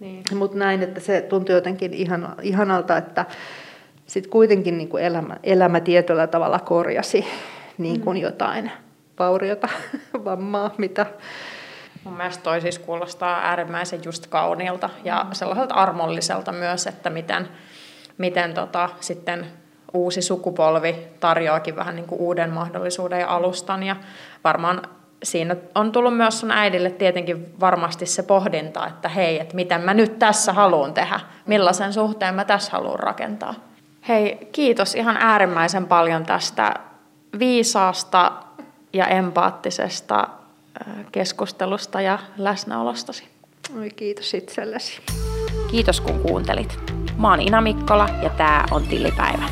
niin. 0.01 0.22
Mut 0.34 0.55
näin, 0.55 0.82
että 0.82 1.01
se 1.01 1.20
tuntui 1.20 1.55
jotenkin 1.55 1.95
ihan, 1.95 2.34
ihanalta, 2.42 2.97
että 2.97 3.26
sitten 4.07 4.30
kuitenkin 4.30 4.78
niin 4.78 4.88
kuin 4.88 5.05
elämä, 5.05 5.36
elämä 5.42 5.80
tietyllä 5.80 6.26
tavalla 6.26 6.59
korjasi 6.59 7.24
niin 7.78 8.01
kuin 8.01 8.16
mm. 8.16 8.22
jotain 8.22 8.70
vauriota, 9.18 9.68
vammaa, 10.24 10.74
mitä... 10.78 11.07
Mun 12.05 12.16
mielestä 12.16 12.42
toi 12.42 12.61
siis 12.61 12.78
kuulostaa 12.78 13.40
äärimmäisen 13.49 14.01
just 14.05 14.26
kauniilta 14.26 14.90
ja 15.05 15.24
mm. 15.24 15.32
sellaiselta 15.32 15.74
armolliselta 15.74 16.53
myös, 16.53 16.86
että 16.86 17.11
miten, 17.11 17.49
miten 18.18 18.55
tota, 18.55 18.88
sitten 19.01 19.47
uusi 19.95 20.22
sukupolvi 20.22 20.97
tarjoakin 21.20 21.76
vähän 21.76 21.97
niin 21.97 22.07
kuin 22.07 22.20
uuden 22.20 22.51
mahdollisuuden 22.51 23.20
ja 23.20 23.28
alustan. 23.28 23.82
Ja 23.82 23.97
varmaan 24.45 24.82
siinä 25.22 25.57
on 25.74 25.92
tullut 25.92 26.16
myös 26.16 26.40
sun 26.40 26.51
äidille 26.51 26.90
tietenkin 26.90 27.55
varmasti 27.61 28.07
se 28.07 28.22
pohdinta, 28.22 28.86
että 28.86 29.09
hei, 29.09 29.40
että 29.40 29.55
miten 29.55 29.80
mä 29.80 29.95
nyt 29.95 30.18
tässä 30.18 30.53
haluan 30.53 30.95
tehdä, 30.95 31.20
millaisen 31.47 31.92
suhteen 31.92 32.34
mä 32.34 32.45
tässä 32.45 32.72
haluan 32.72 32.99
rakentaa. 32.99 33.55
Hei, 34.09 34.49
kiitos 34.53 34.95
ihan 34.95 35.16
äärimmäisen 35.16 35.86
paljon 35.86 36.26
tästä 36.26 36.74
viisaasta 37.38 38.32
ja 38.92 39.07
empaattisesta 39.07 40.28
keskustelusta 41.12 42.01
ja 42.01 42.18
läsnäolostasi. 42.36 43.28
Oi, 43.78 43.90
kiitos 43.90 44.34
itsellesi. 44.34 45.01
Kiitos 45.70 46.01
kun 46.01 46.20
kuuntelit. 46.20 46.78
Mä 47.18 47.30
oon 47.30 47.40
Ina 47.40 47.61
Mikkola 47.61 48.09
ja 48.22 48.30
tää 48.30 48.64
on 48.70 48.82
Tilipäivä. 48.82 49.45